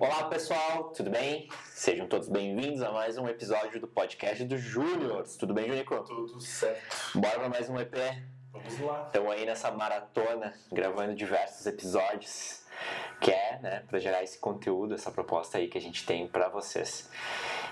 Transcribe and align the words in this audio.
Olá 0.00 0.28
pessoal, 0.28 0.90
tudo 0.90 1.10
bem? 1.10 1.48
Sejam 1.72 2.06
todos 2.06 2.28
bem-vindos 2.28 2.82
a 2.82 2.92
mais 2.92 3.18
um 3.18 3.26
episódio 3.26 3.80
do 3.80 3.88
podcast 3.88 4.44
do 4.44 4.56
Júnior. 4.56 5.24
Tudo 5.36 5.52
bem, 5.52 5.66
Junico? 5.68 6.04
Tudo 6.04 6.40
certo. 6.40 7.18
Bora 7.18 7.40
para 7.40 7.48
mais 7.48 7.68
um 7.68 7.80
EP? 7.80 7.96
Vamos 8.52 8.80
lá. 8.80 9.06
Estamos 9.06 9.32
aí 9.32 9.44
nessa 9.44 9.72
maratona, 9.72 10.54
gravando 10.70 11.16
diversos 11.16 11.66
episódios, 11.66 12.62
que 13.20 13.32
é, 13.32 13.58
né, 13.60 13.84
para 13.88 13.98
gerar 13.98 14.22
esse 14.22 14.38
conteúdo, 14.38 14.94
essa 14.94 15.10
proposta 15.10 15.58
aí 15.58 15.66
que 15.66 15.76
a 15.76 15.80
gente 15.80 16.06
tem 16.06 16.28
para 16.28 16.48
vocês. 16.48 17.10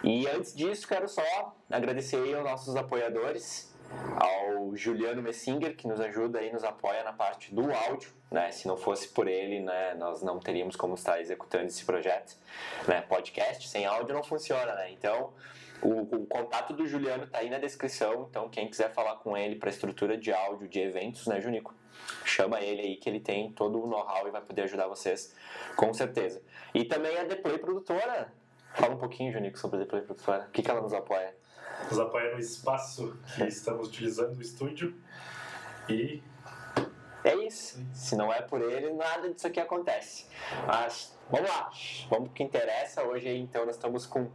E 0.03 0.27
antes 0.27 0.53
disso, 0.53 0.89
quero 0.89 1.09
só 1.09 1.57
agradecer 1.71 2.17
aí 2.17 2.35
aos 2.35 2.45
nossos 2.45 2.75
apoiadores, 2.75 3.73
ao 4.17 4.75
Juliano 4.77 5.23
Messinger, 5.23 5.77
que 5.77 5.87
nos 5.87 6.01
ajuda 6.01 6.43
e 6.43 6.53
nos 6.53 6.65
apoia 6.65 7.03
na 7.05 7.13
parte 7.13 7.55
do 7.55 7.73
áudio. 7.73 8.11
Né? 8.31 8.51
Se 8.51 8.67
não 8.67 8.77
fosse 8.77 9.09
por 9.09 9.29
ele, 9.29 9.61
né, 9.61 9.95
nós 9.95 10.23
não 10.23 10.39
teríamos 10.39 10.77
como 10.77 10.95
estar 10.95 11.21
executando 11.21 11.67
esse 11.67 11.85
projeto. 11.85 12.37
Né? 12.87 13.03
Podcast 13.03 13.69
sem 13.69 13.87
áudio 13.87 14.15
não 14.15 14.23
funciona, 14.23 14.75
né? 14.75 14.91
Então, 14.91 15.33
o, 15.83 16.23
o 16.23 16.27
contato 16.27 16.73
do 16.73 16.87
Juliano 16.87 17.25
está 17.25 17.39
aí 17.39 17.51
na 17.51 17.59
descrição. 17.59 18.27
Então, 18.31 18.49
quem 18.49 18.69
quiser 18.69 18.93
falar 18.93 19.17
com 19.17 19.37
ele 19.37 19.57
para 19.57 19.71
estrutura 19.71 20.17
de 20.17 20.33
áudio 20.33 20.69
de 20.69 20.81
eventos, 20.81 21.27
né, 21.27 21.41
Junico? 21.41 21.75
Chama 22.25 22.61
ele 22.61 22.83
aí 22.83 22.97
que 22.97 23.09
ele 23.09 23.21
tem 23.21 23.51
todo 23.53 23.83
o 23.83 23.87
know-how 23.87 24.27
e 24.29 24.31
vai 24.31 24.41
poder 24.41 24.63
ajudar 24.63 24.87
vocês, 24.87 25.35
com 25.77 25.93
certeza. 25.95 26.43
E 26.75 26.85
também 26.85 27.17
a 27.19 27.25
Deplay 27.25 27.59
Produtora. 27.59 28.33
Fala 28.75 28.95
um 28.95 28.99
pouquinho, 28.99 29.33
Junico, 29.33 29.59
sobre 29.59 29.77
a 29.77 29.81
Deplay 29.81 30.03
Produtora. 30.03 30.47
O 30.49 30.51
que, 30.51 30.63
que 30.63 30.71
ela 30.71 30.83
nos 30.83 30.93
apoia? 30.93 31.35
Nos 31.91 31.99
apoia 31.99 32.33
no 32.33 32.39
espaço 32.39 33.17
que 33.35 33.45
estamos 33.45 33.89
utilizando 33.89 34.35
no 34.35 34.43
estúdio 34.43 34.95
e 35.89 36.23
É 37.25 37.35
isso. 37.35 37.85
Se 37.93 38.17
não 38.17 38.33
é 38.33 38.43
por 38.43 38.61
ele, 38.61 38.93
nada 38.93 39.33
disso 39.33 39.47
aqui 39.47 39.61
acontece. 39.61 40.27
Mas 40.67 41.17
vamos 41.31 41.49
lá, 41.49 41.71
vamos 42.09 42.29
pro 42.29 42.35
que 42.35 42.43
interessa. 42.43 43.03
Hoje 43.03 43.29
então 43.29 43.65
nós 43.67 43.77
estamos 43.77 44.07
com 44.07 44.31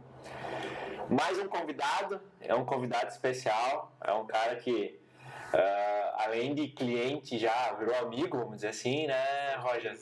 mais 1.10 1.38
um 1.38 1.48
convidado. 1.48 2.20
É 2.40 2.54
um 2.54 2.64
convidado 2.64 3.08
especial. 3.08 3.92
É 4.00 4.12
um 4.12 4.26
cara 4.26 4.56
que, 4.56 4.98
ah, 5.52 6.24
além 6.24 6.54
de 6.54 6.68
cliente, 6.68 7.38
já 7.38 7.72
virou 7.74 7.94
amigo, 7.96 8.38
vamos 8.38 8.56
dizer 8.56 8.68
assim, 8.68 9.06
né, 9.06 9.56
Roger? 9.56 9.98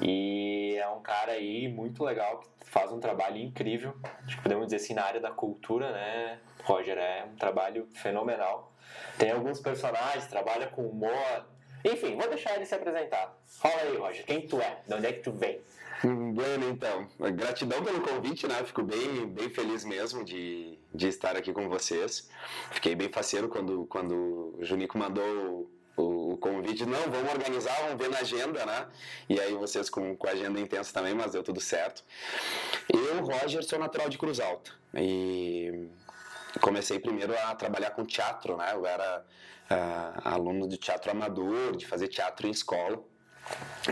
E 0.00 0.76
é 0.76 0.88
um 0.88 1.00
cara 1.00 1.32
aí 1.32 1.68
muito 1.68 2.04
legal 2.04 2.40
que 2.40 2.70
faz 2.70 2.92
um 2.92 3.00
trabalho 3.00 3.38
incrível. 3.38 3.94
Acho 4.26 4.36
que 4.36 4.42
podemos 4.42 4.66
dizer 4.66 4.76
assim 4.76 4.94
na 4.94 5.04
área 5.04 5.20
da 5.20 5.30
cultura, 5.30 5.92
né, 5.92 6.38
Roger? 6.64 6.96
É 6.96 7.24
um 7.24 7.36
trabalho 7.36 7.88
fenomenal. 7.94 8.72
Tem 9.18 9.30
alguns 9.30 9.60
personagens, 9.60 10.26
trabalha 10.26 10.66
com 10.68 10.86
humor. 10.86 11.46
Enfim, 11.84 12.16
vou 12.16 12.28
deixar 12.28 12.56
ele 12.56 12.66
se 12.66 12.74
apresentar. 12.74 13.36
Fala 13.46 13.80
aí, 13.82 13.96
Roger, 13.96 14.24
quem 14.24 14.46
tu 14.46 14.60
é? 14.60 14.80
De 14.86 14.94
onde 14.94 15.06
é 15.06 15.12
que 15.12 15.20
tu 15.20 15.32
vem? 15.32 15.60
Bueno, 16.02 16.70
então, 16.70 17.06
gratidão 17.32 17.84
pelo 17.84 18.00
convite, 18.00 18.46
né? 18.46 18.54
Fico 18.64 18.82
bem, 18.82 19.26
bem 19.26 19.50
feliz 19.50 19.84
mesmo 19.84 20.24
de, 20.24 20.78
de 20.94 21.08
estar 21.08 21.36
aqui 21.36 21.52
com 21.52 21.68
vocês. 21.68 22.30
Fiquei 22.70 22.94
bem 22.94 23.10
faceiro 23.10 23.48
quando, 23.48 23.84
quando 23.86 24.56
o 24.58 24.64
Junico 24.64 24.96
mandou 24.96 25.70
o, 25.96 26.36
convite. 26.36 26.84
Não, 26.86 27.10
vamos 27.10 27.32
organizar, 27.32 27.74
vamos 27.82 27.98
ver 27.98 28.10
na 28.10 28.18
agenda, 28.18 28.64
né? 28.64 28.86
E 29.28 29.40
aí 29.40 29.54
vocês 29.54 29.90
com, 29.90 30.16
com 30.16 30.26
a 30.26 30.30
agenda 30.30 30.60
intensa 30.60 30.92
também, 30.92 31.14
mas 31.14 31.32
deu 31.32 31.42
tudo 31.42 31.60
certo. 31.60 32.04
Eu, 32.88 33.24
Roger, 33.24 33.62
sou 33.62 33.78
natural 33.78 34.08
de 34.08 34.18
Cruz 34.18 34.40
Alta. 34.40 34.72
E 34.94 35.88
comecei 36.60 36.98
primeiro 36.98 37.34
a 37.46 37.54
trabalhar 37.54 37.90
com 37.90 38.04
teatro, 38.04 38.56
né? 38.56 38.72
Eu 38.72 38.86
era 38.86 39.24
ah, 39.68 40.20
aluno 40.24 40.68
de 40.68 40.76
teatro 40.76 41.10
amador, 41.10 41.76
de 41.76 41.86
fazer 41.86 42.08
teatro 42.08 42.46
em 42.46 42.50
escola. 42.50 43.02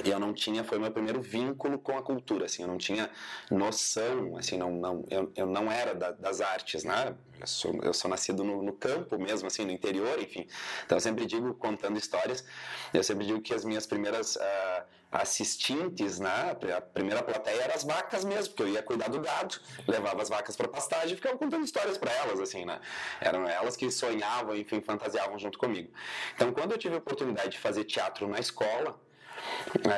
E 0.04 0.10
eu 0.10 0.18
não 0.18 0.34
tinha, 0.34 0.62
foi 0.62 0.78
meu 0.78 0.90
primeiro 0.90 1.20
vínculo 1.20 1.78
com 1.78 1.96
a 1.96 2.02
cultura, 2.02 2.44
assim, 2.44 2.62
eu 2.62 2.68
não 2.68 2.76
tinha 2.76 3.10
noção, 3.50 4.36
assim, 4.36 4.56
não, 4.58 4.70
não, 4.70 5.04
eu, 5.10 5.32
eu 5.34 5.46
não 5.46 5.72
era 5.72 5.94
da, 5.94 6.10
das 6.10 6.40
artes, 6.40 6.84
né? 6.84 7.14
Eu 7.40 7.46
sou, 7.46 7.80
eu 7.82 7.94
sou 7.94 8.10
nascido 8.10 8.44
no, 8.44 8.62
no 8.62 8.72
campo 8.72 9.18
mesmo, 9.18 9.46
assim, 9.46 9.64
no 9.64 9.72
interior, 9.72 10.20
enfim. 10.20 10.46
Então 10.84 10.96
eu 10.96 11.00
sempre 11.00 11.24
digo, 11.24 11.54
contando 11.54 11.96
histórias, 11.96 12.44
eu 12.92 13.02
sempre 13.02 13.26
digo 13.26 13.40
que 13.40 13.54
as 13.54 13.64
minhas 13.64 13.86
primeiras 13.86 14.36
ah, 14.36 14.84
assistentes, 15.10 16.18
né? 16.20 16.56
A 16.76 16.80
primeira 16.80 17.22
plateia 17.22 17.62
eram 17.62 17.74
as 17.74 17.82
vacas 17.82 18.24
mesmo, 18.24 18.54
porque 18.54 18.62
eu 18.64 18.74
ia 18.74 18.82
cuidar 18.82 19.08
do 19.08 19.20
gado, 19.20 19.58
levava 19.86 20.20
as 20.20 20.28
vacas 20.28 20.54
para 20.54 20.68
pastagem 20.68 21.14
e 21.14 21.16
ficava 21.16 21.38
contando 21.38 21.64
histórias 21.64 21.96
para 21.96 22.12
elas, 22.12 22.40
assim, 22.40 22.64
né? 22.64 22.78
Eram 23.20 23.48
elas 23.48 23.76
que 23.76 23.90
sonhavam, 23.90 24.54
enfim, 24.54 24.82
fantasiavam 24.82 25.38
junto 25.38 25.58
comigo. 25.58 25.90
Então 26.34 26.52
quando 26.52 26.72
eu 26.72 26.78
tive 26.78 26.94
a 26.94 26.98
oportunidade 26.98 27.50
de 27.52 27.58
fazer 27.58 27.84
teatro 27.84 28.28
na 28.28 28.38
escola, 28.38 29.00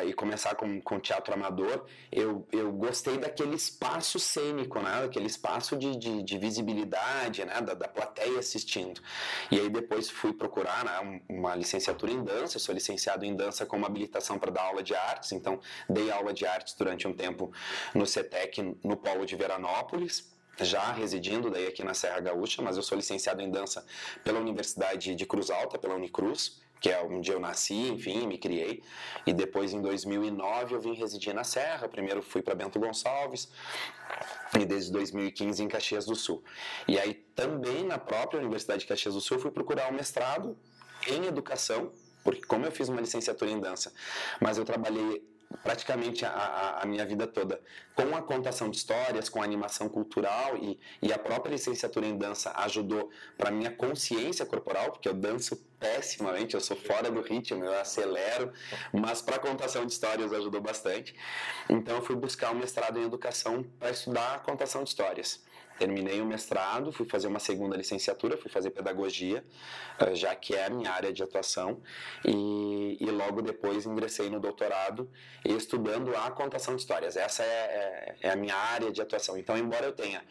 e 0.07 0.13
começar 0.13 0.55
com, 0.55 0.81
com 0.81 0.99
teatro 0.99 1.33
amador, 1.35 1.85
eu, 2.11 2.47
eu 2.53 2.73
gostei 2.73 3.19
daquele 3.19 3.55
espaço 3.55 4.19
cênico, 4.19 4.81
né? 4.81 5.03
Daquele 5.03 5.27
espaço 5.27 5.77
de, 5.77 5.97
de, 5.97 6.23
de 6.23 6.39
visibilidade, 6.39 7.45
né? 7.45 7.61
Da, 7.61 7.75
da 7.75 7.89
plateia 7.89 8.39
assistindo. 8.39 9.01
E 9.51 9.59
aí 9.59 9.69
depois 9.69 10.11
fui 10.11 10.33
procurar 10.33 10.85
né? 10.85 11.21
uma 11.29 11.55
licenciatura 11.55 12.13
em 12.13 12.23
dança, 12.23 12.57
eu 12.57 12.61
sou 12.61 12.75
licenciado 12.75 13.25
em 13.25 13.35
dança 13.35 13.67
com 13.67 13.77
uma 13.77 13.87
habilitação 13.87 14.39
para 14.39 14.51
dar 14.51 14.63
aula 14.63 14.83
de 14.83 14.95
artes, 14.95 15.33
então 15.33 15.61
dei 15.89 16.11
aula 16.11 16.33
de 16.33 16.47
artes 16.47 16.75
durante 16.75 17.07
um 17.07 17.13
tempo 17.13 17.53
no 17.95 18.07
CETEC, 18.07 18.77
no 18.83 18.97
polo 18.97 19.25
de 19.25 19.37
Veranópolis, 19.37 20.31
já 20.61 20.93
residindo 20.93 21.51
daí 21.51 21.67
aqui 21.67 21.83
na 21.83 21.95
Serra 21.95 22.21
Gaúcha, 22.21 22.63
mas 22.63 22.77
eu 22.77 22.83
sou 22.83 22.97
licenciado 22.97 23.41
em 23.41 23.51
dança 23.51 23.85
pela 24.23 24.39
Universidade 24.39 25.15
de 25.15 25.27
Cruz 25.27 25.51
Alta, 25.51 25.79
pela 25.79 25.95
Unicruz, 25.95 26.61
que 26.81 26.89
é 26.89 27.03
onde 27.03 27.31
eu 27.31 27.39
nasci, 27.39 27.75
enfim, 27.75 28.27
me 28.27 28.39
criei. 28.39 28.83
E 29.27 29.33
depois, 29.33 29.73
em 29.73 29.83
2009, 29.83 30.75
eu 30.75 30.81
vim 30.81 30.95
residir 30.95 31.35
na 31.35 31.45
Serra. 31.45 31.89
Primeiro 31.89 32.23
fui 32.23 32.41
para 32.41 32.55
Bento 32.55 32.81
Gonçalves 32.81 33.51
e 34.59 34.65
desde 34.65 34.91
2015 34.91 35.63
em 35.63 35.69
Caxias 35.69 36.07
do 36.07 36.15
Sul. 36.15 36.43
E 36.89 36.99
aí, 36.99 37.15
também 37.35 37.85
na 37.85 37.99
própria 37.99 38.41
Universidade 38.41 38.81
de 38.81 38.87
Caxias 38.87 39.15
do 39.15 39.21
Sul, 39.21 39.39
fui 39.39 39.51
procurar 39.51 39.93
um 39.93 39.95
mestrado 39.95 40.57
em 41.07 41.27
educação, 41.27 41.93
porque 42.25 42.43
como 42.43 42.65
eu 42.65 42.73
fiz 42.73 42.89
uma 42.89 43.01
licenciatura 43.01 43.51
em 43.51 43.61
dança, 43.61 43.93
mas 44.41 44.57
eu 44.57 44.65
trabalhei 44.65 45.23
praticamente 45.63 46.25
a, 46.25 46.31
a, 46.31 46.83
a, 46.83 46.87
minha 46.87 47.05
vida 47.05 47.27
toda 47.27 47.61
com 47.95 48.17
a 48.17 48.23
contação 48.23 48.71
de 48.71 48.77
histórias, 48.77 49.29
com 49.29 49.43
a 49.43 49.45
animação 49.45 49.89
cultural 49.89 50.57
e, 50.57 50.79
e 51.03 51.13
a 51.13 51.19
própria 51.19 51.53
licenciatura 51.53 52.07
em 52.07 52.17
dança 52.17 52.53
ajudou 52.57 53.11
para 53.37 53.51
minha 53.51 53.71
consciência 53.71 54.47
corporal, 54.47 54.93
porque 54.93 55.09
eu 55.09 55.15
danço 55.15 55.57
pessimamente, 55.79 56.55
eu 56.55 56.61
sou 56.61 56.77
fora 56.77 57.11
do 57.11 57.21
ritmo, 57.21 57.65
eu 57.65 57.75
acelero, 57.79 58.53
mas 58.93 59.21
para 59.21 59.37
a 59.37 59.39
contação 59.39 59.85
de 59.85 59.93
histórias 59.93 60.33
ajudou 60.33 60.61
bastante. 60.61 61.15
Então 61.69 61.97
eu 61.97 62.03
fui 62.03 62.17
buscar 62.17 62.53
um 62.53 62.55
mestrado 62.55 62.99
em 62.99 63.05
educação 63.05 63.65
para 63.79 63.91
estudar 63.91 64.37
a 64.37 64.39
contação 64.39 64.85
de 64.85 64.91
histórias 64.91 65.43
terminei 65.81 66.21
o 66.21 66.27
mestrado, 66.27 66.93
fui 66.93 67.07
fazer 67.07 67.27
uma 67.27 67.39
segunda 67.39 67.75
licenciatura, 67.75 68.37
fui 68.37 68.51
fazer 68.51 68.69
pedagogia, 68.69 69.43
eh, 69.99 70.15
já 70.15 70.35
que 70.35 70.55
é 70.55 70.67
a 70.67 70.71
minha 70.71 70.91
área 70.91 71.11
de 71.11 71.23
atuação, 71.23 71.81
e, 72.23 72.99
e 73.01 73.11
logo 73.11 73.41
depois 73.41 73.87
ingressei 73.87 74.29
no 74.29 74.39
doutorado 74.39 75.11
estudando 75.43 76.15
a 76.15 76.31
contação 76.31 76.77
de 76.77 76.83
histórias. 76.83 77.17
Essa 77.17 77.43
é, 77.43 77.47
é, 77.47 78.17
é, 78.29 78.31
a 78.31 78.37
minha 78.37 78.55
área 78.55 78.93
de 78.93 79.01
atuação. 79.01 79.39
Então, 79.39 79.57
embora 79.57 79.87
eu 79.87 79.93
tenha 79.93 80.23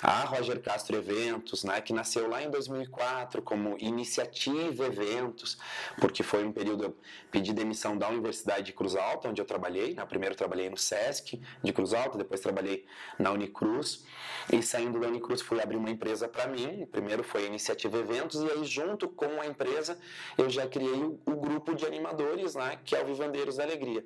a 0.00 0.20
Roger 0.26 0.60
Castro 0.62 0.96
Eventos, 0.96 1.64
né, 1.64 1.80
que 1.80 1.92
nasceu 1.92 2.28
lá 2.28 2.40
em 2.40 2.48
2004 2.48 3.42
como 3.42 3.76
Iniciativa 3.80 4.86
Eventos, 4.86 5.58
porque 5.98 6.22
foi 6.22 6.44
um 6.44 6.52
período 6.52 6.84
eu 6.84 6.96
pedi 7.32 7.52
demissão 7.52 7.98
da 7.98 8.08
Universidade 8.08 8.66
de 8.66 8.72
Cruz 8.72 8.94
Alta, 8.94 9.28
onde 9.28 9.40
eu 9.40 9.44
trabalhei. 9.44 9.94
Né, 9.94 10.04
primeiro 10.06 10.36
trabalhei 10.36 10.70
no 10.70 10.76
SESC 10.76 11.40
de 11.64 11.72
Cruz 11.72 11.92
Alta, 11.92 12.16
depois 12.16 12.40
trabalhei 12.40 12.86
na 13.18 13.32
Unicruz, 13.32 14.04
e 14.52 14.62
saindo 14.84 15.00
da 15.00 15.08
Unicruz 15.08 15.40
fui 15.40 15.60
abrir 15.60 15.76
uma 15.76 15.90
empresa 15.90 16.28
para 16.28 16.46
mim. 16.46 16.86
Primeiro 16.92 17.24
foi 17.24 17.44
a 17.44 17.46
Iniciativa 17.46 17.98
Eventos, 17.98 18.42
e 18.42 18.50
aí 18.50 18.64
junto 18.64 19.08
com 19.08 19.40
a 19.40 19.46
empresa 19.46 19.98
eu 20.36 20.50
já 20.50 20.66
criei 20.66 20.92
o, 20.92 21.18
o 21.24 21.36
grupo 21.36 21.74
de 21.74 21.86
animadores, 21.86 22.54
né, 22.54 22.78
que 22.84 22.94
é 22.94 23.02
o 23.02 23.06
Vivandeiros 23.06 23.56
da 23.56 23.64
Alegria. 23.64 24.04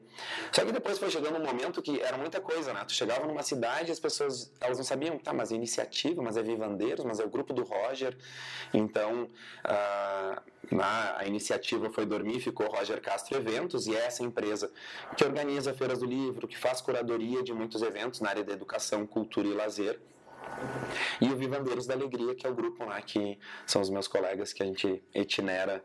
Só 0.53 0.65
que 0.65 0.73
depois 0.73 0.99
foi 0.99 1.11
chegando 1.11 1.39
um 1.39 1.45
momento 1.45 1.83
que 1.83 2.01
era 2.01 2.17
muita 2.17 2.41
coisa, 2.41 2.73
né? 2.73 2.85
Tu 2.87 2.93
chegava 2.93 3.27
numa 3.27 3.43
cidade 3.43 3.91
as 3.91 3.99
pessoas, 3.99 4.53
elas 4.61 4.79
não 4.79 4.85
sabiam, 4.85 5.19
tá, 5.19 5.33
mas 5.33 5.51
é 5.51 5.55
iniciativa, 5.55 6.23
mas 6.23 6.37
é 6.37 6.43
Vivandeiros, 6.43 7.05
mas 7.05 7.19
é 7.19 7.25
o 7.25 7.29
grupo 7.29 7.53
do 7.53 7.65
Roger. 7.65 8.17
Então, 8.73 9.29
a, 9.65 10.43
a 11.17 11.27
iniciativa 11.27 11.91
foi 11.91 12.07
dormir, 12.07 12.41
ficou 12.41 12.67
Roger 12.69 13.01
Castro 13.01 13.37
Eventos, 13.37 13.87
e 13.87 13.97
é 13.97 14.07
essa 14.07 14.23
empresa 14.23 14.71
que 15.17 15.25
organiza 15.25 15.75
feiras 15.75 15.99
do 15.99 16.07
livro, 16.07 16.47
que 16.47 16.57
faz 16.57 16.81
curadoria 16.81 17.43
de 17.43 17.53
muitos 17.53 17.83
eventos 17.83 18.21
na 18.21 18.29
área 18.31 18.45
da 18.45 18.53
educação, 18.53 19.07
cultura 19.07 19.49
e 19.49 19.55
lazer. 19.55 19.99
E 21.21 21.29
o 21.29 21.37
Vivandeiros 21.37 21.87
da 21.87 21.95
Alegria, 21.95 22.35
que 22.35 22.47
é 22.47 22.51
o 22.51 22.55
grupo 22.55 22.85
lá 22.85 23.01
que 23.01 23.39
são 23.67 23.83
os 23.83 23.91
meus 23.91 24.09
colegas 24.09 24.53
que 24.53 24.63
a 24.63 24.67
gente 24.67 25.03
itinera 25.15 25.85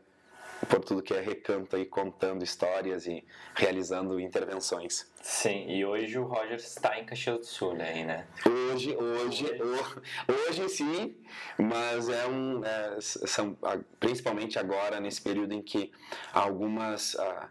por 0.65 0.83
tudo 0.83 1.01
que 1.01 1.13
é 1.13 1.19
recanto 1.19 1.75
aí, 1.75 1.85
contando 1.85 2.43
histórias 2.43 3.05
e 3.05 3.23
realizando 3.55 4.19
intervenções. 4.19 5.11
Sim, 5.21 5.69
e 5.69 5.85
hoje 5.85 6.17
o 6.17 6.23
Roger 6.23 6.55
está 6.55 6.99
em 6.99 7.05
Caxias 7.05 7.39
do 7.39 7.45
Sul, 7.45 7.73
né? 7.73 7.89
aí, 7.89 8.03
né? 8.03 8.27
Hoje, 8.45 8.95
hoje, 8.95 9.45
hoje, 9.61 10.01
hoje 10.47 10.69
sim, 10.69 11.15
mas 11.57 12.09
é 12.09 12.25
um, 12.27 12.63
é, 12.63 12.97
são, 12.99 13.57
principalmente 13.99 14.57
agora, 14.57 14.99
nesse 14.99 15.21
período 15.21 15.53
em 15.53 15.61
que 15.61 15.91
algumas... 16.33 17.15
Ah, 17.15 17.49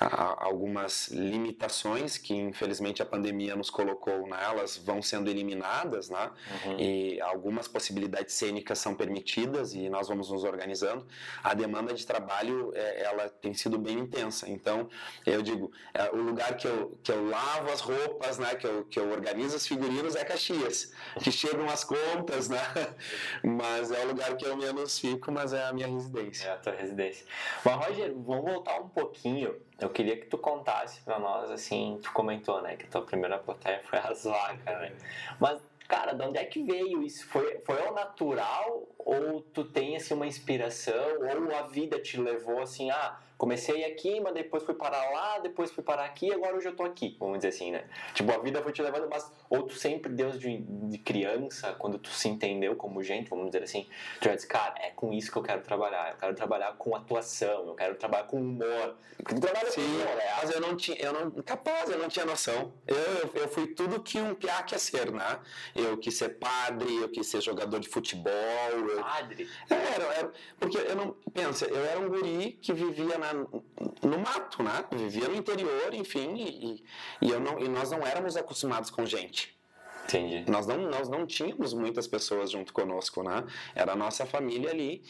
algumas 0.00 1.08
limitações 1.08 2.16
que 2.16 2.34
infelizmente 2.34 3.02
a 3.02 3.06
pandemia 3.06 3.56
nos 3.56 3.70
colocou, 3.70 4.26
né? 4.28 4.38
elas 4.40 4.76
vão 4.76 5.02
sendo 5.02 5.28
eliminadas, 5.28 6.08
né? 6.08 6.30
Uhum. 6.64 6.78
E 6.78 7.20
algumas 7.20 7.66
possibilidades 7.66 8.34
cênicas 8.34 8.78
são 8.78 8.94
permitidas 8.94 9.74
e 9.74 9.88
nós 9.88 10.08
vamos 10.08 10.30
nos 10.30 10.44
organizando. 10.44 11.06
A 11.42 11.54
demanda 11.54 11.92
de 11.94 12.06
trabalho 12.06 12.72
é, 12.74 13.02
ela 13.02 13.28
tem 13.28 13.54
sido 13.54 13.78
bem 13.78 13.98
intensa. 13.98 14.48
Então 14.48 14.88
eu 15.26 15.42
digo, 15.42 15.72
é, 15.92 16.10
o 16.10 16.16
lugar 16.16 16.56
que 16.56 16.66
eu, 16.66 16.98
que 17.02 17.10
eu 17.10 17.28
lavo 17.28 17.70
as 17.70 17.80
roupas, 17.80 18.38
né? 18.38 18.54
Que 18.54 18.66
eu, 18.66 18.84
que 18.84 18.98
eu 18.98 19.10
organizo 19.10 19.56
os 19.56 19.66
figurinos 19.66 20.14
é 20.14 20.24
Caxias, 20.24 20.92
que 21.22 21.32
chegam 21.32 21.68
as 21.68 21.82
contas, 21.82 22.48
né? 22.48 22.60
Mas 23.42 23.90
é 23.90 24.04
o 24.04 24.08
lugar 24.08 24.36
que 24.36 24.46
eu 24.46 24.56
menos 24.56 24.98
fico, 24.98 25.30
mas 25.32 25.52
é 25.52 25.64
a 25.64 25.72
minha 25.72 25.86
residência. 25.86 26.48
É 26.48 26.52
a 26.52 26.56
tua 26.56 26.74
residência. 26.74 27.26
Mas 27.64 27.86
Roger, 27.86 28.12
vamos 28.14 28.44
voltar 28.44 28.80
um 28.80 28.88
pouquinho 28.88 29.54
eu 29.80 29.88
queria 29.88 30.16
que 30.16 30.26
tu 30.26 30.36
contasse 30.36 31.00
pra 31.02 31.18
nós, 31.18 31.50
assim, 31.50 31.98
tu 32.02 32.12
comentou, 32.12 32.60
né, 32.60 32.76
que 32.76 32.84
a 32.86 32.88
tua 32.88 33.02
primeira 33.02 33.38
plateia 33.38 33.80
foi 33.84 33.98
a 33.98 34.12
Zaca, 34.12 34.78
né? 34.78 34.92
Mas, 35.38 35.60
cara, 35.86 36.12
de 36.12 36.22
onde 36.22 36.36
é 36.38 36.44
que 36.44 36.62
veio 36.62 37.02
isso? 37.02 37.26
Foi, 37.28 37.60
foi 37.64 37.80
ao 37.86 37.94
natural 37.94 38.88
ou 38.98 39.40
tu 39.40 39.64
tem, 39.64 39.96
assim, 39.96 40.14
uma 40.14 40.26
inspiração 40.26 40.94
ou 41.20 41.56
a 41.56 41.62
vida 41.62 42.00
te 42.00 42.20
levou, 42.20 42.60
assim, 42.60 42.90
ah, 42.90 43.18
comecei 43.38 43.84
aqui, 43.84 44.20
mas 44.20 44.34
depois 44.34 44.64
fui 44.64 44.74
parar 44.74 45.10
lá, 45.10 45.38
depois 45.38 45.70
fui 45.70 45.82
parar 45.82 46.04
aqui, 46.04 46.32
agora 46.32 46.56
hoje 46.56 46.68
eu 46.68 46.74
tô 46.74 46.82
aqui, 46.82 47.16
vamos 47.20 47.38
dizer 47.38 47.48
assim, 47.48 47.70
né? 47.70 47.84
Tipo, 48.12 48.32
a 48.32 48.38
vida 48.38 48.60
foi 48.60 48.72
te 48.72 48.82
levando, 48.82 49.08
mas 49.08 49.30
ou 49.48 49.62
tu 49.62 49.74
sempre, 49.74 50.12
Deus 50.12 50.40
de, 50.40 50.58
de 50.58 50.98
criança, 50.98 51.72
quando 51.78 51.98
tu 51.98 52.10
se 52.10 52.28
entendeu 52.28 52.74
como 52.74 53.00
gente, 53.00 53.30
vamos 53.30 53.46
dizer 53.46 53.62
assim, 53.62 53.86
tu 54.20 54.24
já 54.24 54.34
disse, 54.34 54.46
cara, 54.46 54.74
é 54.80 54.90
com 54.90 55.12
isso 55.12 55.30
que 55.30 55.38
eu 55.38 55.42
quero 55.42 55.62
trabalhar, 55.62 56.10
eu 56.10 56.16
quero 56.16 56.34
trabalhar 56.34 56.72
com 56.76 56.96
atuação, 56.96 57.68
eu 57.68 57.74
quero 57.74 57.94
trabalhar 57.94 58.24
com 58.24 58.38
humor. 58.38 58.96
Tu 59.24 59.40
trabalha 59.40 59.70
Sim, 59.70 59.82
com 59.82 59.86
humor, 59.86 60.16
né? 60.16 60.24
Mas 60.40 60.50
eu 60.50 60.60
não 60.60 60.76
tinha, 60.76 60.96
eu 60.98 61.12
não, 61.12 61.30
capaz, 61.42 61.90
eu 61.90 61.98
não 61.98 62.08
tinha 62.08 62.24
noção. 62.24 62.72
Eu, 62.86 62.96
eu, 62.96 63.30
eu 63.34 63.48
fui 63.48 63.68
tudo 63.68 64.02
que 64.02 64.18
um 64.18 64.34
piá 64.34 64.62
quer 64.64 64.80
ser, 64.80 65.12
né? 65.12 65.38
Eu 65.76 65.96
quis 65.98 66.16
ser 66.16 66.30
padre, 66.30 66.92
eu 66.96 67.08
quis 67.08 67.26
ser 67.26 67.40
jogador 67.40 67.78
de 67.78 67.88
futebol. 67.88 68.32
Eu... 68.70 69.00
Padre? 69.00 69.48
Era, 69.70 70.04
era, 70.14 70.32
porque 70.58 70.78
eu 70.78 70.96
não, 70.96 71.12
pensa, 71.32 71.66
eu 71.66 71.84
era 71.84 72.00
um 72.00 72.08
guri 72.08 72.58
que 72.60 72.72
vivia 72.72 73.16
na 73.18 73.27
no 73.32 74.18
mato, 74.18 74.62
né? 74.62 74.84
Vivia 74.92 75.28
no 75.28 75.36
interior, 75.36 75.92
enfim, 75.94 76.34
e, 76.36 76.84
e, 77.20 77.30
eu 77.30 77.40
não, 77.40 77.58
e 77.58 77.68
nós 77.68 77.90
não 77.90 78.06
éramos 78.06 78.36
acostumados 78.36 78.90
com 78.90 79.04
gente. 79.06 79.56
Entendi. 80.04 80.50
Nós 80.50 80.66
não, 80.66 80.78
nós 80.88 81.08
não 81.08 81.26
tínhamos 81.26 81.74
muitas 81.74 82.06
pessoas 82.06 82.50
junto 82.50 82.72
conosco, 82.72 83.22
né? 83.22 83.44
Era 83.74 83.92
a 83.92 83.96
nossa 83.96 84.24
família 84.24 84.70
ali 84.70 85.02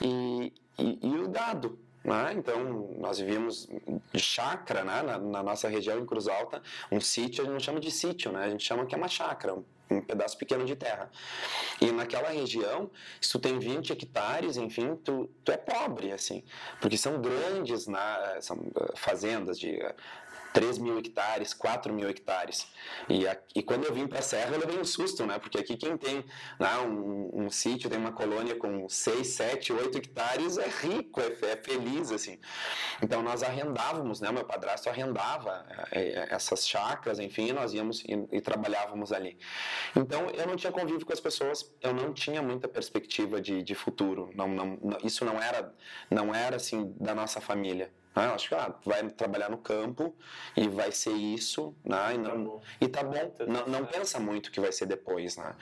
e, 0.00 0.52
e, 0.78 0.98
e 1.02 1.18
o 1.18 1.28
dado. 1.28 1.78
Né? 2.06 2.34
Então, 2.36 2.88
nós 2.98 3.18
vivíamos 3.18 3.68
de 4.12 4.20
chácara 4.20 4.84
né? 4.84 5.02
na, 5.02 5.18
na, 5.18 5.42
nossa 5.42 5.68
região 5.68 5.98
em 5.98 6.06
Cruz 6.06 6.28
Alta, 6.28 6.62
um 6.90 7.00
sítio, 7.00 7.42
a 7.42 7.44
gente 7.44 7.52
não 7.52 7.60
chama 7.60 7.80
de 7.80 7.90
sítio, 7.90 8.30
né? 8.30 8.44
a 8.44 8.48
gente 8.48 8.64
chama 8.64 8.86
que 8.86 8.94
é 8.94 8.98
uma 8.98 9.08
chácara, 9.08 9.56
um 9.90 10.00
pedaço 10.00 10.38
pequeno 10.38 10.64
de 10.64 10.76
terra. 10.76 11.10
E 11.80 11.90
naquela 11.90 12.28
região, 12.28 12.88
se 13.20 13.32
tu 13.32 13.40
tem 13.40 13.58
20 13.58 13.92
hectares, 13.92 14.56
enfim, 14.56 14.94
tu, 14.94 15.28
tu 15.44 15.50
é 15.50 15.56
pobre, 15.56 16.12
assim, 16.12 16.44
porque 16.80 16.96
são 16.96 17.20
grandes 17.20 17.88
né, 17.88 18.38
são 18.40 18.56
eh, 18.56 18.92
fazendas 18.94 19.58
de 19.58 19.76
3 20.56 20.78
mil 20.78 20.98
hectares, 20.98 21.52
4 21.52 21.92
mil 21.92 22.08
hectares. 22.08 22.66
E, 23.10 23.28
a, 23.28 23.36
e 23.54 23.62
quando 23.62 23.84
eu 23.84 23.92
vim 23.92 24.06
para 24.06 24.20
a 24.20 24.22
Serra, 24.22 24.54
eu 24.54 24.60
levei 24.60 24.78
um 24.78 24.84
susto, 24.86 25.26
né? 25.26 25.38
Porque 25.38 25.58
aqui 25.58 25.76
quem 25.76 25.98
tem 25.98 26.24
né, 26.58 26.78
um, 26.78 27.44
um 27.44 27.50
sítio, 27.50 27.90
tem 27.90 27.98
uma 27.98 28.12
colônia 28.12 28.56
com 28.56 28.88
6, 28.88 29.26
7, 29.26 29.74
8 29.74 29.98
hectares, 29.98 30.56
é 30.56 30.66
rico, 30.66 31.20
é, 31.20 31.26
é 31.52 31.56
feliz, 31.58 32.10
assim. 32.10 32.38
Então 33.02 33.22
nós 33.22 33.42
arrendávamos, 33.42 34.22
né? 34.22 34.32
Meu 34.32 34.46
padrasto 34.46 34.88
arrendava 34.88 35.66
é, 35.92 36.00
é, 36.00 36.28
essas 36.30 36.66
chácaras, 36.66 37.18
enfim, 37.18 37.52
nós 37.52 37.74
íamos 37.74 38.00
e, 38.00 38.14
e, 38.32 38.40
trabalhávamos 38.40 39.12
ali. 39.12 39.36
Então 39.94 40.30
eu 40.30 40.46
não 40.46 40.56
tinha 40.56 40.72
convívio 40.72 41.04
com 41.04 41.12
as 41.12 41.20
pessoas, 41.20 41.70
eu 41.82 41.92
não 41.92 42.14
tinha 42.14 42.40
muita 42.40 42.66
perspectiva 42.66 43.42
de, 43.42 43.62
de 43.62 43.74
futuro. 43.74 44.30
Não, 44.34 44.48
não, 44.48 44.78
isso 45.04 45.22
não 45.22 45.38
era, 45.38 45.70
não 46.10 46.34
era 46.34 46.56
assim 46.56 46.94
da 46.98 47.14
nossa 47.14 47.42
família. 47.42 47.92
Né? 48.16 48.24
Acho 48.26 48.48
que 48.48 48.54
ah, 48.54 48.74
vai 48.84 49.08
trabalhar 49.10 49.50
no 49.50 49.58
campo 49.58 50.16
e 50.56 50.66
vai 50.66 50.90
ser 50.90 51.12
isso, 51.12 51.76
né? 51.84 52.14
e, 52.14 52.18
não, 52.18 52.58
tá 52.58 52.66
e 52.80 52.88
tá 52.88 53.04
bom, 53.04 53.34
não, 53.46 53.66
não 53.66 53.86
pensa 53.86 54.18
muito 54.18 54.50
que 54.50 54.60
vai 54.60 54.72
ser 54.72 54.86
depois. 54.86 55.36
Né? 55.36 55.54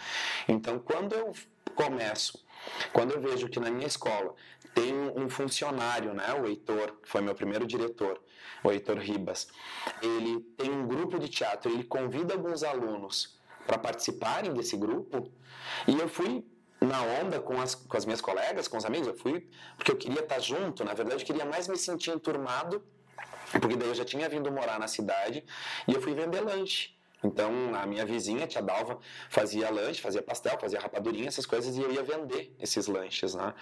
Então, 0.49 0.79
quando 0.79 1.15
eu 1.15 1.33
começo, 1.75 2.45
quando 2.93 3.13
eu 3.13 3.21
vejo 3.21 3.49
que 3.49 3.59
na 3.59 3.71
minha 3.71 3.89
escola 3.89 4.35
tem 4.73 4.93
um 5.17 5.29
funcionário, 5.29 6.15
né, 6.15 6.33
o 6.35 6.47
Heitor, 6.47 6.93
que 7.03 7.09
foi 7.09 7.21
meu 7.21 7.35
primeiro 7.35 7.67
diretor, 7.67 8.21
o 8.63 8.71
Heitor 8.71 8.99
Ribas, 8.99 9.47
ele 10.03 10.41
tem 10.57 10.71
um 10.71 10.87
grupo 10.87 11.19
de 11.19 11.29
teatro, 11.29 11.71
ele 11.71 11.85
convida 11.85 12.35
alguns 12.35 12.63
alunos 12.65 13.39
para 13.67 13.79
participarem 13.79 14.53
desse 14.53 14.77
grupo, 14.77 15.31
e 15.87 15.99
eu 15.99 16.09
fui 16.09 16.45
na 16.87 17.03
onda 17.03 17.41
com 17.41 17.61
as, 17.61 17.75
com 17.75 17.97
as 17.97 18.05
minhas 18.05 18.21
colegas, 18.21 18.69
com 18.69 18.77
os 18.77 18.85
amigos. 18.85 19.09
Eu 19.09 19.15
fui 19.15 19.49
porque 19.77 19.91
eu 19.91 19.97
queria 19.97 20.21
estar 20.21 20.39
junto, 20.39 20.85
na 20.85 20.95
verdade, 20.95 21.23
eu 21.23 21.27
queria 21.27 21.45
mais 21.45 21.69
me 21.69 21.77
sentir 21.77 22.11
enturmado, 22.11 22.83
porque 23.61 23.77
daí 23.77 23.89
eu 23.89 23.95
já 23.95 24.05
tinha 24.05 24.29
vindo 24.29 24.51
morar 24.51 24.79
na 24.79 24.89
cidade 24.89 25.45
e 25.87 25.95
eu 25.95 26.01
fui 26.01 26.15
vender 26.15 26.41
lanche. 26.41 26.94
Então, 27.25 27.75
a 27.75 27.87
minha 27.87 28.05
vizinha, 28.05 28.47
tia 28.47 28.61
Dalva, 28.61 28.99
fazia 29.31 29.71
lanche, 29.71 30.01
fazia 30.01 30.23
pastel, 30.23 30.59
fazia 30.61 30.79
rapadurinha, 30.79 31.29
essas 31.29 31.47
coisas, 31.47 31.77
e 31.77 31.81
eu 31.81 31.91
ia 31.91 32.03
vender 32.03 32.55
esses 32.61 32.87
lanches, 32.87 33.35
né? 33.35 33.55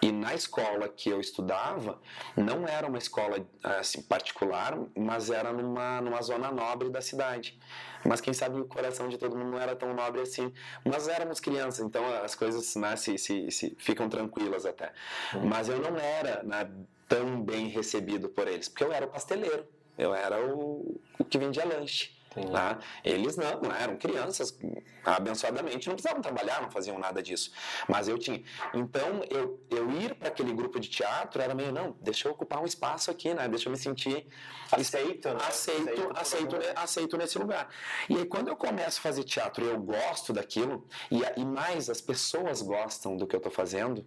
E 0.00 0.12
na 0.12 0.34
escola 0.34 0.88
que 0.88 1.10
eu 1.10 1.20
estudava, 1.20 2.00
não 2.36 2.66
era 2.66 2.86
uma 2.86 2.98
escola 2.98 3.44
assim, 3.62 4.02
particular, 4.02 4.78
mas 4.96 5.28
era 5.30 5.52
numa, 5.52 6.00
numa 6.00 6.22
zona 6.22 6.50
nobre 6.50 6.88
da 6.88 7.00
cidade. 7.00 7.58
Mas 8.04 8.20
quem 8.20 8.32
sabe 8.32 8.58
o 8.58 8.64
coração 8.64 9.08
de 9.08 9.18
todo 9.18 9.36
mundo 9.36 9.50
não 9.50 9.60
era 9.60 9.76
tão 9.76 9.92
nobre 9.92 10.22
assim. 10.22 10.52
Mas 10.84 11.08
éramos 11.08 11.40
crianças, 11.40 11.84
então 11.84 12.02
as 12.22 12.34
coisas 12.34 12.74
né, 12.76 12.96
se, 12.96 13.18
se, 13.18 13.50
se 13.50 13.76
ficam 13.78 14.08
tranquilas 14.08 14.64
até. 14.64 14.92
Uhum. 15.34 15.46
Mas 15.46 15.68
eu 15.68 15.78
não 15.78 15.98
era 15.98 16.42
né, 16.42 16.70
tão 17.08 17.42
bem 17.42 17.68
recebido 17.68 18.28
por 18.28 18.48
eles, 18.48 18.68
porque 18.68 18.84
eu 18.84 18.92
era 18.92 19.04
o 19.04 19.08
pasteleiro, 19.08 19.66
eu 19.98 20.14
era 20.14 20.40
o, 20.42 21.00
o 21.18 21.24
que 21.24 21.38
vendia 21.38 21.64
lanche. 21.64 22.19
Tá? 22.30 22.78
Eles 23.04 23.36
não, 23.36 23.60
não, 23.60 23.74
eram 23.74 23.96
crianças, 23.96 24.56
abençoadamente, 25.04 25.88
não 25.88 25.94
precisavam 25.96 26.22
trabalhar, 26.22 26.62
não 26.62 26.70
faziam 26.70 26.96
nada 26.96 27.20
disso. 27.20 27.50
Mas 27.88 28.06
eu 28.06 28.16
tinha. 28.16 28.40
Então, 28.72 29.22
eu, 29.28 29.60
eu 29.68 29.90
ir 29.90 30.14
para 30.14 30.28
aquele 30.28 30.52
grupo 30.52 30.78
de 30.78 30.88
teatro 30.88 31.42
era 31.42 31.54
meio, 31.56 31.72
não, 31.72 31.96
deixa 32.00 32.28
eu 32.28 32.32
ocupar 32.32 32.62
um 32.62 32.66
espaço 32.66 33.10
aqui, 33.10 33.34
né? 33.34 33.48
Deixa 33.48 33.68
eu 33.68 33.72
me 33.72 33.76
sentir 33.76 34.28
aceito, 34.70 35.28
né? 35.28 35.38
aceito, 35.48 35.88
aceito, 35.88 36.18
aceito, 36.18 36.56
aceito, 36.76 37.16
nesse 37.16 37.36
lugar. 37.36 37.68
E 38.08 38.16
aí, 38.16 38.24
quando 38.24 38.46
eu 38.46 38.56
começo 38.56 39.00
a 39.00 39.02
fazer 39.02 39.24
teatro 39.24 39.64
eu 39.64 39.80
gosto 39.80 40.32
daquilo, 40.32 40.86
e, 41.10 41.22
e 41.36 41.44
mais 41.44 41.90
as 41.90 42.00
pessoas 42.00 42.62
gostam 42.62 43.16
do 43.16 43.26
que 43.26 43.34
eu 43.34 43.38
estou 43.38 43.52
fazendo, 43.52 44.06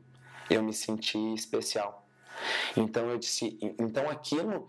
eu 0.49 0.63
me 0.63 0.73
senti 0.73 1.17
especial. 1.33 2.07
Então, 2.77 3.09
eu 3.09 3.17
disse, 3.17 3.57
então 3.77 4.09
aquilo 4.09 4.65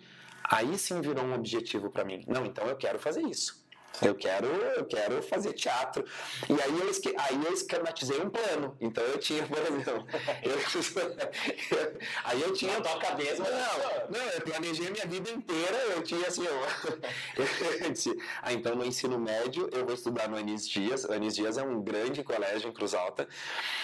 Aí 0.55 0.79
sim 0.79 1.01
virou 1.01 1.25
um 1.25 1.35
objetivo 1.35 1.91
para 1.91 2.05
mim. 2.05 2.25
Não, 2.29 2.47
então 2.47 2.65
eu 2.69 2.77
quero 2.77 2.97
fazer 2.97 3.23
isso. 3.23 3.65
Eu 4.01 4.15
quero, 4.15 4.47
eu 4.47 4.85
quero 4.85 5.21
fazer 5.23 5.53
teatro. 5.53 6.05
E 6.49 6.53
aí 6.53 6.79
eu, 6.79 7.21
aí 7.21 7.45
eu 7.45 7.53
esquematizei 7.53 8.21
um 8.21 8.31
plano. 8.31 8.77
Então 8.81 9.03
eu 9.03 9.19
tinha, 9.19 9.45
por 9.47 9.59
exemplo, 9.59 10.07
eu, 10.43 10.53
eu, 10.53 11.99
aí 12.25 12.41
eu 12.41 12.53
tinha. 12.53 12.81
tua 12.81 12.99
cabeça. 12.99 13.43
Não, 13.43 14.19
não, 14.19 14.27
eu 14.31 14.41
planejei 14.43 14.87
a 14.87 14.91
minha 14.91 15.07
vida 15.07 15.31
inteira. 15.31 15.77
Eu 15.95 16.03
tinha 16.03 16.27
assim, 16.27 16.45
eu, 16.45 16.55
eu 17.85 17.91
disse, 17.91 18.17
ah, 18.41 18.53
então 18.53 18.77
no 18.77 18.85
ensino 18.85 19.19
médio 19.19 19.69
eu 19.73 19.85
vou 19.85 19.95
estudar 19.95 20.29
no 20.29 20.37
Anis 20.37 20.69
Dias. 20.69 21.05
O 21.05 21.13
Anis 21.13 21.35
Dias 21.35 21.59
é 21.59 21.65
um 21.65 21.83
grande 21.83 22.23
colégio 22.23 22.69
em 22.71 22.73
Cruz 22.73 22.95
Alta 22.95 23.29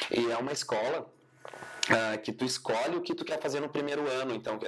e 0.08 0.30
é 0.30 0.36
uma 0.36 0.52
escola 0.52 1.10
Uh, 1.90 2.20
que 2.22 2.30
tu 2.30 2.44
escolhe 2.44 2.96
o 2.96 3.00
que 3.00 3.14
tu 3.14 3.24
quer 3.24 3.40
fazer 3.40 3.58
no 3.58 3.68
primeiro 3.68 4.08
ano. 4.08 4.32
Então, 4.32 4.58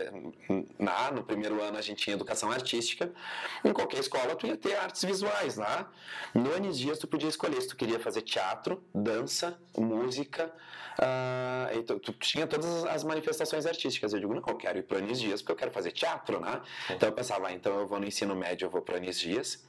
na, 0.76 1.12
no 1.12 1.22
primeiro 1.22 1.62
ano 1.62 1.78
a 1.78 1.80
gente 1.80 2.02
tinha 2.02 2.14
educação 2.14 2.50
artística, 2.50 3.12
em 3.64 3.72
qualquer 3.72 4.00
escola 4.00 4.34
tu 4.34 4.46
ia 4.46 4.56
ter 4.56 4.74
artes 4.74 5.04
visuais 5.04 5.56
lá. 5.56 5.88
No 6.34 6.52
Anis 6.52 6.76
Dias 6.78 6.98
tu 6.98 7.06
podia 7.06 7.28
escolher 7.28 7.60
se 7.62 7.68
tu 7.68 7.76
queria 7.76 8.00
fazer 8.00 8.22
teatro, 8.22 8.82
dança, 8.92 9.56
música, 9.76 10.52
uh, 10.98 11.82
tu, 11.82 11.98
tu, 12.00 12.12
tinha 12.14 12.46
todas 12.46 12.84
as 12.86 13.04
manifestações 13.04 13.66
artísticas. 13.66 14.12
Eu 14.12 14.20
digo, 14.20 14.34
não, 14.34 14.42
eu 14.46 14.56
quero 14.56 14.78
ir 14.78 14.82
para 14.82 14.98
Anis 14.98 15.20
Dias 15.20 15.40
porque 15.40 15.52
eu 15.52 15.56
quero 15.56 15.70
fazer 15.70 15.92
teatro, 15.92 16.40
né? 16.40 16.60
Então 16.90 17.08
eu 17.08 17.14
pensava, 17.14 17.48
ah, 17.48 17.52
então 17.52 17.78
eu 17.78 17.86
vou 17.86 18.00
no 18.00 18.06
ensino 18.06 18.34
médio, 18.34 18.66
eu 18.66 18.70
vou 18.70 18.82
para 18.82 18.96
Anis 18.96 19.18
Dias, 19.18 19.64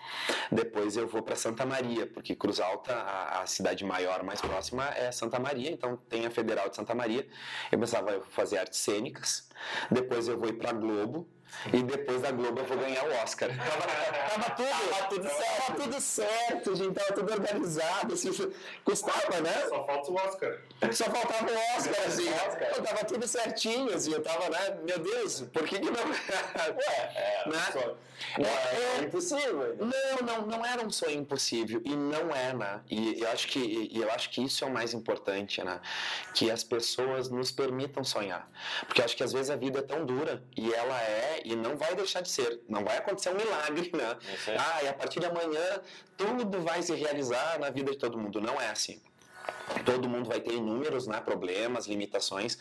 depois 0.51 0.97
eu 0.97 1.07
vou 1.07 1.21
para 1.21 1.35
Santa 1.35 1.65
Maria, 1.65 2.07
porque 2.07 2.35
Cruz 2.35 2.59
Alta, 2.59 2.93
a, 2.93 3.41
a 3.41 3.45
cidade 3.45 3.85
maior 3.85 4.23
mais 4.23 4.41
próxima 4.41 4.89
é 4.89 5.11
Santa 5.11 5.39
Maria, 5.39 5.69
então 5.69 5.97
tem 6.09 6.25
a 6.25 6.31
Federal 6.31 6.69
de 6.69 6.75
Santa 6.75 6.95
Maria. 6.95 7.27
Eu 7.71 7.79
pensava, 7.79 8.11
eu 8.11 8.21
vou 8.21 8.29
fazer 8.29 8.57
artes 8.57 8.79
cênicas, 8.79 9.49
depois 9.91 10.27
eu 10.27 10.37
vou 10.37 10.49
ir 10.49 10.53
para 10.53 10.73
Globo, 10.73 11.27
e 11.71 11.83
depois 11.83 12.21
da 12.21 12.31
Globo 12.31 12.59
eu 12.59 12.65
vou 12.65 12.77
ganhar 12.77 13.03
o 13.05 13.13
Oscar. 13.23 13.49
Tava, 14.33 14.43
tava 14.43 14.49
tudo, 14.55 14.69
tava 14.89 15.07
tudo 15.09 15.29
certo. 15.29 15.65
Tava 15.65 15.79
tudo 15.79 16.01
certo, 16.01 16.75
gente, 16.75 16.93
tava 16.93 17.13
tudo 17.13 17.33
organizado. 17.33 18.13
Assim, 18.13 18.53
custava, 18.83 19.41
né? 19.41 19.65
Só 19.69 19.85
falta 19.85 20.11
o 20.11 20.15
Oscar. 20.15 20.57
Só 20.91 21.03
faltava 21.05 21.51
o 21.51 21.77
Oscar, 21.77 22.05
assim. 22.07 22.29
Oscar. 22.29 22.71
Eu 22.75 22.83
tava 22.83 23.05
tudo 23.05 23.27
certinho, 23.27 23.93
assim, 23.93 24.13
eu 24.13 24.21
tava, 24.21 24.49
né? 24.49 24.77
Meu 24.83 24.99
Deus, 24.99 25.41
por 25.53 25.67
que 25.67 25.79
que 25.79 25.89
não. 25.89 26.03
Ué, 26.03 27.11
é, 27.15 27.49
né? 27.49 27.59
Só... 27.71 27.95
É, 28.37 28.41
é, 28.41 28.99
é, 28.99 29.03
impossível. 29.03 29.77
Não, 29.77 30.25
não, 30.25 30.47
não 30.47 30.65
era 30.65 30.85
um 30.85 30.89
sonho 30.89 31.19
impossível. 31.19 31.81
E 31.85 31.95
não 31.95 32.31
é, 32.31 32.53
né? 32.53 32.81
E 32.89 33.19
eu 33.21 33.29
acho 33.29 33.47
que, 33.47 33.89
eu 33.93 34.11
acho 34.11 34.29
que 34.29 34.43
isso 34.43 34.63
é 34.63 34.67
o 34.67 34.73
mais 34.73 34.93
importante, 34.93 35.63
né? 35.63 35.79
Que 36.33 36.49
as 36.49 36.63
pessoas 36.63 37.29
nos 37.29 37.51
permitam 37.51 38.03
sonhar. 38.03 38.49
Porque 38.85 39.01
eu 39.01 39.05
acho 39.05 39.15
que 39.15 39.23
às 39.23 39.33
vezes 39.33 39.49
a 39.49 39.55
vida 39.55 39.79
é 39.79 39.81
tão 39.81 40.05
dura 40.05 40.43
e 40.55 40.73
ela 40.73 40.99
é 41.01 41.41
e 41.43 41.55
não 41.55 41.75
vai 41.77 41.95
deixar 41.95 42.21
de 42.21 42.29
ser. 42.29 42.61
Não 42.67 42.83
vai 42.83 42.97
acontecer 42.97 43.29
um 43.29 43.35
milagre, 43.35 43.91
né? 43.95 44.17
Ah, 44.57 44.83
e 44.83 44.87
a 44.87 44.93
partir 44.93 45.19
de 45.19 45.25
amanhã 45.25 45.81
tudo 46.17 46.61
vai 46.61 46.81
se 46.81 46.93
realizar 46.93 47.59
na 47.59 47.69
vida 47.69 47.91
de 47.91 47.97
todo 47.97 48.17
mundo. 48.17 48.41
Não 48.41 48.59
é 48.59 48.69
assim. 48.69 49.01
Todo 49.85 50.07
mundo 50.07 50.29
vai 50.29 50.39
ter 50.39 50.53
inúmeros 50.53 51.07
né, 51.07 51.19
problemas, 51.19 51.87
limitações, 51.87 52.57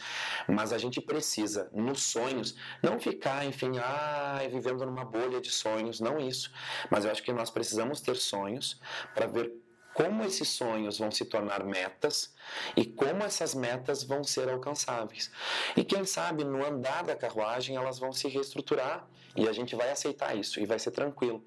mas 0.49 0.73
a 0.73 0.79
gente 0.79 1.01
precisa, 1.01 1.71
nos 1.73 2.03
sonhos, 2.03 2.57
não 2.83 2.99
ficar, 2.99 3.45
enfim, 3.45 3.79
ah, 3.79 4.41
vivendo 4.51 4.85
numa 4.85 5.05
bolha 5.05 5.41
de 5.41 5.51
sonhos, 5.51 6.01
não 6.01 6.19
isso. 6.19 6.51
Mas 6.91 7.05
eu 7.05 7.11
acho 7.11 7.23
que 7.23 7.33
nós 7.33 7.51
precisamos 7.51 8.01
ter 8.01 8.17
sonhos 8.17 8.81
para 9.15 9.27
ver 9.27 9.53
como 9.95 10.25
esses 10.25 10.49
sonhos 10.49 10.99
vão 10.99 11.11
se 11.11 11.25
tornar 11.25 11.65
metas 11.65 12.35
e 12.77 12.85
como 12.85 13.23
essas 13.23 13.55
metas 13.55 14.03
vão 14.03 14.25
ser 14.25 14.49
alcançáveis. 14.49 15.31
E 15.77 15.85
quem 15.85 16.05
sabe 16.05 16.45
no 16.45 16.65
andar 16.65 17.05
da 17.05 17.15
carruagem 17.17 17.77
elas 17.77 17.99
vão 17.99 18.13
se 18.13 18.29
reestruturar 18.29 19.07
e 19.37 19.49
a 19.49 19.53
gente 19.53 19.75
vai 19.75 19.91
aceitar 19.91 20.37
isso 20.37 20.61
e 20.61 20.67
vai 20.67 20.79
ser 20.79 20.91
tranquilo. 20.91 21.45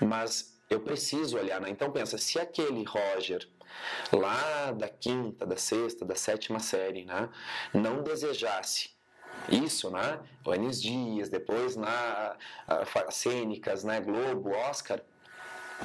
Mas 0.00 0.58
eu 0.68 0.80
preciso 0.80 1.36
olhar, 1.36 1.60
né? 1.60 1.68
Então 1.68 1.90
pensa, 1.90 2.16
se 2.16 2.38
aquele 2.38 2.84
Roger 2.84 3.48
lá 4.12 4.72
da 4.72 4.88
quinta, 4.88 5.44
da 5.46 5.56
sexta, 5.56 6.04
da 6.04 6.14
sétima 6.14 6.58
série, 6.58 7.04
né, 7.04 7.28
não 7.72 8.02
desejasse 8.02 8.90
isso, 9.48 9.90
né? 9.90 10.20
O 10.44 10.50
Anis 10.52 10.82
Dias, 10.82 11.28
depois 11.28 11.76
na 11.76 12.36
a, 12.66 13.10
Cênicas, 13.10 13.84
né? 13.84 14.00
Globo, 14.00 14.50
Oscar, 14.50 15.00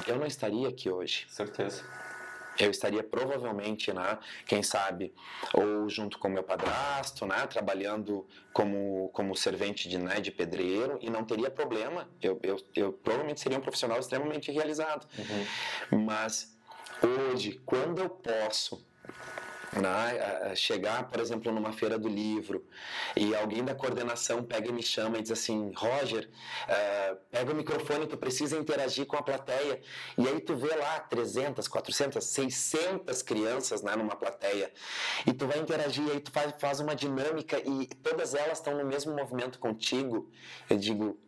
eu 0.06 0.16
não 0.16 0.26
estaria 0.26 0.68
aqui 0.68 0.90
hoje. 0.90 1.26
Certeza. 1.28 1.84
Eu 2.58 2.70
estaria 2.70 3.02
provavelmente, 3.02 3.92
né, 3.92 4.18
quem 4.46 4.62
sabe, 4.62 5.12
ou 5.52 5.88
junto 5.90 6.18
com 6.18 6.28
meu 6.28 6.42
padrasto, 6.42 7.26
né, 7.26 7.46
trabalhando 7.46 8.26
como, 8.52 9.10
como 9.12 9.36
servente 9.36 9.88
de, 9.88 9.98
né, 9.98 10.20
de 10.20 10.30
pedreiro, 10.30 10.98
e 11.02 11.10
não 11.10 11.22
teria 11.22 11.50
problema. 11.50 12.08
Eu, 12.20 12.40
eu, 12.42 12.56
eu 12.74 12.92
provavelmente 12.94 13.40
seria 13.40 13.58
um 13.58 13.60
profissional 13.60 13.98
extremamente 13.98 14.50
realizado. 14.50 15.06
Uhum. 15.18 16.04
Mas 16.04 16.56
hoje, 17.02 17.60
quando 17.66 18.00
eu 18.00 18.08
posso 18.08 18.82
né? 19.72 20.54
chegar, 20.54 21.08
por 21.08 21.20
exemplo, 21.20 21.52
numa 21.52 21.72
feira 21.72 21.98
do 21.98 22.08
livro 22.08 22.64
e 23.16 23.34
alguém 23.34 23.64
da 23.64 23.74
coordenação 23.74 24.42
pega 24.42 24.68
e 24.68 24.72
me 24.72 24.82
chama 24.82 25.18
e 25.18 25.22
diz 25.22 25.32
assim, 25.32 25.72
Roger, 25.74 26.28
uh, 26.68 27.16
pega 27.30 27.52
o 27.52 27.54
microfone, 27.54 28.06
tu 28.06 28.16
precisa 28.16 28.56
interagir 28.56 29.06
com 29.06 29.16
a 29.16 29.22
plateia. 29.22 29.80
E 30.16 30.26
aí 30.26 30.40
tu 30.40 30.56
vê 30.56 30.74
lá 30.74 31.00
300, 31.00 31.66
400, 31.68 32.24
600 32.24 33.22
crianças 33.22 33.82
né, 33.82 33.94
numa 33.96 34.16
plateia 34.16 34.72
e 35.26 35.32
tu 35.32 35.46
vai 35.46 35.58
interagir, 35.58 36.06
e 36.06 36.12
aí 36.12 36.20
tu 36.20 36.30
faz, 36.30 36.54
faz 36.58 36.80
uma 36.80 36.94
dinâmica 36.94 37.58
e 37.58 37.86
todas 38.02 38.34
elas 38.34 38.58
estão 38.58 38.76
no 38.76 38.84
mesmo 38.84 39.14
movimento 39.14 39.58
contigo. 39.58 40.30
Eu 40.68 40.76
digo, 40.76 41.18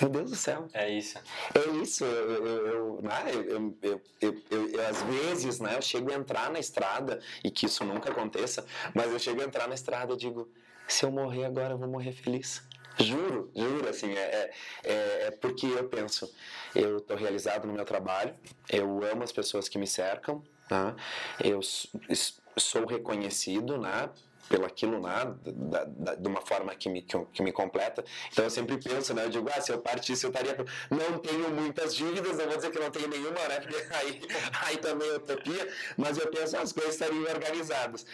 meu 0.00 0.10
Deus 0.10 0.30
do 0.30 0.36
céu. 0.36 0.68
É 0.72 0.88
isso. 0.90 1.18
É 1.54 1.68
isso. 1.82 2.04
Eu, 2.04 2.46
eu, 2.46 2.66
eu, 2.66 3.02
né, 3.02 3.24
eu, 3.32 3.76
eu, 3.82 4.02
eu, 4.20 4.42
eu, 4.50 4.88
às 4.88 5.02
vezes, 5.02 5.60
né, 5.60 5.76
eu 5.76 5.82
chego 5.82 6.12
a 6.12 6.14
entrar 6.14 6.50
na 6.50 6.58
estrada, 6.58 7.20
e 7.42 7.50
que 7.50 7.66
isso 7.66 7.84
nunca 7.84 8.10
aconteça, 8.10 8.64
mas 8.94 9.12
eu 9.12 9.18
chego 9.18 9.40
a 9.40 9.44
entrar 9.44 9.68
na 9.68 9.74
estrada 9.74 10.14
e 10.14 10.16
digo, 10.16 10.48
se 10.86 11.04
eu 11.04 11.10
morrer 11.10 11.44
agora, 11.44 11.74
eu 11.74 11.78
vou 11.78 11.88
morrer 11.88 12.12
feliz. 12.12 12.62
Juro, 13.00 13.50
juro, 13.54 13.88
assim, 13.88 14.12
é, 14.12 14.50
é, 14.82 15.26
é 15.26 15.30
porque 15.30 15.66
eu 15.66 15.88
penso, 15.88 16.32
eu 16.74 16.98
estou 16.98 17.16
realizado 17.16 17.66
no 17.66 17.72
meu 17.72 17.84
trabalho, 17.84 18.34
eu 18.68 19.04
amo 19.04 19.22
as 19.22 19.30
pessoas 19.30 19.68
que 19.68 19.78
me 19.78 19.86
cercam, 19.86 20.42
né? 20.68 20.96
eu 21.38 21.60
sou 21.62 22.86
reconhecido, 22.86 23.78
né? 23.78 24.10
Pelo 24.48 24.64
aquilo 24.64 25.00
né, 25.00 25.34
da, 25.44 25.84
da, 25.84 26.14
de 26.14 26.28
uma 26.28 26.40
forma 26.40 26.74
que 26.74 26.88
me, 26.88 27.02
que, 27.02 27.18
que, 27.32 27.42
me 27.42 27.52
completa. 27.52 28.04
Então 28.32 28.44
eu 28.44 28.50
sempre 28.50 28.78
penso, 28.78 29.14
né, 29.14 29.24
eu 29.24 29.30
digo, 29.30 29.48
ah, 29.54 29.60
se 29.60 29.72
eu 29.72 29.78
partisse 29.78 30.24
eu 30.24 30.30
estaria. 30.30 30.56
Não 30.90 31.18
tenho 31.18 31.50
muitas 31.50 31.94
dívidas, 31.94 32.36
não 32.36 32.46
vou 32.46 32.56
dizer 32.56 32.70
que 32.70 32.78
não 32.78 32.90
tenho 32.90 33.08
nenhuma, 33.08 33.48
né, 33.48 33.60
porque 33.60 33.76
aí, 33.94 34.20
aí 34.66 34.76
também 34.78 35.08
é 35.08 35.16
utopia, 35.16 35.68
mas 35.96 36.18
eu 36.18 36.28
penso, 36.28 36.56
as 36.56 36.72
coisas 36.72 36.94
estariam 36.94 37.22
organizadas. 37.22 38.06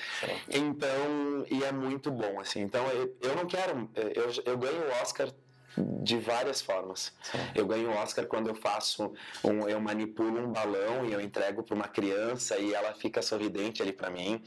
Então, 0.48 1.46
e 1.50 1.62
é 1.64 1.72
muito 1.72 2.10
bom, 2.10 2.40
assim. 2.40 2.60
Então 2.60 2.86
eu, 2.90 3.16
eu 3.22 3.36
não 3.36 3.46
quero, 3.46 3.88
eu, 3.94 4.52
eu 4.52 4.58
ganho 4.58 4.82
o 4.82 5.02
Oscar 5.02 5.28
de 5.76 6.18
várias 6.18 6.60
formas. 6.60 7.12
Sim. 7.22 7.38
Eu 7.54 7.66
ganho 7.66 7.90
o 7.90 7.94
Oscar 7.94 8.26
quando 8.26 8.48
eu 8.48 8.54
faço 8.54 9.12
um, 9.42 9.68
eu 9.68 9.80
manipulo 9.80 10.40
um 10.40 10.52
balão 10.52 11.04
e 11.04 11.12
eu 11.12 11.20
entrego 11.20 11.62
para 11.62 11.74
uma 11.74 11.88
criança 11.88 12.58
e 12.58 12.72
ela 12.74 12.94
fica 12.94 13.22
sorridente 13.22 13.82
ali 13.82 13.92
para 13.92 14.10
mim. 14.10 14.42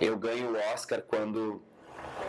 Eu 0.00 0.16
ganho 0.16 0.52
o 0.52 0.72
Oscar 0.72 1.02
quando 1.02 1.62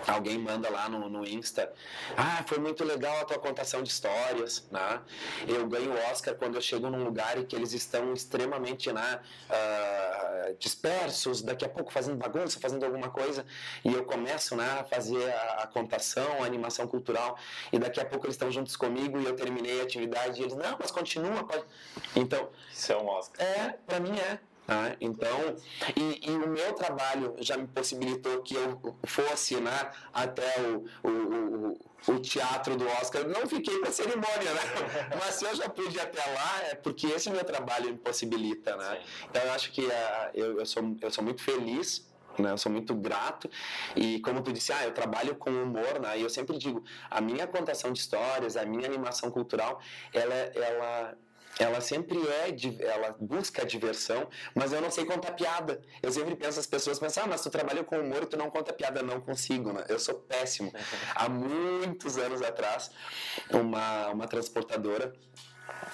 alguém 0.07 0.37
manda 0.37 0.69
lá 0.69 0.87
no, 0.89 1.09
no 1.09 1.25
Insta, 1.25 1.71
ah, 2.15 2.43
foi 2.47 2.57
muito 2.59 2.83
legal 2.83 3.21
a 3.21 3.25
tua 3.25 3.39
contação 3.39 3.83
de 3.83 3.89
histórias, 3.89 4.65
né? 4.71 5.01
Eu 5.47 5.67
ganho 5.67 5.93
Oscar 6.11 6.35
quando 6.35 6.55
eu 6.55 6.61
chego 6.61 6.89
num 6.89 7.03
lugar 7.03 7.37
e 7.37 7.45
que 7.45 7.55
eles 7.55 7.73
estão 7.73 8.13
extremamente 8.13 8.91
né, 8.91 9.19
uh, 9.49 10.55
dispersos, 10.57 11.41
daqui 11.41 11.65
a 11.65 11.69
pouco 11.69 11.91
fazendo 11.91 12.17
bagunça, 12.17 12.59
fazendo 12.59 12.85
alguma 12.85 13.09
coisa, 13.09 13.45
e 13.83 13.93
eu 13.93 14.05
começo 14.05 14.55
né, 14.55 14.79
a 14.79 14.83
fazer 14.83 15.31
a, 15.31 15.63
a 15.63 15.67
contação, 15.67 16.43
a 16.43 16.45
animação 16.45 16.87
cultural, 16.87 17.37
e 17.71 17.79
daqui 17.79 17.99
a 17.99 18.05
pouco 18.05 18.25
eles 18.25 18.35
estão 18.35 18.51
juntos 18.51 18.75
comigo 18.75 19.19
e 19.19 19.25
eu 19.25 19.35
terminei 19.35 19.81
a 19.81 19.83
atividade 19.83 20.41
e 20.41 20.43
eles, 20.43 20.55
não, 20.55 20.77
mas 20.79 20.91
continua, 20.91 21.43
pode. 21.43 21.63
Então... 22.15 22.49
Isso 22.71 22.91
é 22.91 22.97
um 22.97 23.07
Oscar. 23.07 23.45
É, 23.45 23.75
pra 23.85 23.99
mim 23.99 24.17
é. 24.17 24.39
Tá? 24.67 24.97
Então, 24.99 25.55
e, 25.95 26.29
e, 26.29 26.29
o 26.29 26.49
meu 26.49 26.73
trabalho 26.73 27.35
já 27.39 27.55
me 27.55 27.65
possibilitou 27.67 28.41
que 28.41 28.53
eu 28.53 28.97
fosse 29.05 29.55
né, 29.61 29.89
até 30.13 30.59
o, 30.59 30.85
o, 31.07 31.09
o, 31.09 32.13
o 32.15 32.19
teatro 32.19 32.75
do 32.75 32.85
Oscar. 32.85 33.25
Não 33.25 33.47
fiquei 33.47 33.79
para 33.79 33.93
cerimônia, 33.93 34.53
né? 34.53 34.61
Mas 35.17 35.35
se 35.35 35.45
eu 35.45 35.55
já 35.55 35.69
pude 35.69 35.95
ir 35.95 36.01
até 36.01 36.19
lá, 36.19 36.63
é 36.69 36.75
porque 36.75 37.07
esse 37.07 37.29
meu 37.29 37.45
trabalho 37.45 37.91
me 37.91 37.97
possibilita, 37.97 38.75
né? 38.75 39.01
Então, 39.29 39.41
eu 39.41 39.53
acho 39.53 39.71
que 39.71 39.85
uh, 39.85 40.31
eu, 40.33 40.59
eu, 40.59 40.65
sou, 40.65 40.97
eu 41.01 41.11
sou 41.11 41.23
muito 41.23 41.41
feliz 41.41 42.05
né? 42.37 42.51
Eu 42.51 42.57
sou 42.57 42.71
muito 42.71 42.93
grato 42.93 43.49
e 43.95 44.19
como 44.19 44.43
tu 44.43 44.53
disse, 44.53 44.71
ah, 44.71 44.83
eu 44.83 44.91
trabalho 44.91 45.35
com 45.35 45.49
humor, 45.49 45.99
né? 45.99 46.19
E 46.19 46.21
eu 46.21 46.29
sempre 46.29 46.57
digo, 46.57 46.83
a 47.09 47.19
minha 47.19 47.47
contação 47.47 47.91
de 47.91 47.99
histórias, 47.99 48.55
a 48.55 48.65
minha 48.65 48.85
animação 48.85 49.31
cultural, 49.31 49.81
ela, 50.13 50.35
ela 50.35 51.17
ela 51.59 51.81
sempre 51.81 52.17
é, 52.27 52.55
ela 52.85 53.15
busca 53.19 53.63
a 53.63 53.65
diversão, 53.65 54.27
mas 54.53 54.71
eu 54.73 54.81
não 54.81 54.91
sei 54.91 55.05
contar 55.05 55.31
piada. 55.31 55.81
Eu 56.01 56.11
sempre 56.11 56.35
penso, 56.35 56.59
as 56.59 56.67
pessoas 56.67 56.99
pensam, 56.99 57.23
ah, 57.23 57.27
mas 57.27 57.41
tu 57.41 57.49
trabalha 57.49 57.83
com 57.83 57.99
humor 57.99 58.23
e 58.23 58.25
tu 58.25 58.37
não 58.37 58.49
conta 58.49 58.73
piada. 58.73 59.01
Não 59.01 59.19
consigo, 59.21 59.73
né? 59.73 59.85
Eu 59.87 59.99
sou 59.99 60.15
péssimo. 60.15 60.71
Há 61.15 61.27
muitos 61.29 62.17
anos 62.17 62.41
atrás, 62.41 62.91
uma, 63.51 64.09
uma 64.09 64.27
transportadora 64.27 65.13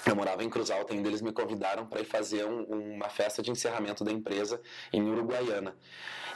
eu 0.06 0.14
morava 0.14 0.44
em 0.44 0.50
Cruz 0.50 0.70
Alta 0.70 0.92
ainda, 0.92 1.08
eles 1.08 1.20
me 1.20 1.32
convidaram 1.32 1.86
para 1.86 2.00
ir 2.00 2.04
fazer 2.04 2.44
um, 2.44 2.62
uma 2.94 3.08
festa 3.08 3.42
de 3.42 3.50
encerramento 3.50 4.04
da 4.04 4.12
empresa 4.12 4.60
em 4.92 5.02
Uruguaiana. 5.02 5.76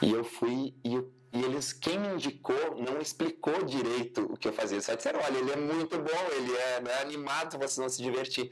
E 0.01 0.11
eu 0.11 0.23
fui 0.23 0.73
e 0.83 0.95
eu 0.95 1.11
e 1.31 1.43
eles, 1.43 1.71
quem 1.73 1.99
me 1.99 2.07
indicou, 2.09 2.75
não 2.75 2.99
explicou 2.99 3.63
direito 3.63 4.21
o 4.23 4.37
que 4.37 4.47
eu 4.47 4.53
fazia. 4.53 4.81
Só 4.81 4.95
disseram, 4.95 5.19
olha, 5.23 5.37
ele 5.37 5.51
é 5.51 5.55
muito 5.55 5.97
bom, 5.99 6.27
ele 6.35 6.55
é, 6.55 6.81
é 6.87 7.01
animado, 7.01 7.57
vocês 7.57 7.77
vão 7.77 7.87
se 7.87 8.01
divertir. 8.01 8.51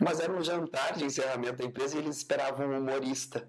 Mas 0.00 0.20
era 0.20 0.32
um 0.32 0.42
jantar 0.42 0.94
de 0.96 1.04
encerramento 1.04 1.58
da 1.58 1.64
empresa 1.64 1.96
e 1.96 1.98
eles 1.98 2.16
esperavam 2.16 2.66
um 2.66 2.78
humorista. 2.78 3.46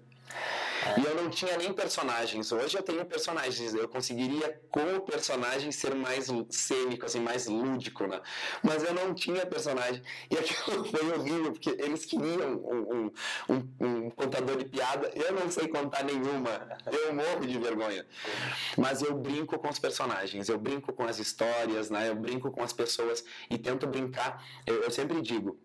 E 0.98 1.04
eu 1.04 1.14
não 1.14 1.30
tinha 1.30 1.56
nem 1.56 1.72
personagens. 1.72 2.52
Hoje 2.52 2.76
eu 2.76 2.82
tenho 2.82 3.04
personagens. 3.04 3.74
Eu 3.74 3.88
conseguiria, 3.88 4.60
com 4.70 4.96
o 4.96 5.00
personagem, 5.00 5.72
ser 5.72 5.94
mais 5.94 6.28
cênico, 6.50 7.06
assim, 7.06 7.20
mais 7.20 7.46
lúdico, 7.46 8.06
né? 8.06 8.20
Mas 8.62 8.82
eu 8.82 8.94
não 8.94 9.14
tinha 9.14 9.44
personagem. 9.46 10.02
E 10.30 10.36
aquilo 10.38 10.84
foi 10.84 11.12
horrível, 11.12 11.52
porque 11.52 11.70
eles 11.70 12.04
queriam 12.04 12.54
um, 12.54 13.10
um, 13.48 13.54
um, 13.54 13.86
um 13.86 14.10
contador 14.10 14.56
de 14.56 14.64
piada. 14.66 15.10
Eu 15.14 15.32
não 15.32 15.50
sei 15.50 15.68
contar 15.68 16.04
nenhuma. 16.04 16.50
Eu 16.86 17.14
morro 17.14 17.46
de 17.46 17.58
vergonha. 17.58 18.06
Mas 18.76 19.02
eu 19.02 19.14
brinco 19.14 19.58
com 19.58 19.68
os 19.68 19.78
personagens. 19.78 20.48
Eu 20.48 20.58
brinco 20.58 20.92
com 20.92 21.04
as 21.04 21.18
histórias, 21.18 21.90
né? 21.90 22.08
Eu 22.08 22.14
brinco 22.14 22.50
com 22.50 22.62
as 22.62 22.72
pessoas 22.72 23.24
e 23.50 23.58
tento 23.58 23.86
brincar. 23.86 24.44
eu, 24.66 24.82
eu 24.82 24.90
sempre 24.90 25.20
digo 25.20 25.58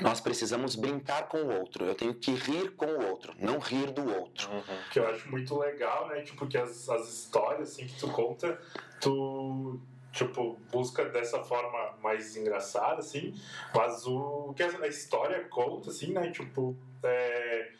nós 0.00 0.20
precisamos 0.20 0.76
brincar 0.76 1.28
com 1.28 1.38
o 1.38 1.58
outro. 1.58 1.84
Eu 1.84 1.94
tenho 1.94 2.14
que 2.14 2.32
rir 2.32 2.70
com 2.72 2.86
o 2.86 3.08
outro, 3.08 3.34
não 3.38 3.58
rir 3.58 3.92
do 3.92 4.06
outro. 4.08 4.50
Uhum. 4.50 4.62
Que 4.92 4.98
eu 4.98 5.08
acho 5.08 5.30
muito 5.30 5.58
legal, 5.58 6.08
né? 6.08 6.22
Tipo, 6.22 6.46
que 6.46 6.58
as, 6.58 6.88
as 6.88 7.08
histórias 7.08 7.70
assim, 7.70 7.86
que 7.86 7.98
tu 7.98 8.08
conta, 8.10 8.60
tu 9.00 9.80
tipo, 10.16 10.58
busca 10.72 11.04
dessa 11.04 11.44
forma 11.44 11.94
mais 12.02 12.36
engraçada, 12.36 13.00
assim, 13.00 13.34
mas 13.74 14.06
o 14.06 14.54
que 14.56 14.62
a 14.62 14.86
história 14.86 15.44
conta, 15.44 15.90
assim, 15.90 16.12
né, 16.12 16.30
tipo, 16.30 16.74
é, 17.02 17.72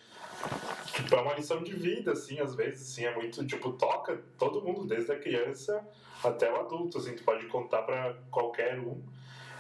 tipo, 0.84 1.14
é 1.14 1.20
uma 1.20 1.34
lição 1.34 1.62
de 1.62 1.74
vida, 1.74 2.12
assim, 2.12 2.38
às 2.38 2.54
vezes, 2.54 2.92
assim, 2.92 3.06
é 3.06 3.14
muito, 3.14 3.44
tipo, 3.46 3.72
toca 3.72 4.22
todo 4.38 4.62
mundo, 4.62 4.86
desde 4.86 5.12
a 5.12 5.18
criança 5.18 5.82
até 6.22 6.52
o 6.52 6.56
adulto, 6.60 6.98
assim, 6.98 7.14
tu 7.14 7.24
pode 7.24 7.46
contar 7.46 7.82
para 7.82 8.14
qualquer 8.30 8.78
um, 8.78 9.02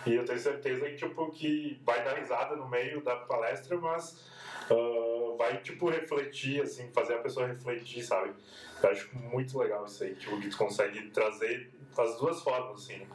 e 0.06 0.14
eu 0.14 0.24
tenho 0.24 0.38
certeza 0.38 0.88
que, 0.88 0.96
tipo, 0.96 1.30
que 1.32 1.80
vai 1.84 2.04
dar 2.04 2.14
risada 2.14 2.54
no 2.56 2.68
meio 2.68 3.02
da 3.02 3.16
palestra, 3.16 3.76
mas 3.76 4.24
uh, 4.70 5.36
vai, 5.36 5.60
tipo, 5.62 5.90
refletir, 5.90 6.62
assim, 6.62 6.90
fazer 6.92 7.14
a 7.14 7.18
pessoa 7.18 7.46
refletir, 7.46 8.02
sabe? 8.02 8.32
Eu 8.82 8.90
acho 8.90 9.10
muito 9.16 9.58
legal 9.58 9.84
isso 9.84 10.04
aí, 10.04 10.14
tipo, 10.14 10.40
que 10.40 10.48
tu 10.48 10.56
consegue 10.56 11.10
trazer 11.10 11.72
as 11.98 12.18
duas 12.18 12.42
formas, 12.42 12.82
assim. 12.82 13.06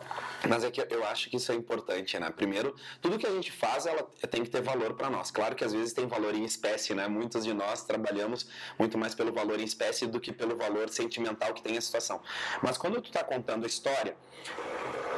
Mas 0.50 0.64
é 0.64 0.72
que 0.72 0.82
eu 0.90 1.06
acho 1.06 1.30
que 1.30 1.38
isso 1.38 1.52
é 1.52 1.56
importante, 1.56 2.18
né? 2.20 2.30
Primeiro, 2.32 2.76
tudo 3.00 3.18
que 3.18 3.28
a 3.28 3.32
gente 3.32 3.52
faz, 3.52 3.86
ela 3.86 4.04
tem 4.30 4.44
que 4.44 4.50
ter 4.50 4.62
valor 4.62 4.94
para 4.94 5.10
nós. 5.10 5.32
Claro 5.32 5.56
que 5.56 5.64
às 5.64 5.72
vezes 5.72 5.94
tem 5.94 6.08
valor 6.08 6.34
em 6.34 6.44
espécie, 6.44 6.94
né? 6.96 7.08
Muitos 7.08 7.44
de 7.44 7.54
nós 7.54 7.84
trabalhamos 7.84 8.50
muito 8.78 8.98
mais 8.98 9.14
pelo 9.14 9.32
valor 9.32 9.60
em 9.60 9.64
espécie 9.64 10.08
do 10.08 10.20
que 10.20 10.32
pelo 10.32 10.58
valor 10.58 10.90
sentimental 10.90 11.54
que 11.54 11.62
tem 11.62 11.78
a 11.78 11.82
situação. 11.82 12.22
Mas 12.62 12.78
quando 12.78 13.02
tu 13.02 13.10
está 13.10 13.24
contando 13.24 13.66
a 13.66 13.68
história, 13.68 14.16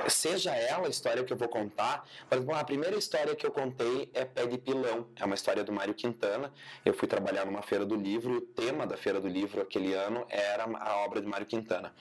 seja 0.10 0.56
ela 0.56 0.88
a 0.88 0.90
história 0.90 1.24
que 1.24 1.32
eu 1.32 1.38
vou 1.38 1.48
contar. 1.48 2.08
Por 2.30 2.38
exemplo, 2.38 2.56
a 2.56 2.64
primeira 2.64 2.96
história 2.98 3.36
que 3.36 3.46
eu 3.46 3.52
contei 3.52 4.10
é 4.14 4.26
Pé 4.26 4.46
de 4.46 4.58
Pilão, 4.58 5.08
é 5.16 5.26
uma 5.26 5.36
história 5.36 5.64
do 5.64 5.72
Mário 5.72 5.94
Quintana. 5.94 6.52
Eu 6.86 6.94
fui 6.94 7.08
trabalhar 7.08 7.46
numa 7.46 7.62
feira 7.62 7.86
do 7.86 7.96
livro, 7.96 8.38
o 8.38 8.42
tema 8.42 8.86
da 8.86 8.98
feira 8.98 9.20
do 9.20 9.28
livro 9.28 9.62
aquele 9.62 9.94
ano 9.94 10.26
era 10.30 10.66
a 10.66 10.98
obra 10.98 11.22
de 11.22 11.28
Mário 11.28 11.46
Quintana. 11.46 11.94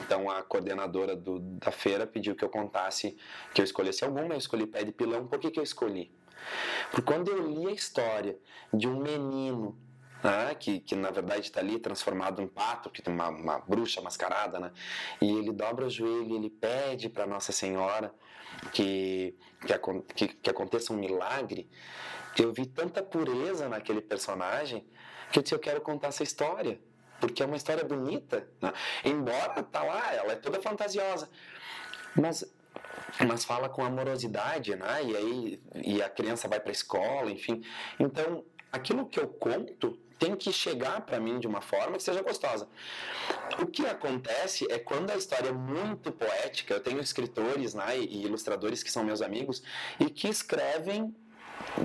Então 0.00 0.30
a 0.30 0.42
coordenadora 0.42 1.16
do, 1.16 1.38
da 1.38 1.70
feira 1.70 2.06
pediu 2.06 2.34
que 2.34 2.44
eu 2.44 2.48
contasse, 2.48 3.16
que 3.54 3.60
eu 3.60 3.64
escolhesse 3.64 4.04
alguma, 4.04 4.34
eu 4.34 4.38
escolhi 4.38 4.66
Pé 4.66 4.84
de 4.84 4.92
Pilão. 4.92 5.26
Por 5.26 5.38
que, 5.38 5.50
que 5.50 5.58
eu 5.58 5.64
escolhi? 5.64 6.12
Porque 6.90 7.02
quando 7.02 7.30
eu 7.30 7.46
li 7.46 7.68
a 7.68 7.72
história 7.72 8.36
de 8.72 8.88
um 8.88 9.00
menino 9.00 9.76
né, 10.22 10.54
que, 10.54 10.80
que 10.80 10.94
na 10.94 11.10
verdade 11.10 11.42
está 11.42 11.60
ali 11.60 11.78
transformado 11.78 12.42
em 12.42 12.46
pato, 12.46 12.90
que 12.90 13.02
tem 13.02 13.12
uma, 13.12 13.28
uma 13.28 13.58
bruxa 13.60 14.00
mascarada, 14.00 14.58
né, 14.58 14.72
e 15.20 15.30
ele 15.30 15.52
dobra 15.52 15.86
o 15.86 15.90
joelho 15.90 16.36
ele 16.36 16.50
pede 16.50 17.08
para 17.08 17.26
Nossa 17.26 17.52
Senhora 17.52 18.12
que, 18.72 19.34
que, 20.14 20.28
que, 20.28 20.50
aconteça 20.50 20.92
um 20.92 20.96
milagre. 20.96 21.68
Eu 22.38 22.52
vi 22.52 22.66
tanta 22.66 23.02
pureza 23.02 23.68
naquele 23.68 24.00
personagem 24.00 24.86
que 25.32 25.38
eu 25.38 25.42
disse: 25.42 25.54
eu 25.54 25.58
quero 25.58 25.80
contar 25.80 26.08
essa 26.08 26.22
história, 26.22 26.80
porque 27.20 27.42
é 27.42 27.46
uma 27.46 27.56
história 27.56 27.84
bonita. 27.84 28.46
Né? 28.60 28.72
Embora 29.04 29.62
tá 29.62 29.82
lá, 29.82 30.12
ela 30.14 30.32
é 30.32 30.36
toda 30.36 30.60
fantasiosa, 30.60 31.28
mas 32.14 32.44
mas 33.26 33.44
fala 33.44 33.68
com 33.68 33.84
amorosidade, 33.84 34.74
né? 34.76 35.02
E 35.02 35.16
aí 35.16 35.62
e 35.74 36.02
a 36.02 36.08
criança 36.08 36.46
vai 36.46 36.60
para 36.60 36.70
a 36.70 36.72
escola, 36.72 37.30
enfim. 37.30 37.62
Então, 37.98 38.44
aquilo 38.70 39.06
que 39.06 39.18
eu 39.18 39.28
conto 39.28 39.98
tem 40.20 40.36
que 40.36 40.52
chegar 40.52 41.00
para 41.00 41.18
mim 41.18 41.40
de 41.40 41.46
uma 41.46 41.62
forma 41.62 41.96
que 41.96 42.02
seja 42.02 42.22
gostosa. 42.22 42.68
O 43.60 43.66
que 43.66 43.84
acontece 43.86 44.70
é 44.70 44.78
quando 44.78 45.10
a 45.10 45.16
história 45.16 45.48
é 45.48 45.52
muito 45.52 46.12
poética, 46.12 46.74
eu 46.74 46.80
tenho 46.80 47.00
escritores 47.00 47.74
né, 47.74 47.98
e 47.98 48.22
ilustradores 48.26 48.82
que 48.82 48.92
são 48.92 49.02
meus 49.02 49.22
amigos 49.22 49.62
e 49.98 50.10
que 50.10 50.28
escrevem 50.28 51.12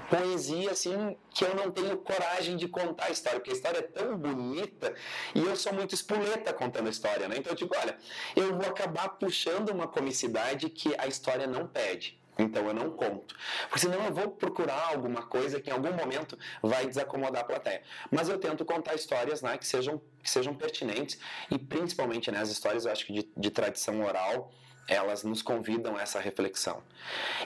poesia 0.09 0.71
assim 0.71 1.17
que 1.31 1.43
eu 1.43 1.53
não 1.55 1.69
tenho 1.71 1.97
coragem 1.97 2.55
de 2.55 2.67
contar 2.67 3.05
a 3.05 3.11
história, 3.11 3.39
porque 3.39 3.51
a 3.51 3.53
história 3.53 3.79
é 3.79 3.81
tão 3.81 4.17
bonita 4.17 4.93
e 5.33 5.39
eu 5.39 5.55
sou 5.55 5.73
muito 5.73 5.93
espoleta 5.93 6.53
contando 6.53 6.87
a 6.87 6.89
história, 6.89 7.27
né? 7.27 7.35
Então 7.37 7.53
digo, 7.53 7.73
olha, 7.77 7.97
eu 8.35 8.55
vou 8.55 8.67
acabar 8.67 9.09
puxando 9.09 9.69
uma 9.69 9.87
comicidade 9.87 10.69
que 10.69 10.93
a 10.97 11.07
história 11.07 11.47
não 11.47 11.67
pede. 11.67 12.17
Então 12.37 12.67
eu 12.67 12.73
não 12.73 12.91
conto. 12.91 13.35
Porque 13.63 13.79
senão 13.79 14.03
eu 14.05 14.13
vou 14.13 14.31
procurar 14.31 14.89
alguma 14.89 15.23
coisa 15.23 15.59
que 15.59 15.69
em 15.69 15.73
algum 15.73 15.93
momento 15.93 16.37
vai 16.61 16.85
desacomodar 16.85 17.41
a 17.41 17.45
plateia. 17.45 17.81
Mas 18.11 18.29
eu 18.29 18.37
tento 18.37 18.65
contar 18.65 18.95
histórias 18.95 19.41
né, 19.41 19.57
que, 19.57 19.65
sejam, 19.65 20.01
que 20.21 20.29
sejam 20.29 20.53
pertinentes 20.53 21.17
e 21.49 21.57
principalmente 21.57 22.29
né, 22.31 22.39
as 22.39 22.49
histórias, 22.49 22.85
eu 22.85 22.91
acho 22.91 23.05
que 23.05 23.13
de, 23.13 23.31
de 23.35 23.51
tradição 23.51 24.03
oral, 24.03 24.51
elas 24.87 25.23
nos 25.23 25.41
convidam 25.41 25.95
a 25.97 26.01
essa 26.01 26.19
reflexão. 26.19 26.83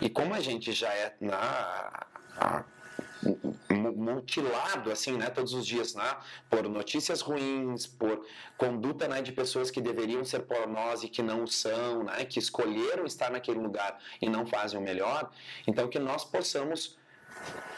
E 0.02 0.10
como 0.10 0.34
a 0.34 0.40
gente 0.40 0.72
já 0.72 0.94
é 0.94 1.16
na 1.22 2.08
a, 2.36 2.64
mutilado 3.72 4.92
assim, 4.92 5.14
né, 5.14 5.30
todos 5.30 5.54
os 5.54 5.66
dias, 5.66 5.94
né, 5.94 6.18
por 6.50 6.68
notícias 6.68 7.22
ruins, 7.22 7.86
por 7.86 8.26
conduta, 8.58 9.08
né, 9.08 9.22
de 9.22 9.32
pessoas 9.32 9.70
que 9.70 9.80
deveriam 9.80 10.26
ser 10.26 10.40
por 10.42 10.68
nós 10.68 11.04
e 11.04 11.10
que 11.10 11.22
não 11.22 11.46
são, 11.46 12.04
né, 12.04 12.26
que 12.26 12.40
escolheram 12.40 13.06
estar 13.06 13.30
naquele 13.30 13.60
lugar 13.60 14.00
e 14.22 14.28
não 14.28 14.46
fazem 14.46 14.80
o 14.80 14.84
melhor. 14.84 15.30
Então 15.68 15.88
que 15.88 16.00
nós 16.00 16.26
possamos 16.26 16.98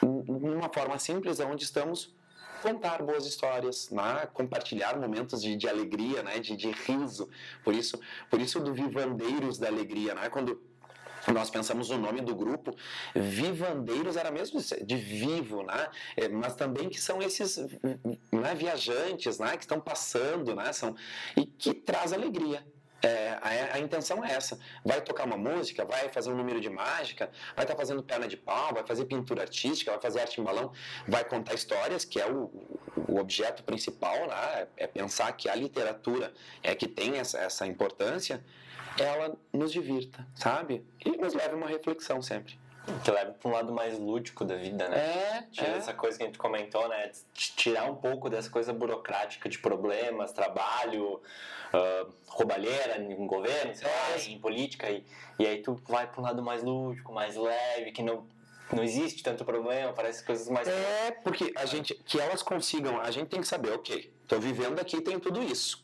numa 0.01 0.69
forma 0.73 0.97
simples, 0.97 1.39
onde 1.39 1.63
estamos 1.63 2.13
contar 2.62 3.01
boas 3.01 3.25
histórias, 3.25 3.89
né? 3.89 4.27
compartilhar 4.34 4.97
momentos 4.97 5.41
de, 5.41 5.56
de 5.56 5.67
alegria, 5.67 6.21
né? 6.23 6.39
de, 6.39 6.56
de 6.56 6.71
riso. 6.71 7.27
Por 7.63 7.73
isso, 7.73 7.99
por 8.30 8.39
isso 8.39 8.60
do 8.60 8.73
Vivandeiros 8.73 9.58
da 9.58 9.67
Alegria, 9.67 10.13
né? 10.13 10.30
quando 10.30 10.62
nós 11.27 11.49
pensamos 11.49 11.89
no 11.89 11.97
nome 11.97 12.21
do 12.21 12.34
grupo, 12.34 12.75
vivandeiros 13.13 14.15
era 14.15 14.31
mesmo 14.31 14.60
de 14.62 14.95
vivo, 14.95 15.63
né? 15.63 15.89
É, 16.15 16.27
mas 16.27 16.55
também 16.55 16.89
que 16.89 16.99
são 16.99 17.21
esses 17.21 17.57
né, 18.31 18.55
viajantes, 18.55 19.38
né? 19.38 19.57
Que 19.57 19.63
estão 19.63 19.79
passando, 19.79 20.55
né? 20.55 20.71
São, 20.73 20.95
e 21.36 21.45
que 21.45 21.73
traz 21.73 22.13
alegria. 22.13 22.65
É, 23.03 23.39
a, 23.41 23.75
a, 23.75 23.79
intenção 23.79 24.23
é 24.23 24.31
essa. 24.31 24.60
Vai 24.86 25.01
tocar 25.01 25.25
uma 25.25 25.38
música, 25.38 25.84
vai 25.84 26.07
fazer 26.10 26.31
um 26.31 26.36
número 26.36 26.62
de 26.62 26.69
mágica, 26.69 27.31
vai 27.55 27.65
estar 27.65 27.73
tá 27.73 27.75
fazendo 27.75 28.03
perna 28.03 28.27
de 28.27 28.38
pau, 28.38 28.73
vai 28.73 28.86
fazer 28.86 29.05
pintura 29.05 29.41
artística, 29.41 29.91
vai 29.91 29.99
fazer 29.99 30.21
arte 30.21 30.39
em 30.39 30.43
balão, 30.43 30.71
vai 31.07 31.25
contar 31.25 31.55
histórias, 31.55 32.05
que 32.05 32.21
é 32.21 32.31
o, 32.31 32.51
o 33.07 33.17
objeto 33.17 33.63
principal, 33.63 34.27
né? 34.27 34.67
é 34.77 34.86
pensar 34.86 35.31
que 35.31 35.49
a 35.49 35.55
literatura 35.55 36.31
é 36.62 36.75
que 36.75 36.88
tem 36.88 37.17
essa, 37.17 37.39
essa 37.39 37.65
importância 37.65 38.43
ela 38.99 39.36
nos 39.54 39.71
divirta, 39.71 40.25
sabe? 40.36 40.86
E 41.04 41.12
nos 41.17 41.34
leva 41.34 41.54
a 41.54 41.58
uma 41.58 41.67
reflexão 41.67 42.21
sempre. 42.21 42.60
Que 43.04 43.12
leva 43.12 43.32
para 43.32 43.49
um 43.49 43.54
lado 43.54 43.71
mais 43.71 43.99
lúdico 43.99 44.43
da 44.43 44.56
vida, 44.56 44.89
né? 44.89 44.97
É. 44.97 45.47
Tira 45.51 45.67
é. 45.67 45.77
essa 45.77 45.93
coisa 45.93 46.17
que 46.17 46.23
a 46.23 46.25
gente 46.25 46.39
comentou, 46.39 46.88
né? 46.89 47.12
Tirar 47.34 47.86
um 47.86 47.95
pouco 47.95 48.30
dessa 48.30 48.49
coisa 48.49 48.73
burocrática 48.73 49.47
de 49.47 49.60
problemas, 49.60 50.32
trabalho, 50.32 51.15
uh, 51.15 52.12
roubalheira 52.27 52.97
em 52.97 53.27
governo, 53.27 53.73
sei 53.75 53.88
lá, 53.88 54.15
é. 54.15 54.30
em 54.30 54.39
política. 54.39 54.89
E, 54.89 55.06
e 55.38 55.45
aí 55.45 55.62
tu 55.62 55.80
vai 55.88 56.08
para 56.08 56.19
um 56.19 56.23
lado 56.23 56.41
mais 56.41 56.63
lúdico, 56.63 57.13
mais 57.13 57.36
leve, 57.36 57.91
que 57.91 58.01
não 58.01 58.25
não 58.73 58.84
existe 58.84 59.21
tanto 59.21 59.43
problema, 59.43 59.91
parece 59.91 60.23
coisas 60.23 60.47
mais. 60.47 60.67
É, 60.67 61.12
porque 61.23 61.51
a 61.58 61.65
gente, 61.65 61.93
que 62.06 62.19
elas 62.19 62.41
consigam, 62.41 62.99
a 63.01 63.12
gente 63.12 63.27
tem 63.27 63.41
que 63.41 63.47
saber, 63.47 63.73
ok, 63.73 64.12
estou 64.23 64.39
vivendo 64.39 64.80
aqui 64.80 65.01
tem 65.01 65.19
tudo 65.19 65.43
isso. 65.43 65.84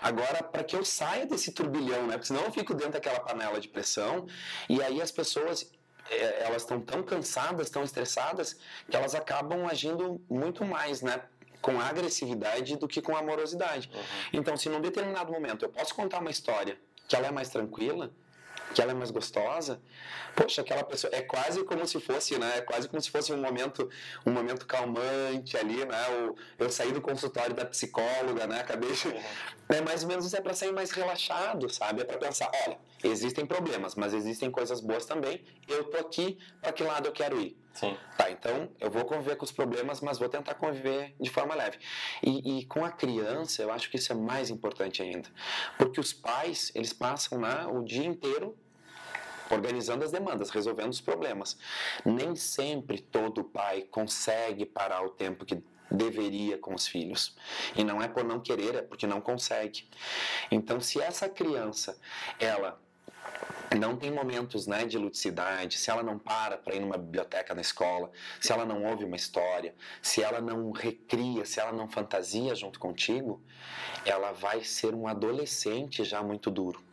Agora, 0.00 0.42
para 0.42 0.64
que 0.64 0.76
eu 0.76 0.84
saia 0.84 1.26
desse 1.26 1.52
turbilhão, 1.52 2.06
né? 2.06 2.14
Porque 2.14 2.26
senão 2.26 2.44
eu 2.44 2.52
fico 2.52 2.74
dentro 2.74 2.92
daquela 2.92 3.20
panela 3.20 3.60
de 3.60 3.68
pressão 3.68 4.26
e 4.68 4.82
aí 4.82 5.00
as 5.00 5.10
pessoas 5.10 5.70
é, 6.10 6.44
elas 6.44 6.62
estão 6.62 6.80
tão 6.80 7.02
cansadas, 7.02 7.70
tão 7.70 7.82
estressadas, 7.82 8.56
que 8.88 8.96
elas 8.96 9.14
acabam 9.14 9.66
agindo 9.66 10.20
muito 10.28 10.64
mais, 10.64 11.02
né? 11.02 11.22
Com 11.60 11.80
agressividade 11.80 12.76
do 12.76 12.86
que 12.86 13.02
com 13.02 13.16
amorosidade. 13.16 13.90
Uhum. 13.92 14.02
Então, 14.34 14.56
se 14.56 14.68
num 14.68 14.80
determinado 14.80 15.32
momento 15.32 15.64
eu 15.64 15.68
posso 15.68 15.94
contar 15.94 16.20
uma 16.20 16.30
história 16.30 16.78
que 17.08 17.16
ela 17.16 17.26
é 17.26 17.32
mais 17.32 17.48
tranquila, 17.48 18.12
que 18.76 18.82
ela 18.82 18.92
é 18.92 18.94
mais 18.94 19.10
gostosa, 19.10 19.80
poxa, 20.36 20.60
aquela 20.60 20.84
pessoa 20.84 21.10
é 21.14 21.22
quase 21.22 21.64
como 21.64 21.86
se 21.86 21.98
fosse, 21.98 22.38
né? 22.38 22.58
É 22.58 22.60
quase 22.60 22.86
como 22.86 23.00
se 23.00 23.10
fosse 23.10 23.32
um 23.32 23.38
momento, 23.38 23.88
um 24.26 24.30
momento 24.30 24.66
calmante 24.66 25.56
ali, 25.56 25.82
né? 25.86 26.08
O, 26.10 26.36
eu 26.62 26.68
saí 26.68 26.92
do 26.92 27.00
consultório 27.00 27.54
da 27.54 27.64
psicóloga, 27.64 28.46
né? 28.46 28.60
Acabei 28.60 28.92
de, 28.92 29.08
uhum. 29.08 29.22
é 29.70 29.80
mais 29.80 30.02
ou 30.02 30.10
menos 30.10 30.26
isso 30.26 30.36
é 30.36 30.42
para 30.42 30.52
sair 30.52 30.72
mais 30.72 30.90
relaxado, 30.90 31.72
sabe? 31.72 32.02
É 32.02 32.04
para 32.04 32.18
pensar, 32.18 32.50
olha, 32.66 32.78
existem 33.02 33.46
problemas, 33.46 33.94
mas 33.94 34.12
existem 34.12 34.50
coisas 34.50 34.78
boas 34.78 35.06
também. 35.06 35.42
Eu 35.66 35.84
tô 35.84 35.96
aqui 35.96 36.38
para 36.60 36.70
que 36.70 36.82
lado 36.82 37.06
eu 37.06 37.12
quero 37.12 37.40
ir. 37.40 37.56
Sim. 37.72 37.96
Tá, 38.16 38.30
então 38.30 38.70
eu 38.78 38.90
vou 38.90 39.04
conviver 39.06 39.36
com 39.36 39.44
os 39.44 39.52
problemas, 39.52 40.02
mas 40.02 40.18
vou 40.18 40.28
tentar 40.28 40.54
conviver 40.54 41.14
de 41.18 41.30
forma 41.30 41.54
leve. 41.54 41.78
E, 42.22 42.58
e, 42.58 42.64
com 42.66 42.84
a 42.84 42.90
criança, 42.90 43.62
eu 43.62 43.70
acho 43.70 43.90
que 43.90 43.96
isso 43.96 44.12
é 44.12 44.14
mais 44.14 44.50
importante 44.50 45.02
ainda. 45.02 45.28
Porque 45.78 46.00
os 46.00 46.12
pais, 46.12 46.72
eles 46.74 46.92
passam 46.92 47.38
né, 47.38 47.66
o 47.66 47.82
dia 47.82 48.04
inteiro 48.04 48.56
organizando 49.50 50.04
as 50.04 50.10
demandas, 50.10 50.50
resolvendo 50.50 50.92
os 50.92 51.00
problemas. 51.00 51.58
Nem 52.04 52.34
sempre 52.34 53.00
todo 53.00 53.44
pai 53.44 53.82
consegue 53.82 54.64
parar 54.64 55.02
o 55.04 55.10
tempo 55.10 55.44
que 55.44 55.62
deveria 55.90 56.58
com 56.58 56.74
os 56.74 56.86
filhos. 56.86 57.36
E 57.74 57.84
não 57.84 58.02
é 58.02 58.08
por 58.08 58.24
não 58.24 58.40
querer, 58.40 58.74
é 58.74 58.82
porque 58.82 59.06
não 59.06 59.20
consegue. 59.20 59.88
Então, 60.50 60.80
se 60.80 61.00
essa 61.00 61.28
criança, 61.28 61.98
ela 62.38 62.80
não 63.78 63.96
tem 63.96 64.10
momentos 64.10 64.66
né, 64.66 64.84
de 64.84 64.96
ludicidade, 64.96 65.78
se 65.78 65.90
ela 65.90 66.02
não 66.02 66.18
para 66.18 66.56
para 66.56 66.74
ir 66.74 66.80
numa 66.80 66.96
biblioteca 66.96 67.54
na 67.54 67.60
escola, 67.60 68.10
se 68.40 68.52
ela 68.52 68.64
não 68.64 68.84
ouve 68.84 69.04
uma 69.04 69.16
história, 69.16 69.74
se 70.00 70.22
ela 70.22 70.40
não 70.40 70.70
recria, 70.70 71.44
se 71.44 71.60
ela 71.60 71.72
não 71.72 71.88
fantasia 71.88 72.54
junto 72.54 72.78
contigo, 72.78 73.42
ela 74.04 74.32
vai 74.32 74.62
ser 74.62 74.94
um 74.94 75.06
adolescente 75.06 76.04
já 76.04 76.22
muito 76.22 76.50
duro. 76.50 76.85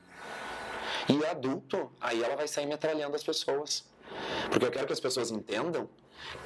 E 1.09 1.25
adulto, 1.25 1.91
aí 1.99 2.23
ela 2.23 2.35
vai 2.35 2.47
sair 2.47 2.65
metralhando 2.65 3.15
as 3.15 3.23
pessoas. 3.23 3.85
Porque 4.49 4.65
eu 4.65 4.71
quero 4.71 4.87
que 4.87 4.93
as 4.93 4.99
pessoas 4.99 5.31
entendam 5.31 5.89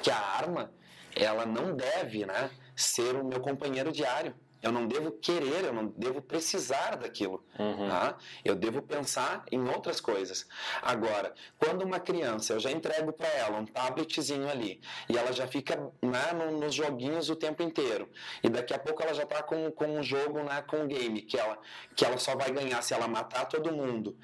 que 0.02 0.10
a 0.10 0.18
arma, 0.18 0.72
ela 1.14 1.44
não 1.44 1.74
deve 1.74 2.24
né, 2.26 2.50
ser 2.74 3.14
o 3.14 3.24
meu 3.24 3.40
companheiro 3.40 3.92
diário. 3.92 4.34
Eu 4.62 4.72
não 4.72 4.86
devo 4.86 5.12
querer, 5.12 5.64
eu 5.64 5.72
não 5.72 5.86
devo 5.86 6.20
precisar 6.20 6.96
daquilo. 6.96 7.44
Uhum. 7.58 7.88
Tá? 7.88 8.16
Eu 8.44 8.54
devo 8.54 8.82
pensar 8.82 9.44
em 9.52 9.68
outras 9.68 10.00
coisas. 10.00 10.46
Agora, 10.82 11.34
quando 11.58 11.82
uma 11.82 12.00
criança, 12.00 12.54
eu 12.54 12.60
já 12.60 12.70
entrego 12.70 13.12
para 13.12 13.28
ela 13.28 13.58
um 13.58 13.66
tabletzinho 13.66 14.48
ali, 14.48 14.80
e 15.08 15.16
ela 15.16 15.32
já 15.32 15.46
fica 15.46 15.76
né, 16.02 16.32
nos 16.52 16.74
joguinhos 16.74 17.30
o 17.30 17.36
tempo 17.36 17.62
inteiro, 17.62 18.08
e 18.42 18.48
daqui 18.48 18.74
a 18.74 18.78
pouco 18.78 19.02
ela 19.02 19.14
já 19.14 19.22
está 19.22 19.42
com, 19.42 19.70
com 19.70 19.86
um 19.86 20.02
jogo, 20.02 20.42
né, 20.42 20.62
com 20.62 20.78
um 20.78 20.88
game, 20.88 21.22
que 21.22 21.38
ela, 21.38 21.58
que 21.94 22.04
ela 22.04 22.18
só 22.18 22.34
vai 22.36 22.50
ganhar 22.50 22.82
se 22.82 22.94
ela 22.94 23.06
matar 23.06 23.46
todo 23.46 23.72
mundo, 23.72 24.16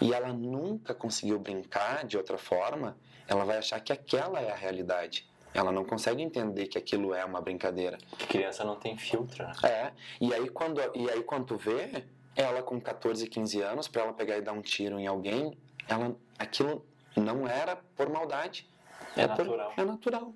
e 0.00 0.12
ela 0.12 0.32
nunca 0.32 0.94
conseguiu 0.94 1.38
brincar 1.38 2.04
de 2.04 2.16
outra 2.16 2.36
forma, 2.36 2.96
ela 3.26 3.44
vai 3.44 3.58
achar 3.58 3.80
que 3.80 3.92
aquela 3.92 4.40
é 4.40 4.50
a 4.50 4.56
realidade. 4.56 5.28
Ela 5.54 5.72
não 5.72 5.84
consegue 5.84 6.22
entender 6.22 6.66
que 6.66 6.78
aquilo 6.78 7.14
é 7.14 7.24
uma 7.24 7.40
brincadeira. 7.40 7.98
Que 8.18 8.26
criança 8.26 8.64
não 8.64 8.76
tem 8.76 8.96
filtro. 8.96 9.44
Né? 9.44 9.52
É. 9.64 9.92
E 10.20 10.32
aí 10.34 10.48
quando 10.48 10.80
e 10.94 11.10
aí 11.10 11.22
quando 11.22 11.46
tu 11.46 11.56
vê 11.56 12.04
ela 12.36 12.62
com 12.62 12.80
14, 12.80 13.26
15 13.26 13.60
anos 13.62 13.88
para 13.88 14.02
ela 14.02 14.12
pegar 14.12 14.36
e 14.36 14.40
dar 14.40 14.52
um 14.52 14.62
tiro 14.62 14.98
em 14.98 15.06
alguém, 15.06 15.56
ela 15.88 16.14
aquilo 16.38 16.86
não 17.16 17.48
era 17.48 17.76
por 17.96 18.08
maldade. 18.08 18.68
É, 19.16 19.22
é 19.22 19.26
natural. 19.26 19.72
Por, 19.72 19.80
é 19.80 19.84
natural. 19.84 20.34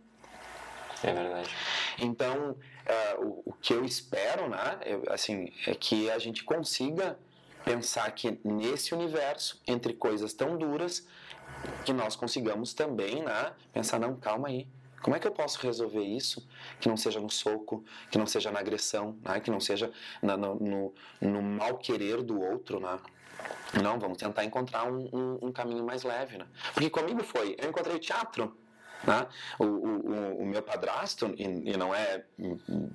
É 1.04 1.12
verdade. 1.12 1.50
Então, 1.98 2.50
uh, 2.50 3.24
o, 3.24 3.42
o, 3.46 3.52
que 3.54 3.72
eu 3.72 3.84
espero, 3.84 4.48
né, 4.48 4.78
eu, 4.84 5.02
assim, 5.08 5.52
é 5.66 5.74
que 5.74 6.10
a 6.10 6.18
gente 6.18 6.44
consiga 6.44 7.18
pensar 7.64 8.10
que 8.12 8.40
nesse 8.44 8.94
universo, 8.94 9.60
entre 9.66 9.94
coisas 9.94 10.32
tão 10.32 10.56
duras, 10.56 11.06
que 11.84 11.92
nós 11.92 12.16
consigamos 12.16 12.72
também, 12.72 13.22
né, 13.22 13.52
pensar, 13.72 13.98
não, 13.98 14.16
calma 14.16 14.48
aí, 14.48 14.66
como 15.02 15.16
é 15.16 15.18
que 15.18 15.26
eu 15.26 15.32
posso 15.32 15.60
resolver 15.60 16.02
isso 16.02 16.46
que 16.80 16.88
não 16.88 16.96
seja 16.96 17.20
no 17.20 17.28
soco, 17.28 17.84
que 18.10 18.16
não 18.16 18.26
seja 18.26 18.50
na 18.50 18.60
agressão, 18.60 19.18
né? 19.22 19.40
que 19.40 19.50
não 19.50 19.60
seja 19.60 19.90
na, 20.22 20.36
no, 20.36 20.54
no, 20.54 20.94
no, 21.20 21.42
mal 21.42 21.76
querer 21.78 22.22
do 22.22 22.40
outro, 22.40 22.78
né? 22.80 22.98
Não, 23.82 23.98
vamos 23.98 24.18
tentar 24.18 24.44
encontrar 24.44 24.84
um, 24.84 25.08
um, 25.12 25.48
um, 25.48 25.52
caminho 25.52 25.84
mais 25.84 26.04
leve, 26.04 26.38
né? 26.38 26.46
Porque 26.72 26.88
comigo 26.88 27.24
foi, 27.24 27.56
eu 27.58 27.68
encontrei 27.68 27.98
teatro, 27.98 28.56
né? 29.04 29.26
O, 29.58 29.64
o, 29.64 30.42
o 30.42 30.46
meu 30.46 30.62
padrasto, 30.62 31.34
e, 31.36 31.72
e, 31.72 31.76
não 31.76 31.92
é 31.92 32.24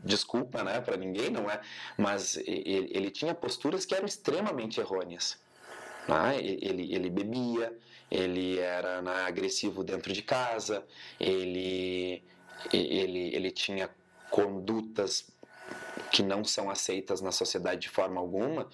desculpa 0.03 0.63
né, 0.63 0.79
para 0.79 0.95
ninguém, 0.95 1.29
não 1.29 1.49
é, 1.49 1.59
mas 1.97 2.37
ele, 2.37 2.89
ele 2.93 3.11
tinha 3.11 3.35
posturas 3.35 3.85
que 3.85 3.93
eram 3.93 4.05
extremamente 4.05 4.79
errôneas. 4.79 5.37
Né? 6.07 6.37
Ele, 6.39 6.93
ele 6.93 7.09
bebia, 7.09 7.75
ele 8.09 8.57
era 8.59 9.01
né, 9.01 9.23
agressivo 9.25 9.83
dentro 9.83 10.13
de 10.13 10.21
casa, 10.21 10.85
ele, 11.19 12.23
ele, 12.71 13.35
ele 13.35 13.51
tinha 13.51 13.89
condutas 14.29 15.27
que 16.11 16.23
não 16.23 16.43
são 16.43 16.69
aceitas 16.69 17.21
na 17.21 17.31
sociedade 17.31 17.81
de 17.81 17.89
forma 17.89 18.19
alguma 18.19 18.67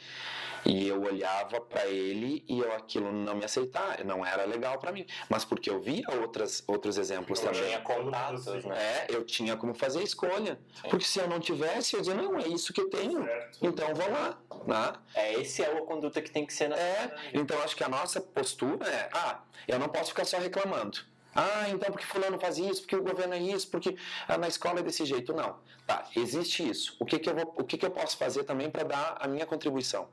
e 0.65 0.87
eu 0.87 1.01
olhava 1.01 1.59
para 1.59 1.85
ele 1.87 2.43
e 2.47 2.59
eu 2.59 2.71
aquilo 2.73 3.11
não 3.11 3.35
me 3.35 3.45
aceitar, 3.45 4.03
não 4.05 4.25
era 4.25 4.45
legal 4.45 4.79
para 4.79 4.91
mim, 4.91 5.05
mas 5.29 5.43
porque 5.43 5.69
eu 5.69 5.81
via 5.81 6.05
outras 6.21 6.63
outros 6.67 6.97
exemplos 6.97 7.39
eu 7.39 7.47
também. 7.47 7.67
Tinha 7.67 7.81
contatos, 7.81 8.45
né? 8.65 8.77
É, 8.77 9.07
eu 9.09 9.25
tinha 9.25 9.57
como 9.57 9.73
fazer 9.73 9.99
a 9.99 10.03
escolha, 10.03 10.59
Sim. 10.81 10.89
porque 10.89 11.05
se 11.05 11.19
eu 11.19 11.27
não 11.27 11.39
tivesse, 11.39 11.95
eu 11.95 12.01
dizia 12.01 12.15
não 12.15 12.39
é 12.39 12.47
isso 12.47 12.73
que 12.73 12.81
eu 12.81 12.89
tenho, 12.89 13.23
certo. 13.23 13.59
então 13.61 13.93
vou 13.93 14.09
lá, 14.09 14.37
né? 14.65 14.93
É 15.15 15.33
esse 15.33 15.63
é 15.63 15.77
a 15.77 15.81
conduta 15.81 16.21
que 16.21 16.31
tem 16.31 16.45
que 16.45 16.53
ser 16.53 16.69
na 16.69 16.77
É, 16.77 17.13
então 17.33 17.61
acho 17.61 17.75
que 17.75 17.83
a 17.83 17.89
nossa 17.89 18.21
postura 18.21 18.87
é, 18.87 19.09
ah, 19.13 19.41
eu 19.67 19.79
não 19.79 19.89
posso 19.89 20.09
ficar 20.09 20.25
só 20.25 20.37
reclamando. 20.37 21.12
Ah, 21.35 21.69
então 21.69 21.91
porque 21.91 22.05
fulano 22.05 22.39
faz 22.39 22.57
isso, 22.57 22.81
porque 22.81 22.95
o 22.95 23.03
governo 23.03 23.33
é 23.33 23.39
isso, 23.39 23.67
porque 23.69 23.95
ah, 24.27 24.37
na 24.37 24.47
escola 24.47 24.79
é 24.79 24.83
desse 24.83 25.05
jeito. 25.05 25.33
Não. 25.33 25.57
Tá, 25.85 26.07
existe 26.15 26.67
isso. 26.67 26.95
O 26.99 27.05
que, 27.05 27.19
que, 27.19 27.29
eu, 27.29 27.35
vou, 27.35 27.55
o 27.57 27.63
que, 27.63 27.77
que 27.77 27.85
eu 27.85 27.91
posso 27.91 28.17
fazer 28.17 28.43
também 28.43 28.69
para 28.69 28.83
dar 28.83 29.17
a 29.19 29.27
minha 29.27 29.45
contribuição? 29.45 30.07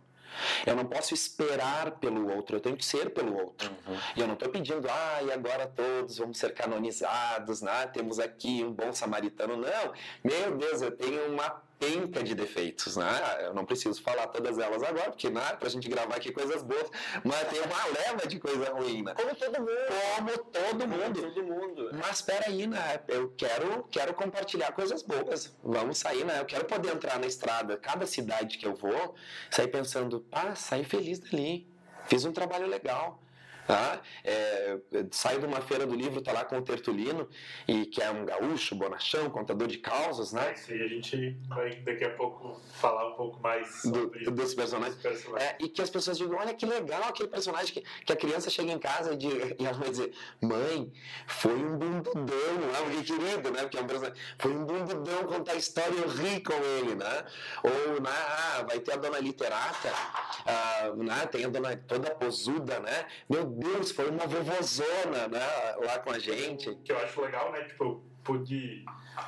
Eu 0.65 0.77
não 0.77 0.85
posso 0.85 1.13
esperar 1.13 1.93
pelo 1.93 2.33
outro, 2.35 2.57
eu 2.57 2.61
tenho 2.61 2.77
que 2.77 2.85
ser 2.85 3.11
pelo 3.11 3.37
outro. 3.37 3.71
Uhum. 3.87 3.99
E 4.17 4.21
eu 4.21 4.27
não 4.27 4.35
estou 4.35 4.49
pedindo, 4.49 4.89
ah, 4.89 5.23
e 5.23 5.33
agora 5.33 5.67
todos 5.67 6.19
vamos 6.19 6.39
ser 6.39 6.55
canonizados, 6.55 7.61
né? 7.63 7.87
temos 7.89 8.19
aqui 8.19 8.65
um 8.65 8.73
bom 8.73 8.93
samaritano. 8.93 9.57
Não, 9.57 9.93
meu 10.23 10.57
Deus, 10.57 10.83
eu 10.83 10.93
tenho 10.93 11.33
uma 11.33 11.63
penca 11.81 12.23
de 12.23 12.35
defeitos, 12.35 12.99
né? 12.99 13.11
Eu 13.41 13.55
não 13.55 13.65
preciso 13.65 14.01
falar 14.03 14.27
todas 14.27 14.59
elas 14.59 14.83
agora, 14.83 15.11
porque 15.11 15.31
né, 15.31 15.57
pra 15.59 15.69
gente 15.71 15.89
gravar 15.89 16.17
aqui 16.17 16.31
coisas 16.31 16.63
boas, 16.63 16.91
mas 17.25 17.49
tem 17.49 17.61
uma 17.63 17.85
leva 17.87 18.27
de 18.29 18.39
coisa 18.39 18.71
ruim, 18.71 19.03
né? 19.03 19.15
Como 19.15 19.35
todo 19.35 19.59
mundo. 19.59 19.71
Como 20.15 20.39
todo 20.39 20.89
mundo. 20.89 21.21
Como 21.23 21.35
todo 21.35 21.43
mundo. 21.43 21.91
Mas 21.95 22.21
peraí, 22.21 22.67
né? 22.67 23.01
Eu 23.09 23.33
quero, 23.35 23.85
quero 23.91 24.13
compartilhar 24.13 24.73
coisas 24.73 25.03
boas. 25.03 25.57
Vamos 25.65 25.97
sair, 25.97 26.25
né? 26.25 26.39
Eu 26.39 26.45
quero 26.45 26.67
poder 26.67 26.93
entrar 26.93 27.19
na 27.19 27.27
estrada, 27.27 27.79
cada 27.79 28.07
cidade 28.07 28.59
que 28.59 28.67
eu 28.67 28.75
vou, 28.75 29.15
sair 29.51 29.69
pensando, 29.69 30.27
ah, 30.31 30.55
saí 30.55 30.85
feliz 30.85 31.19
dali. 31.19 31.67
Fiz 32.07 32.27
um 32.27 32.33
trabalho 32.33 32.67
legal. 32.67 33.23
Tá? 33.71 34.01
É, 34.25 34.79
sai 35.13 35.39
de 35.39 35.47
uma 35.47 35.61
feira 35.61 35.87
do 35.87 35.95
livro, 35.95 36.21
tá 36.21 36.33
lá 36.33 36.45
com 36.45 36.59
o 36.59 36.63
Tertulino, 36.63 37.29
e 37.69 37.87
que 37.87 38.03
é 38.03 38.11
um 38.11 38.25
gaúcho, 38.25 38.75
bonachão, 38.75 39.31
contador 39.31 39.69
de 39.69 39.79
causas, 39.79 40.33
né? 40.33 40.55
Isso 40.55 40.73
aí 40.73 40.83
a 40.83 40.89
gente 40.89 41.37
vai 41.49 41.77
daqui 41.77 42.05
a 42.05 42.11
pouco 42.11 42.61
falar 42.75 43.09
um 43.09 43.15
pouco 43.15 43.41
mais 43.41 43.83
sobre 43.83 44.25
Do, 44.25 44.33
dos 44.33 44.55
personagens. 44.55 44.97
personagens. 44.97 45.51
É, 45.51 45.57
e 45.61 45.69
que 45.69 45.81
as 45.81 45.91
pessoas 45.91 46.19
digam, 46.19 46.37
olha 46.39 46.53
que 46.55 46.67
legal 46.67 47.05
aquele 47.05 47.29
personagem 47.29 47.73
que, 47.73 47.85
que 48.05 48.13
a 48.13 48.17
criança 48.17 48.51
chega 48.51 48.73
em 48.73 48.79
casa 48.79 49.13
e, 49.13 49.17
de, 49.17 49.29
e 49.59 49.65
ela 49.65 49.79
vai 49.79 49.91
dizer, 49.91 50.13
mãe, 50.41 50.93
foi 51.29 51.55
um 51.55 51.77
bundudão, 51.79 52.25
né? 52.25 53.03
que 53.05 53.13
querido, 53.13 53.51
né? 53.51 53.63
Porque 53.63 53.79
é 53.79 53.83
um 53.83 53.87
personagem, 53.87 54.17
foi 54.39 54.53
um 54.53 54.65
bundudão 54.65 55.25
contar 55.25 55.53
a 55.53 55.57
história 55.57 55.95
e 55.95 55.99
eu 55.99 56.09
ri 56.09 56.41
com 56.41 56.53
ele, 56.53 56.95
né? 56.95 57.25
Ou, 57.63 58.01
né, 58.01 58.11
ah, 58.11 58.65
vai 58.69 58.81
ter 58.81 58.93
a 58.93 58.97
dona 58.97 59.19
literata, 59.19 59.91
ah, 60.47 60.93
né? 60.97 61.27
tem 61.27 61.45
a 61.45 61.49
dona 61.49 61.77
toda 61.77 62.11
posuda, 62.15 62.81
né? 62.81 63.07
Meu 63.29 63.47
Deus, 63.61 63.91
foi 63.91 64.09
uma 64.09 64.27
vovozona 64.27 65.29
né, 65.29 65.77
lá 65.85 65.99
com 65.99 66.11
a 66.11 66.19
gente. 66.19 66.75
Que 66.77 66.93
eu 66.93 66.99
acho 66.99 67.21
legal, 67.21 67.53
né? 67.53 67.63
Tipo, 67.65 67.85
eu 67.85 68.03
pude 68.25 68.85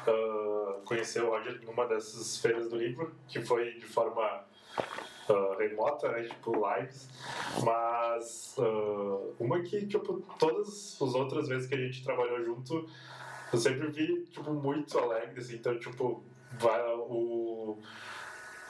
uh, 0.08 0.80
conhecer 0.86 1.22
o 1.22 1.30
Roger 1.30 1.60
numa 1.64 1.86
dessas 1.86 2.38
feiras 2.38 2.68
do 2.70 2.76
livro, 2.76 3.14
que 3.28 3.42
foi 3.42 3.74
de 3.74 3.84
forma 3.84 4.44
uh, 5.28 5.58
remota, 5.58 6.08
né? 6.08 6.22
Tipo, 6.22 6.52
lives. 6.66 7.08
Mas 7.62 8.54
uh, 8.56 9.34
uma 9.38 9.60
que, 9.60 9.86
tipo, 9.86 10.22
todas 10.38 10.96
as 11.00 11.14
outras 11.14 11.48
vezes 11.48 11.68
que 11.68 11.74
a 11.74 11.78
gente 11.78 12.02
trabalhou 12.02 12.42
junto, 12.42 12.88
eu 13.52 13.58
sempre 13.58 13.88
vi, 13.88 14.24
tipo, 14.30 14.50
muito 14.54 14.98
alegre, 14.98 15.40
assim. 15.40 15.56
Então, 15.56 15.78
tipo, 15.78 16.24
o 17.08 17.78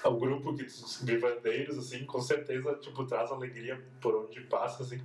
o 0.08 0.16
grupo 0.16 0.54
que, 0.54 0.64
de 1.04 1.18
bandeiros, 1.18 1.78
assim, 1.78 2.04
com 2.04 2.20
certeza, 2.20 2.74
tipo, 2.74 3.06
traz 3.06 3.30
alegria 3.30 3.80
por 4.00 4.14
onde 4.14 4.40
passa, 4.42 4.82
assim. 4.82 5.00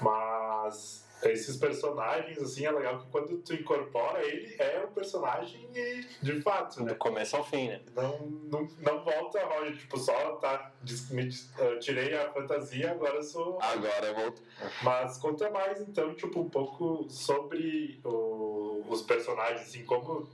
Mas 0.00 1.08
esses 1.22 1.56
personagens, 1.56 2.38
assim, 2.38 2.64
é 2.64 2.70
legal 2.70 2.98
que 2.98 3.06
quando 3.10 3.36
tu 3.38 3.54
incorpora 3.54 4.24
ele, 4.24 4.54
é 4.58 4.84
um 4.88 4.92
personagem 4.92 5.68
de 6.22 6.40
fato, 6.40 6.82
né? 6.82 6.92
Do 6.92 6.96
começo 6.96 7.36
ao 7.36 7.44
fim, 7.44 7.68
né? 7.68 7.80
Não, 7.94 8.18
não, 8.50 8.68
não 8.78 9.04
volta, 9.04 9.44
Roger, 9.44 9.76
tipo, 9.76 9.98
só 9.98 10.36
tá, 10.36 10.72
me, 11.10 11.28
tirei 11.80 12.14
a 12.14 12.32
fantasia, 12.32 12.92
agora 12.92 13.22
sou... 13.22 13.58
Agora 13.60 14.06
eu 14.06 14.14
volto. 14.14 14.42
Mas 14.82 15.18
conta 15.18 15.50
mais, 15.50 15.80
então, 15.80 16.14
tipo, 16.14 16.40
um 16.40 16.48
pouco 16.48 17.06
sobre 17.10 18.00
o, 18.04 18.82
os 18.88 19.02
personagens, 19.02 19.62
assim, 19.62 19.84
como 19.84 20.26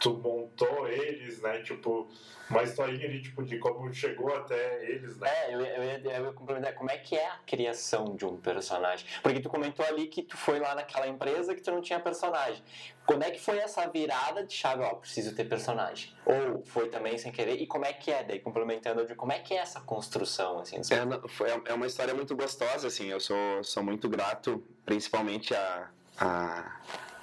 tu 0.00 0.14
montou 0.14 0.88
eles, 0.88 1.40
né? 1.40 1.60
Tipo, 1.62 2.08
uma 2.50 2.62
historinha 2.62 3.06
ali, 3.06 3.20
tipo, 3.20 3.42
de 3.42 3.58
como 3.58 3.92
chegou 3.92 4.34
até 4.34 4.84
eles, 4.90 5.16
né? 5.18 5.28
É, 5.28 5.54
eu, 5.54 5.60
eu, 5.60 5.84
ia, 5.84 6.00
eu 6.04 6.24
ia 6.26 6.32
complementar. 6.32 6.74
Como 6.74 6.90
é 6.90 6.96
que 6.96 7.16
é 7.16 7.26
a 7.26 7.38
criação 7.46 8.16
de 8.16 8.24
um 8.24 8.36
personagem? 8.36 9.06
Porque 9.22 9.40
tu 9.40 9.48
comentou 9.48 9.84
ali 9.84 10.06
que 10.06 10.22
tu 10.22 10.36
foi 10.36 10.58
lá 10.58 10.74
naquela 10.74 11.06
empresa 11.06 11.54
que 11.54 11.60
tu 11.60 11.70
não 11.70 11.80
tinha 11.80 12.00
personagem. 12.00 12.62
Como 13.06 13.22
é 13.24 13.30
que 13.30 13.40
foi 13.40 13.58
essa 13.58 13.86
virada 13.86 14.44
de 14.44 14.52
chave, 14.52 14.82
ó, 14.82 14.94
preciso 14.94 15.34
ter 15.34 15.44
personagem? 15.44 16.12
Ou 16.26 16.62
foi 16.64 16.88
também 16.88 17.16
sem 17.16 17.32
querer? 17.32 17.60
E 17.60 17.66
como 17.66 17.84
é 17.84 17.92
que 17.92 18.10
é, 18.10 18.22
daí, 18.22 18.38
complementando, 18.38 19.06
de 19.06 19.14
como 19.14 19.32
é 19.32 19.38
que 19.38 19.54
é 19.54 19.58
essa 19.58 19.80
construção, 19.80 20.60
assim? 20.60 20.76
É, 20.76 21.28
foi, 21.28 21.48
é 21.64 21.72
uma 21.72 21.86
história 21.86 22.14
muito 22.14 22.36
gostosa, 22.36 22.86
assim, 22.86 23.08
eu 23.08 23.20
sou, 23.20 23.64
sou 23.64 23.82
muito 23.82 24.08
grato, 24.08 24.62
principalmente 24.84 25.54
a, 25.54 25.90
a 26.18 26.80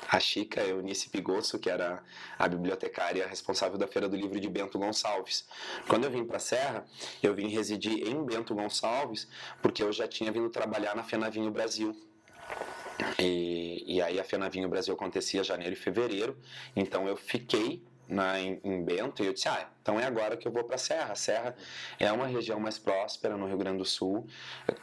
a 0.10 0.20
Chica 0.20 0.62
Eunice 0.64 1.10
Pigosso, 1.10 1.60
que 1.60 1.70
era 1.70 2.04
a 2.38 2.48
bibliotecária 2.48 3.28
responsável 3.28 3.78
da 3.78 3.88
Feira 3.88 4.08
do 4.08 4.16
Livro 4.16 4.40
de 4.40 4.50
Bento 4.50 4.78
Gonçalves. 4.78 5.48
Quando 5.88 6.06
eu 6.06 6.12
vim 6.12 6.26
para 6.26 6.38
a 6.38 6.40
Serra, 6.40 6.86
eu 7.22 7.34
vim 7.34 7.48
residir 7.48 8.08
em 8.08 8.24
Bento 8.24 8.54
Gonçalves, 8.54 9.28
porque 9.62 9.84
eu 9.84 9.92
já 9.92 10.08
tinha 10.08 10.32
vindo 10.32 10.50
trabalhar 10.50 10.96
na 10.96 11.04
Fenavinho 11.04 11.52
Brasil. 11.52 11.96
E, 13.20 13.84
e 13.96 14.02
aí 14.02 14.20
a 14.20 14.24
Fenavinho 14.24 14.70
Brasil 14.70 14.94
acontecia 14.94 15.44
janeiro 15.44 15.74
e 15.74 15.76
fevereiro, 15.76 16.38
então 16.76 17.08
eu 17.08 17.18
fiquei 17.18 17.84
na, 18.08 18.40
em, 18.40 18.60
em, 18.64 18.84
Bento 18.84 19.24
e 19.24 19.26
eu 19.26 19.34
disse, 19.34 19.48
ah, 19.48 19.68
então 19.82 20.00
é 20.00 20.06
agora 20.06 20.38
que 20.38 20.48
eu 20.48 20.52
vou 20.52 20.64
para 20.64 20.76
a 20.76 20.78
Serra. 20.78 21.12
A 21.12 21.16
Serra 21.16 21.56
é 22.00 22.12
uma 22.12 22.28
região 22.28 22.60
mais 22.60 22.78
próspera 22.78 23.38
no 23.38 23.48
Rio 23.48 23.58
Grande 23.58 23.80
do 23.80 23.86
Sul. 23.86 24.28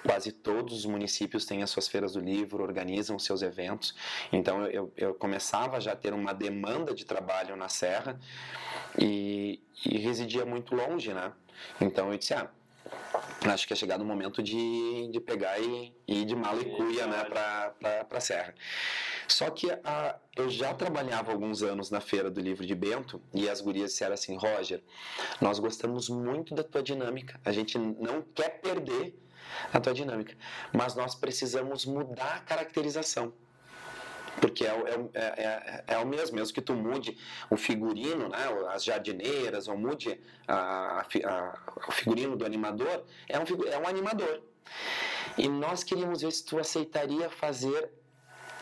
Quase 0.05 0.33
todos 0.33 0.75
os 0.75 0.87
municípios 0.87 1.45
têm 1.45 1.63
as 1.63 1.71
suas 1.71 1.89
feiras 1.89 2.13
do 2.13 2.21
livro, 2.21 2.63
organizam 2.63 3.19
seus 3.19 3.43
eventos. 3.43 3.95
Então 4.33 4.67
eu, 4.67 4.93
eu 4.97 5.15
começava 5.15 5.81
já 5.81 5.93
a 5.93 5.97
ter 5.97 6.13
uma 6.13 6.33
demanda 6.33 6.95
de 6.95 7.05
trabalho 7.05 7.57
na 7.57 7.69
Serra 7.69 8.19
e, 8.99 9.61
e 9.85 9.99
residia 9.99 10.45
muito 10.45 10.75
longe, 10.75 11.13
né? 11.13 11.33
Então 11.81 12.11
eu 12.13 12.19
disse, 12.19 12.35
ah, 12.35 12.51
acho 13.51 13.67
que 13.67 13.73
é 13.73 13.77
chegado 13.77 14.03
o 14.03 14.05
momento 14.05 14.43
de, 14.43 15.09
de 15.09 15.21
pegar 15.21 15.59
e, 15.59 15.95
e 16.07 16.23
ir 16.23 16.25
de 16.25 16.37
mala 16.37 16.61
e 16.61 16.65
cuia 16.65 17.07
né, 17.07 17.25
para 17.25 18.07
a 18.11 18.21
Serra. 18.21 18.55
Só 19.27 19.51
que 19.51 19.71
a, 19.85 20.19
eu 20.37 20.51
já 20.51 20.75
trabalhava 20.75 21.33
alguns 21.33 21.63
anos 21.63 21.91
na 21.91 22.01
Feira 22.01 22.31
do 22.31 22.41
Livro 22.41 22.67
de 22.67 22.75
Bento 22.75 23.21
e 23.33 23.49
as 23.49 23.61
gurias 23.61 23.93
disseram 23.93 24.15
assim, 24.15 24.37
Roger, 24.37 24.83
nós 25.41 25.59
gostamos 25.59 26.09
muito 26.09 26.55
da 26.55 26.63
tua 26.63 26.83
dinâmica, 26.83 27.41
a 27.45 27.53
gente 27.53 27.79
não 27.79 28.23
quer 28.35 28.61
perder 28.61 29.15
a 29.73 29.81
tua 29.81 29.93
dinâmica, 29.93 30.37
mas 30.73 30.95
nós 30.95 31.15
precisamos 31.15 31.85
mudar 31.85 32.37
a 32.37 32.41
caracterização 32.41 33.33
porque 34.41 34.65
é, 34.65 34.71
é, 34.71 35.21
é, 35.21 35.45
é, 35.45 35.85
é 35.95 35.99
o 35.99 36.07
mesmo, 36.07 36.37
mesmo 36.37 36.55
que 36.55 36.61
tu 36.61 36.75
mude 36.75 37.17
o 37.51 37.57
figurino, 37.57 38.29
né, 38.29 38.39
as 38.71 38.85
jardineiras, 38.85 39.69
ou 39.69 39.77
mude 39.77 40.19
a, 40.49 41.01
a, 41.01 41.59
o 41.89 41.93
figurino 41.93 42.37
do 42.37 42.45
animador, 42.45 43.05
é 43.29 43.39
um, 43.39 43.43
é 43.71 43.79
um 43.79 43.87
animador. 43.87 44.43
E 45.37 45.49
nós 45.49 45.83
queríamos 45.83 46.23
ver 46.23 46.33
se 46.33 46.45
tu 46.45 46.59
aceitaria 46.59 47.29
fazer 47.31 47.91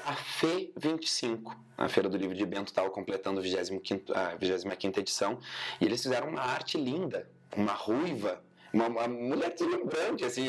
a 0.04 0.14
FE 0.14 0.72
25. 0.76 1.56
A 1.76 1.88
Feira 1.88 2.08
do 2.08 2.16
Livro 2.16 2.36
de 2.36 2.44
Bento 2.44 2.68
estava 2.68 2.90
completando 2.90 3.40
a 3.40 3.42
25, 3.42 4.12
a 4.12 4.34
25 4.36 5.00
edição 5.00 5.38
e 5.80 5.84
eles 5.84 6.02
fizeram 6.02 6.28
uma 6.28 6.42
arte 6.42 6.78
linda, 6.78 7.28
uma 7.56 7.72
ruiva, 7.72 8.42
uma, 8.72 8.86
uma 8.86 9.08
mulher 9.08 9.54
deslumbrante, 9.54 10.24
assim, 10.24 10.46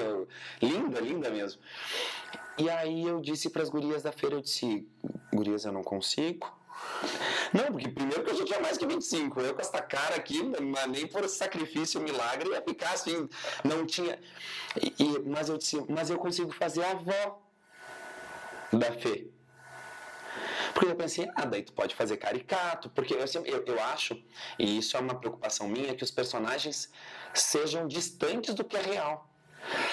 linda, 0.62 1.00
linda 1.00 1.30
mesmo. 1.30 1.62
E 2.58 2.70
aí 2.70 3.08
eu 3.08 3.20
disse 3.20 3.50
para 3.50 3.64
as 3.64 3.70
gurias 3.70 4.04
da 4.04 4.12
feira, 4.12 4.36
eu 4.36 4.42
disse, 4.42 4.88
gurias, 5.34 5.66
eu 5.66 5.72
não 5.72 5.84
consigo. 5.84 6.52
Não, 7.54 7.66
porque 7.66 7.90
primeiro 7.90 8.24
que 8.24 8.32
eu 8.32 8.36
já 8.36 8.46
tinha 8.46 8.60
mais 8.60 8.78
que 8.78 8.86
25, 8.86 9.40
eu 9.42 9.54
com 9.54 9.62
essa 9.62 9.82
cara 9.82 10.16
aqui, 10.16 10.42
nem 10.90 11.08
por 11.08 11.28
sacrifício, 11.28 12.00
milagre, 12.02 12.50
ia 12.50 12.62
ficar 12.62 12.92
assim, 12.92 13.28
não 13.64 13.86
tinha... 13.86 14.20
E, 14.82 15.20
mas 15.26 15.50
eu 15.50 15.58
disse, 15.58 15.84
mas 15.90 16.10
eu 16.10 16.18
consigo 16.18 16.52
fazer 16.52 16.84
a 16.84 16.92
avó 16.92 17.42
da 18.72 18.92
Fê. 18.94 19.30
Porque 20.74 20.90
eu 20.90 20.96
pensei, 20.96 21.30
ah, 21.36 21.46
daí 21.46 21.64
tu 21.64 21.74
pode 21.74 21.94
fazer 21.94 22.18
caricato, 22.18 22.90
porque 22.90 23.14
eu, 23.14 23.20
eu, 23.46 23.64
eu 23.66 23.84
acho, 23.84 24.22
e 24.58 24.78
isso 24.78 24.96
é 24.96 25.00
uma 25.00 25.16
preocupação 25.16 25.68
minha, 25.68 25.94
que 25.94 26.04
os 26.04 26.12
personagens 26.12 26.90
sejam 27.34 27.88
distantes 27.88 28.54
do 28.54 28.64
que 28.64 28.78
é 28.78 28.82
real. 28.82 29.31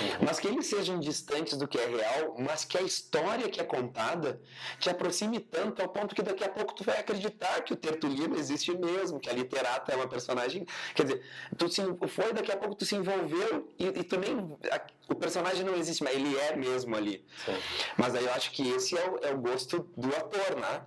Uhum. 0.01 0.27
Mas 0.27 0.39
que 0.39 0.49
eles 0.49 0.67
sejam 0.67 0.99
distantes 0.99 1.57
do 1.57 1.69
que 1.69 1.79
é 1.79 1.87
real, 1.87 2.37
mas 2.39 2.65
que 2.65 2.79
a 2.79 2.83
história 2.83 3.49
que 3.49 3.61
é 3.61 3.65
contada 3.65 4.41
te 4.79 4.89
aproxime 4.89 5.41
tanto 5.41 5.83
ao 5.83 5.89
ponto 5.89 6.15
que 6.15 6.23
daqui 6.23 6.45
a 6.45 6.49
pouco 6.49 6.75
tu 6.75 6.85
vai 6.85 6.99
acreditar 6.99 7.63
que 7.63 7.73
o 7.73 7.77
Tertulino 7.77 8.37
existe 8.37 8.77
mesmo, 8.77 9.21
que 9.21 9.29
a 9.29 9.33
literata 9.33 9.93
é 9.93 9.97
uma 9.97 10.09
personagem. 10.09 10.67
Quer 10.95 11.05
dizer, 11.05 11.23
tu 11.57 11.69
se, 11.69 11.83
foi, 12.09 12.33
daqui 12.33 12.53
a 12.53 12.57
pouco 12.57 12.75
tu 12.75 12.85
se 12.85 12.97
envolveu 12.97 13.69
e, 13.79 13.87
e 13.87 14.05
também 14.05 14.37
a, 14.71 14.81
o 15.09 15.15
personagem 15.15 15.65
não 15.65 15.75
existe, 15.75 16.03
mas 16.03 16.15
ele 16.15 16.37
é 16.37 16.57
mesmo 16.57 16.97
ali. 16.97 17.25
Sim. 17.45 17.57
Mas 17.97 18.15
aí 18.15 18.25
eu 18.25 18.33
acho 18.33 18.51
que 18.53 18.69
esse 18.71 18.97
é 18.97 19.11
o, 19.11 19.19
é 19.23 19.33
o 19.33 19.39
gosto 19.39 19.89
do 19.97 20.09
ator, 20.09 20.57
né? 20.57 20.83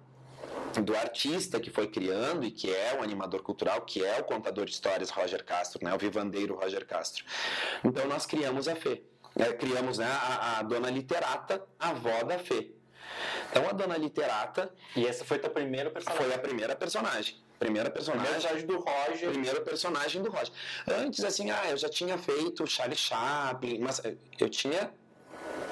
Do 0.84 0.96
artista 0.96 1.60
que 1.60 1.70
foi 1.70 1.88
criando 1.88 2.46
e 2.46 2.52
que 2.52 2.74
é 2.74 2.98
o 2.98 3.04
animador 3.04 3.42
cultural, 3.42 3.82
que 3.82 4.04
é 4.04 4.20
o 4.20 4.24
contador 4.24 4.66
de 4.66 4.72
histórias 4.72 5.10
Roger 5.10 5.44
Castro, 5.44 5.84
né, 5.84 5.94
o 5.94 5.98
vivandeiro 5.98 6.56
Roger 6.56 6.86
Castro. 6.86 7.26
Então 7.84 8.08
nós 8.08 8.26
criamos 8.26 8.68
a 8.68 8.76
Fê. 8.76 9.04
É, 9.36 9.54
criamos 9.54 9.98
né, 9.98 10.06
a, 10.06 10.60
a, 10.60 10.64
dona 10.64 10.90
literata, 10.90 11.64
a 11.80 11.90
avó 11.90 12.24
da 12.24 12.38
Fê. 12.38 12.72
Então 13.50 13.68
a 13.68 13.72
dona 13.72 13.98
literata. 13.98 14.74
E 14.96 15.06
essa 15.06 15.26
foi 15.26 15.38
a 15.38 15.50
primeira 15.50 15.90
personagem? 15.90 16.26
Foi 16.26 16.34
a 16.34 16.40
primeira 16.40 16.76
personagem. 16.76 17.36
Primeira 17.60 17.92
personagem. 17.92 18.34
personagem 18.34 18.66
do 18.66 18.80
Roger. 18.80 19.30
Primeiro 19.30 19.62
personagem 19.62 20.24
do 20.24 20.32
Roger. 20.32 20.52
Antes, 20.88 21.24
assim, 21.24 21.52
ah, 21.52 21.70
eu 21.70 21.78
já 21.78 21.88
tinha 21.90 22.18
feito 22.18 22.66
Charlie 22.66 22.98
Chaplin, 22.98 23.80
mas 23.80 24.02
eu 24.40 24.50
tinha 24.50 24.92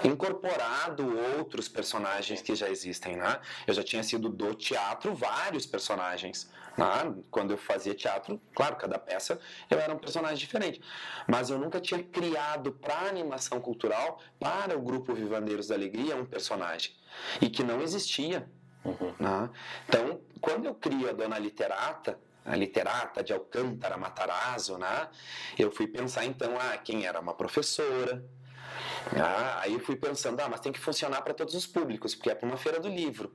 incorporado 0.03 1.03
outros 1.37 1.67
personagens 1.67 2.41
que 2.41 2.55
já 2.55 2.69
existem, 2.69 3.17
né? 3.17 3.39
Eu 3.67 3.73
já 3.73 3.83
tinha 3.83 4.03
sido 4.03 4.29
do 4.29 4.53
teatro 4.53 5.13
vários 5.13 5.65
personagens, 5.65 6.49
né? 6.77 7.13
Quando 7.29 7.51
eu 7.51 7.57
fazia 7.57 7.93
teatro, 7.93 8.41
claro, 8.55 8.75
cada 8.75 8.97
peça 8.97 9.39
eu 9.69 9.79
era 9.79 9.93
um 9.93 9.97
personagem 9.97 10.37
diferente, 10.37 10.81
mas 11.27 11.49
eu 11.49 11.57
nunca 11.57 11.79
tinha 11.79 12.01
criado 12.03 12.71
para 12.71 13.07
animação 13.07 13.59
cultural, 13.59 14.19
para 14.39 14.77
o 14.77 14.81
grupo 14.81 15.13
Vivandeiros 15.13 15.67
da 15.67 15.75
Alegria, 15.75 16.15
um 16.15 16.25
personagem 16.25 16.93
e 17.41 17.49
que 17.49 17.63
não 17.63 17.81
existia. 17.81 18.49
Uhum. 18.85 19.13
Né? 19.19 19.49
Então, 19.87 20.21
quando 20.39 20.65
eu 20.65 20.73
crio 20.73 21.09
a 21.09 21.13
Dona 21.13 21.37
Literata, 21.37 22.17
a 22.45 22.55
literata 22.55 23.23
de 23.23 23.31
Alcântara 23.31 23.97
Matarazzo, 23.97 24.77
né? 24.77 25.07
Eu 25.57 25.71
fui 25.71 25.85
pensar 25.85 26.25
então, 26.25 26.57
ah, 26.59 26.77
quem 26.77 27.05
era 27.05 27.19
uma 27.19 27.33
professora, 27.33 28.25
ah, 29.15 29.59
aí 29.61 29.79
fui 29.79 29.95
pensando, 29.95 30.39
ah, 30.39 30.49
mas 30.49 30.59
tem 30.59 30.71
que 30.71 30.79
funcionar 30.79 31.21
para 31.21 31.33
todos 31.33 31.53
os 31.53 31.65
públicos, 31.65 32.15
porque 32.15 32.29
é 32.29 32.35
para 32.35 32.47
uma 32.47 32.57
feira 32.57 32.79
do 32.79 32.87
livro. 32.87 33.31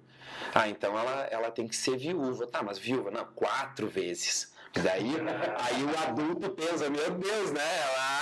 Ah, 0.54 0.68
então 0.68 0.98
ela, 0.98 1.22
ela 1.30 1.50
tem 1.50 1.66
que 1.66 1.76
ser 1.76 1.96
viúva. 1.96 2.46
Tá, 2.46 2.62
mas 2.62 2.78
viúva, 2.78 3.10
não, 3.10 3.24
quatro 3.26 3.88
vezes. 3.88 4.53
Daí 4.82 5.14
aí 5.58 5.84
o 5.84 5.98
adulto 6.08 6.50
pensa, 6.50 6.90
meu 6.90 7.10
Deus, 7.12 7.52
né? 7.52 7.62
Ela, 7.82 8.14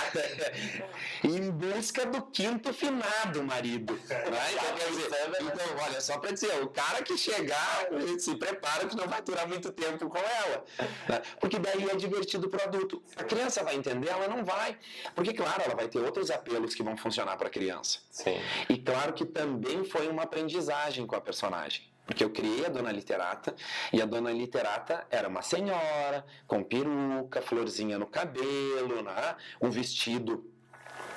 em 1.23 1.49
busca 1.49 2.05
do 2.05 2.21
quinto 2.27 2.73
finado 2.73 3.43
marido. 3.43 3.93
Né? 3.93 4.43
Então, 4.53 4.75
quer 4.75 4.89
dizer, 4.89 5.09
então, 5.41 5.83
olha, 5.83 5.99
só 6.01 6.17
para 6.19 6.31
dizer, 6.31 6.63
o 6.63 6.67
cara 6.67 7.01
que 7.01 7.17
chegar, 7.17 7.87
se 8.19 8.35
prepara 8.35 8.85
que 8.85 8.95
não 8.95 9.07
vai 9.07 9.21
durar 9.21 9.47
muito 9.47 9.71
tempo 9.71 10.07
com 10.09 10.17
ela. 10.17 10.63
Né? 11.09 11.21
Porque 11.39 11.57
daí 11.57 11.89
é 11.89 11.95
divertido 11.95 12.49
para 12.49 12.65
o 12.65 12.67
adulto. 12.67 13.03
A 13.15 13.23
criança 13.23 13.63
vai 13.63 13.75
entender, 13.75 14.09
ela 14.09 14.27
não 14.27 14.43
vai. 14.43 14.77
Porque, 15.15 15.33
claro, 15.33 15.63
ela 15.63 15.75
vai 15.75 15.87
ter 15.87 15.99
outros 15.99 16.29
apelos 16.29 16.75
que 16.75 16.83
vão 16.83 16.95
funcionar 16.95 17.35
para 17.37 17.47
a 17.47 17.51
criança. 17.51 17.99
Sim. 18.11 18.39
E 18.69 18.77
claro 18.77 19.13
que 19.13 19.25
também 19.25 19.83
foi 19.83 20.07
uma 20.07 20.23
aprendizagem 20.23 21.07
com 21.07 21.15
a 21.15 21.21
personagem. 21.21 21.92
Porque 22.05 22.23
eu 22.23 22.29
criei 22.29 22.65
a 22.65 22.69
Dona 22.69 22.91
Literata 22.91 23.55
e 23.91 24.01
a 24.01 24.05
Dona 24.05 24.31
Literata 24.31 25.07
era 25.09 25.27
uma 25.27 25.41
senhora 25.41 26.25
com 26.45 26.63
peruca, 26.63 27.41
florzinha 27.41 27.97
no 27.97 28.07
cabelo, 28.07 29.01
né? 29.01 29.35
um 29.61 29.69
vestido 29.69 30.52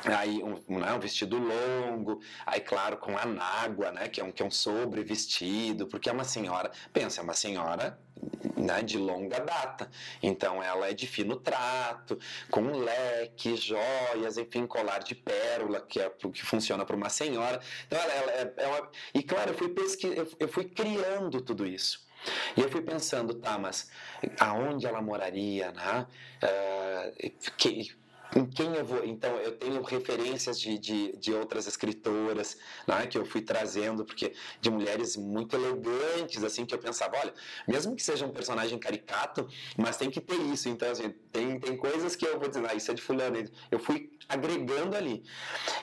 aí 0.04 0.42
um, 0.42 0.78
né, 0.78 0.92
um, 0.92 1.00
vestido 1.00 1.38
longo, 1.38 2.20
aí 2.44 2.60
claro 2.60 2.96
com 2.96 3.16
anágua, 3.16 3.90
né, 3.92 4.08
que 4.08 4.20
é 4.20 4.24
um 4.24 4.30
que 4.30 4.42
é 4.42 4.46
um 4.46 4.50
sobrevestido, 4.50 5.86
porque 5.86 6.08
é 6.08 6.12
uma 6.12 6.24
senhora, 6.24 6.70
pensa, 6.92 7.20
é 7.20 7.24
uma 7.24 7.34
senhora 7.34 7.98
né, 8.56 8.82
de 8.82 8.98
longa 8.98 9.40
data. 9.40 9.90
Então 10.22 10.62
ela 10.62 10.88
é 10.88 10.94
de 10.94 11.06
fino 11.06 11.36
trato, 11.36 12.18
com 12.50 12.72
leque, 12.72 13.56
joias, 13.56 14.38
enfim, 14.38 14.66
colar 14.66 15.00
de 15.00 15.14
pérola, 15.14 15.80
que 15.80 16.00
é 16.00 16.10
que 16.10 16.44
funciona 16.44 16.84
para 16.84 16.96
uma 16.96 17.08
senhora. 17.08 17.60
Então 17.86 17.98
ela, 17.98 18.12
ela 18.12 18.32
é, 18.32 18.54
é 18.56 18.66
uma... 18.66 18.90
E 19.14 19.22
claro, 19.22 19.50
eu 19.50 19.58
fui, 19.58 19.68
pesquis... 19.68 20.16
eu 20.38 20.48
fui 20.48 20.64
criando 20.64 21.40
tudo 21.40 21.66
isso. 21.66 22.06
E 22.56 22.60
eu 22.60 22.68
fui 22.68 22.82
pensando, 22.82 23.34
tá, 23.34 23.58
mas 23.58 23.90
aonde 24.40 24.86
ela 24.86 25.00
moraria, 25.00 25.70
né? 25.72 26.06
Uh, 26.42 27.30
que, 27.56 27.94
em 28.36 28.44
quem 28.44 28.74
eu 28.74 28.84
vou. 28.84 29.04
Então, 29.04 29.36
eu 29.38 29.52
tenho 29.52 29.82
referências 29.82 30.60
de, 30.60 30.78
de, 30.78 31.16
de 31.16 31.32
outras 31.32 31.66
escritoras 31.66 32.58
né, 32.86 33.06
que 33.06 33.16
eu 33.16 33.24
fui 33.24 33.40
trazendo, 33.40 34.04
porque 34.04 34.34
de 34.60 34.70
mulheres 34.70 35.16
muito 35.16 35.56
elegantes, 35.56 36.44
assim, 36.44 36.66
que 36.66 36.74
eu 36.74 36.78
pensava, 36.78 37.16
olha, 37.18 37.32
mesmo 37.66 37.96
que 37.96 38.02
seja 38.02 38.26
um 38.26 38.30
personagem 38.30 38.78
caricato, 38.78 39.48
mas 39.76 39.96
tem 39.96 40.10
que 40.10 40.20
ter 40.20 40.38
isso. 40.52 40.68
Então, 40.68 40.90
assim, 40.90 41.10
tem, 41.32 41.58
tem 41.58 41.76
coisas 41.76 42.14
que 42.14 42.26
eu 42.26 42.38
vou 42.38 42.48
dizer, 42.48 42.64
ah, 42.68 42.74
isso 42.74 42.90
é 42.90 42.94
de 42.94 43.02
fulano. 43.02 43.36
Eu 43.70 43.78
fui 43.78 44.10
agregando 44.28 44.96
ali. 44.96 45.24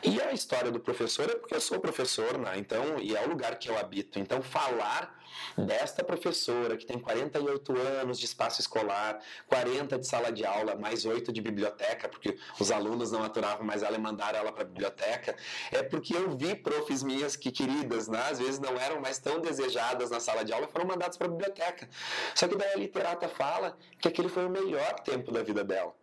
E 0.03 0.21
a 0.21 0.31
história 0.31 0.71
do 0.71 0.79
professor 0.79 1.29
é 1.29 1.35
porque 1.35 1.55
eu 1.55 1.61
sou 1.61 1.79
professor, 1.79 2.37
né? 2.37 2.53
Então, 2.57 2.99
e 2.99 3.15
é 3.15 3.25
o 3.25 3.29
lugar 3.29 3.57
que 3.57 3.69
eu 3.69 3.77
habito. 3.77 4.19
Então, 4.19 4.41
falar 4.41 5.22
desta 5.57 6.03
professora 6.03 6.77
que 6.77 6.85
tem 6.85 6.99
48 6.99 7.77
anos 7.77 8.19
de 8.19 8.25
espaço 8.25 8.61
escolar, 8.61 9.19
40 9.47 9.97
de 9.99 10.07
sala 10.07 10.31
de 10.31 10.45
aula, 10.45 10.75
mais 10.75 11.05
8 11.05 11.31
de 11.31 11.41
biblioteca, 11.41 12.07
porque 12.07 12.37
os 12.59 12.71
alunos 12.71 13.11
não 13.11 13.23
aturavam 13.23 13.65
mais 13.65 13.83
ela 13.83 13.95
e 13.95 13.99
mandaram 13.99 14.39
ela 14.39 14.51
para 14.51 14.63
a 14.63 14.65
biblioteca, 14.65 15.35
é 15.71 15.83
porque 15.83 16.15
eu 16.15 16.35
vi 16.35 16.55
profs 16.55 17.03
minhas 17.03 17.35
que 17.35 17.51
queridas, 17.51 18.07
né, 18.07 18.23
às 18.29 18.39
vezes 18.39 18.59
não 18.59 18.77
eram 18.77 19.01
mais 19.01 19.19
tão 19.19 19.39
desejadas 19.39 20.09
na 20.09 20.19
sala 20.19 20.43
de 20.43 20.53
aula, 20.53 20.67
foram 20.67 20.85
mandadas 20.85 21.17
para 21.17 21.27
a 21.27 21.29
biblioteca. 21.29 21.89
Só 22.35 22.47
que 22.47 22.55
daí 22.55 22.73
a 22.73 22.77
literata 22.77 23.27
fala 23.27 23.77
que 23.99 24.07
aquele 24.07 24.29
foi 24.29 24.45
o 24.45 24.49
melhor 24.49 24.99
tempo 24.99 25.31
da 25.31 25.43
vida 25.43 25.63
dela. 25.63 25.93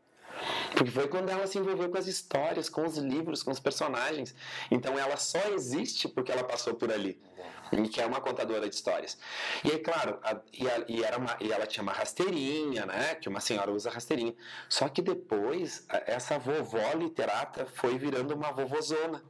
Porque 0.75 0.91
foi 0.91 1.09
quando 1.09 1.29
ela 1.29 1.47
se 1.47 1.59
envolveu 1.59 1.91
com 1.91 1.99
as 1.99 2.07
histórias, 2.07 2.69
com 2.69 2.87
os 2.87 2.97
livros, 2.97 3.43
com 3.43 3.51
os 3.51 3.61
personagens. 3.61 4.35
Então 4.71 4.99
ela 4.99 5.17
só 5.17 5.41
existe 5.55 6.09
porque 6.09 6.33
ela 6.33 6.45
passou 6.45 6.75
por 6.75 6.91
ali. 6.91 7.21
Que 7.91 8.01
é 8.01 8.07
uma 8.07 8.21
contadora 8.21 8.69
de 8.69 8.75
histórias. 8.75 9.19
E 9.65 9.71
aí, 9.71 9.79
claro, 9.79 10.19
a, 10.23 10.37
e, 10.53 10.69
a, 10.69 10.85
e, 10.89 11.05
era 11.05 11.19
uma, 11.19 11.37
e 11.41 11.53
ela 11.53 11.67
tinha 11.67 11.83
uma 11.83 11.93
rasteirinha, 11.93 12.87
né? 12.87 13.15
Que 13.15 13.29
uma 13.29 13.41
senhora 13.41 13.71
usa 13.71 13.91
rasteirinha. 13.91 14.35
Só 14.69 14.89
que 14.89 15.01
depois, 15.01 15.87
essa 16.07 16.39
vovó 16.39 16.93
literata 16.95 17.67
foi 17.67 17.99
virando 17.99 18.35
uma 18.35 18.53
vovozona. 18.53 19.23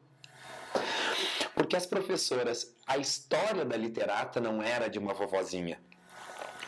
Porque 1.55 1.76
as 1.76 1.87
professoras, 1.87 2.74
a 2.87 2.96
história 2.96 3.64
da 3.64 3.76
literata 3.76 4.40
não 4.40 4.62
era 4.62 4.88
de 4.88 4.98
uma 4.98 5.12
vovozinha. 5.12 5.81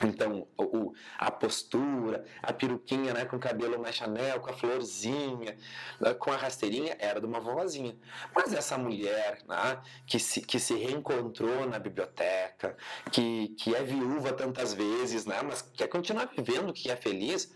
Então, 0.02 0.46
o, 0.56 0.92
a 1.18 1.30
postura, 1.30 2.24
a 2.42 2.52
peruquinha 2.52 3.12
né, 3.12 3.24
com 3.24 3.36
o 3.36 3.40
cabelo 3.40 3.80
mais 3.80 3.94
chanel, 3.94 4.40
com 4.40 4.50
a 4.50 4.52
florzinha, 4.52 5.56
né, 6.00 6.14
com 6.14 6.32
a 6.32 6.36
rasteirinha, 6.36 6.96
era 6.98 7.20
de 7.20 7.26
uma 7.26 7.40
vovozinha. 7.40 7.96
Mas 8.34 8.52
essa 8.52 8.78
mulher 8.78 9.38
né, 9.46 9.80
que, 10.06 10.18
se, 10.18 10.40
que 10.40 10.58
se 10.58 10.74
reencontrou 10.74 11.66
na 11.66 11.78
biblioteca, 11.78 12.76
que, 13.10 13.48
que 13.58 13.74
é 13.74 13.82
viúva 13.82 14.32
tantas 14.32 14.72
vezes, 14.72 15.26
né, 15.26 15.40
mas 15.42 15.62
quer 15.62 15.88
continuar 15.88 16.26
vivendo, 16.26 16.72
que 16.72 16.90
é 16.90 16.96
feliz, 16.96 17.52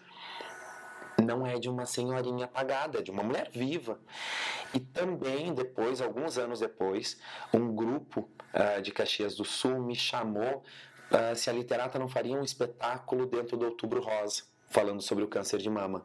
não 1.22 1.46
é 1.46 1.58
de 1.58 1.68
uma 1.68 1.86
senhorinha 1.86 2.44
apagada, 2.44 2.98
é 2.98 3.02
de 3.02 3.10
uma 3.10 3.22
mulher 3.22 3.50
viva. 3.50 3.98
E 4.74 4.80
também, 4.80 5.54
depois, 5.54 6.00
alguns 6.00 6.36
anos 6.36 6.60
depois, 6.60 7.18
um 7.52 7.74
grupo 7.74 8.28
uh, 8.52 8.82
de 8.82 8.92
Caxias 8.92 9.34
do 9.34 9.44
Sul 9.44 9.80
me 9.80 9.94
chamou 9.94 10.62
uh, 11.10 11.34
se 11.36 11.50
a 11.50 11.52
literata 11.52 11.98
não 11.98 12.08
faria 12.08 12.36
um 12.36 12.42
espetáculo 12.42 13.26
dentro 13.26 13.56
do 13.56 13.66
Outubro 13.66 14.00
Rosa, 14.00 14.42
falando 14.68 15.00
sobre 15.02 15.24
o 15.24 15.28
câncer 15.28 15.58
de 15.58 15.70
mama. 15.70 16.04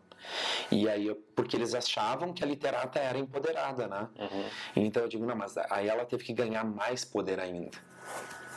E 0.72 0.88
aí, 0.88 1.14
porque 1.36 1.56
eles 1.56 1.74
achavam 1.74 2.34
que 2.34 2.44
a 2.44 2.48
literata 2.48 3.00
era 3.00 3.18
empoderada, 3.18 3.88
né? 3.88 4.08
Uhum. 4.20 4.50
Então 4.76 5.04
eu 5.04 5.10
digo, 5.10 5.26
não, 5.26 5.36
mas 5.36 5.58
aí 5.70 5.88
ela 5.88 6.06
teve 6.06 6.24
que 6.24 6.34
ganhar 6.34 6.64
mais 6.64 7.04
poder 7.04 7.40
ainda. 7.40 7.78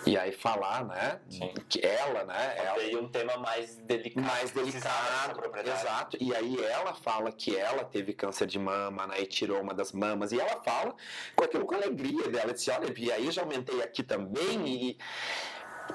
E 0.07 0.19
aí 0.19 0.33
falar, 0.33 0.85
né? 0.85 1.19
Sim. 1.31 1.55
Que 1.67 1.81
ela, 1.85 2.25
né? 2.25 2.55
Ela 2.59 2.75
tem 2.75 2.97
um 2.97 3.09
tema 3.09 3.39
mais 3.39 3.77
delicado. 3.77 4.27
Mais 4.27 4.51
delicado, 4.51 5.41
exato. 5.67 6.19
E 6.21 6.35
aí 6.35 6.63
ela 6.63 6.93
fala 6.93 7.33
que 7.33 7.57
ela 7.57 7.85
teve 7.85 8.13
câncer 8.13 8.47
de 8.47 8.59
mama, 8.59 9.07
né? 9.07 9.23
E 9.23 9.27
tirou 9.27 9.63
uma 9.63 9.73
das 9.73 9.93
mamas. 9.93 10.31
E 10.31 10.39
ela 10.39 10.63
fala 10.63 10.95
com 11.35 11.45
aquilo 11.45 11.65
com 11.65 11.75
alegria 11.75 12.29
dela. 12.29 12.53
Disse, 12.53 12.71
olha, 12.71 12.93
e 12.95 13.11
aí 13.11 13.31
já 13.31 13.41
aumentei 13.41 13.81
aqui 13.83 14.03
também. 14.03 14.69
E, 14.69 14.99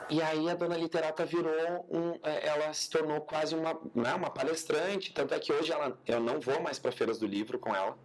e 0.09 0.21
aí 0.21 0.49
a 0.49 0.55
dona 0.55 0.77
literata 0.77 1.25
virou 1.25 1.85
um, 1.89 2.19
é, 2.23 2.47
ela 2.47 2.73
se 2.73 2.89
tornou 2.89 3.21
quase 3.21 3.55
uma, 3.55 3.79
né, 3.93 4.13
uma 4.13 4.29
palestrante, 4.29 5.13
tanto 5.13 5.33
é 5.33 5.39
que 5.39 5.51
hoje 5.51 5.71
ela, 5.71 5.97
eu 6.05 6.19
não 6.19 6.39
vou 6.39 6.61
mais 6.61 6.79
para 6.79 6.91
feiras 6.91 7.19
do 7.19 7.27
livro 7.27 7.59
com 7.59 7.75
ela. 7.75 7.97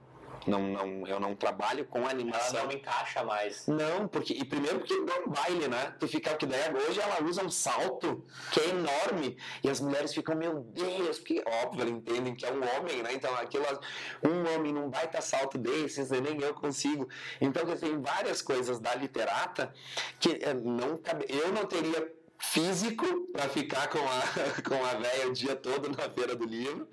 Não, 0.46 0.61
não, 0.61 1.07
eu 1.07 1.18
não 1.18 1.35
trabalho 1.35 1.85
com 1.87 2.07
animação. 2.07 2.61
Ela 2.61 2.68
não 2.68 2.76
encaixa 2.76 3.24
mais. 3.24 3.66
Não, 3.66 4.07
porque. 4.09 4.35
E 4.35 4.44
primeiro 4.44 4.78
porque 4.78 5.00
dá 5.04 5.20
um 5.20 5.28
baile, 5.28 5.68
né? 5.68 5.94
Tu 5.98 6.09
fica 6.09 6.35
que 6.35 6.46
daí 6.46 6.61
hoje 6.74 7.00
ela 7.00 7.22
usa 7.22 7.42
um 7.42 7.50
salto 7.50 8.24
que 8.52 8.61
é 8.61 8.68
enorme. 8.68 9.37
E 9.62 9.70
as 9.70 9.80
mulheres 9.80 10.12
ficam, 10.12 10.37
meu 10.37 10.61
Deus, 10.61 11.18
porque 11.18 11.42
óbvio, 11.46 11.83
elas 11.83 11.94
entendem 11.94 12.35
que 12.35 12.44
é 12.44 12.52
um 12.52 12.61
homem, 12.76 13.02
né? 13.02 13.12
Então 13.12 13.35
aquilo, 13.37 13.64
um 14.22 14.54
homem 14.54 14.72
num 14.72 14.90
baita 14.90 15.20
salto 15.20 15.59
desses, 15.59 16.11
nem 16.11 16.40
eu 16.40 16.54
consigo. 16.54 17.09
Então 17.40 17.64
tem 17.76 18.00
várias 18.00 18.42
coisas 18.42 18.78
da 18.78 18.94
literata 18.94 19.72
que 20.18 20.38
eh, 20.42 20.54
não 20.54 20.96
cabe, 20.98 21.26
eu 21.28 21.52
não 21.52 21.66
teria 21.66 22.12
físico 22.38 23.07
para 23.33 23.48
ficar 23.48 23.88
com 23.88 23.98
a, 23.98 24.62
com 24.68 24.85
a 24.85 24.94
véia 24.94 25.28
o 25.28 25.33
dia 25.33 25.57
todo 25.57 25.88
na 25.88 26.09
feira 26.11 26.35
do 26.37 26.44
livro. 26.44 26.88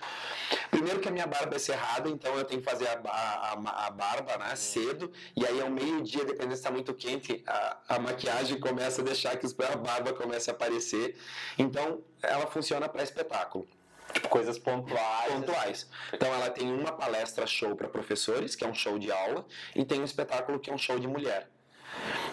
Primeiro 0.82 1.00
que 1.00 1.10
a 1.10 1.12
minha 1.12 1.28
barba 1.28 1.56
é 1.58 1.60
cerrada, 1.60 2.10
então 2.10 2.36
eu 2.36 2.44
tenho 2.44 2.60
que 2.60 2.68
fazer 2.68 2.88
a, 2.88 3.00
a, 3.06 3.86
a 3.86 3.92
barba 3.92 4.36
né, 4.40 4.56
cedo, 4.56 5.12
e 5.36 5.46
aí 5.46 5.62
ao 5.62 5.70
meio-dia, 5.70 6.26
dependendo 6.26 6.56
se 6.56 6.62
está 6.62 6.72
muito 6.72 6.92
quente, 6.96 7.44
a, 7.46 7.78
a 7.88 8.00
maquiagem 8.00 8.60
começa 8.60 9.00
a 9.00 9.06
deixar 9.06 9.38
que 9.38 9.46
a 9.46 9.76
barba 9.76 10.12
comece 10.12 10.50
a 10.50 10.54
aparecer. 10.54 11.16
Então 11.56 12.02
ela 12.24 12.48
funciona 12.48 12.90
para 12.90 13.04
espetáculo. 13.04 13.68
Tipo, 14.12 14.28
coisas 14.28 14.58
pontuais. 14.58 15.32
Pontuais. 15.32 15.90
Então 16.12 16.34
ela 16.34 16.50
tem 16.50 16.74
uma 16.74 16.92
palestra 16.92 17.46
show 17.46 17.76
para 17.76 17.88
professores, 17.88 18.56
que 18.56 18.64
é 18.64 18.68
um 18.68 18.74
show 18.74 18.98
de 18.98 19.12
aula, 19.12 19.46
e 19.76 19.86
tem 19.86 20.02
um 20.02 20.04
espetáculo 20.04 20.60
que 20.60 20.72
é 20.72 20.74
um 20.74 20.80
show 20.80 20.98
de 20.98 21.08
mulher. 21.08 21.48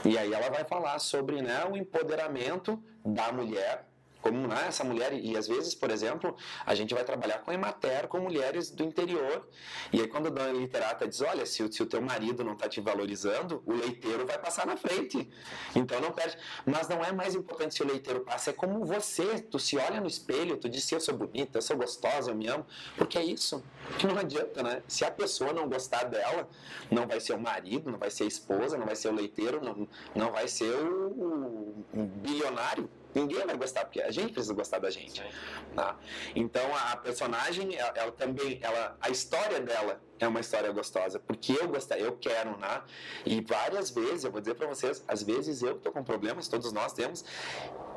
E 0.07 0.17
aí 0.17 0.33
ela 0.33 0.49
vai 0.49 0.65
falar 0.65 0.99
sobre 1.01 1.43
né, 1.43 1.67
o 1.71 1.77
empoderamento 1.77 2.83
da 3.05 3.31
mulher 3.31 3.88
como 4.29 4.47
né, 4.47 4.67
essa 4.69 4.85
mulher, 4.85 5.13
e 5.13 5.37
às 5.37 5.49
vezes, 5.49 5.75
por 5.75 5.91
exemplo, 5.91 6.37
a 6.65 6.75
gente 6.75 6.95
vai 6.95 7.05
trabalhar 7.05 7.39
com 7.41 7.53
emater, 7.53 8.07
com 8.09 8.21
mulheres 8.21 8.71
do 8.71 8.85
interior, 8.85 9.49
e 9.93 10.01
aí 10.01 10.09
quando 10.09 10.29
a 10.29 10.31
dona 10.31 10.53
literata 10.53 11.09
diz, 11.09 11.21
olha, 11.21 11.45
se, 11.45 11.63
o, 11.63 11.73
se 11.73 11.83
o 11.83 11.87
teu 11.87 12.01
marido 12.01 12.45
não 12.45 12.53
está 12.53 12.69
te 12.69 12.81
valorizando, 12.81 13.63
o 13.67 13.73
leiteiro 13.73 14.27
vai 14.27 14.39
passar 14.39 14.67
na 14.67 14.77
frente, 14.77 15.29
então 15.75 16.01
não 16.01 16.13
perde, 16.13 16.37
mas 16.65 16.89
não 16.89 17.05
é 17.05 17.13
mais 17.13 17.35
importante 17.35 17.75
se 17.75 17.83
o 17.83 17.87
leiteiro 17.87 18.21
passa, 18.21 18.51
é 18.51 18.53
como 18.53 18.85
você, 18.85 19.41
tu 19.41 19.59
se 19.59 19.77
olha 19.77 20.01
no 20.01 20.07
espelho, 20.07 20.57
tu 20.57 20.69
diz, 20.69 20.91
eu 20.93 21.01
sou 21.01 21.17
bonita, 21.17 21.59
eu 21.59 21.63
sou 21.63 21.77
gostosa, 21.77 22.31
eu 22.31 22.35
me 22.35 22.47
amo, 22.47 22.65
porque 22.97 23.19
é 23.19 23.25
isso, 23.25 23.63
que 23.99 24.07
não 24.07 24.19
adianta, 24.19 24.63
né, 24.63 24.83
se 24.87 25.05
a 25.05 25.11
pessoa 25.11 25.53
não 25.53 25.69
gostar 25.69 26.05
dela, 26.05 26.49
não 26.91 27.07
vai 27.07 27.21
ser 27.21 27.33
o 27.33 27.41
marido, 27.41 27.91
não 27.91 27.99
vai 27.99 28.11
ser 28.11 28.25
a 28.25 28.27
esposa, 28.27 28.77
não 28.77 28.87
vai 28.87 28.97
ser 28.97 29.09
o 29.09 29.15
leiteiro, 29.15 29.61
não, 29.65 29.89
não 30.15 30.33
vai 30.33 30.47
ser 30.49 30.71
o, 30.75 31.85
o 31.95 32.05
bilionário, 32.05 32.89
Ninguém 33.19 33.45
vai 33.45 33.57
gostar, 33.57 33.85
porque 33.85 34.01
a 34.01 34.11
gente 34.11 34.33
precisa 34.33 34.55
gostar 34.55 34.79
da 34.79 34.91
gente. 34.91 35.23
Tá? 35.75 35.97
Então 36.35 36.63
a 36.75 36.97
personagem, 36.97 37.75
ela, 37.75 37.93
ela, 37.97 38.13
também, 38.13 38.59
ela, 38.63 38.97
a 39.01 39.11
história 39.11 39.61
dela 39.61 40.01
é 40.19 40.27
uma 40.27 40.41
história 40.41 40.71
gostosa, 40.73 41.19
porque 41.19 41.53
eu 41.53 41.69
gostar, 41.69 41.99
eu 41.99 42.17
quero, 42.17 42.57
né? 42.59 42.83
E 43.25 43.41
várias 43.41 43.91
vezes, 43.91 44.25
eu 44.25 44.33
vou 44.33 44.41
dizer 44.41 44.55
para 44.55 44.67
vocês, 44.67 45.05
às 45.07 45.23
vezes 45.23 45.63
eu 45.63 45.79
tô 45.79 45.93
com 45.93 46.03
problemas, 46.03 46.49
todos 46.49 46.73
nós 46.73 46.93
temos, 46.93 47.25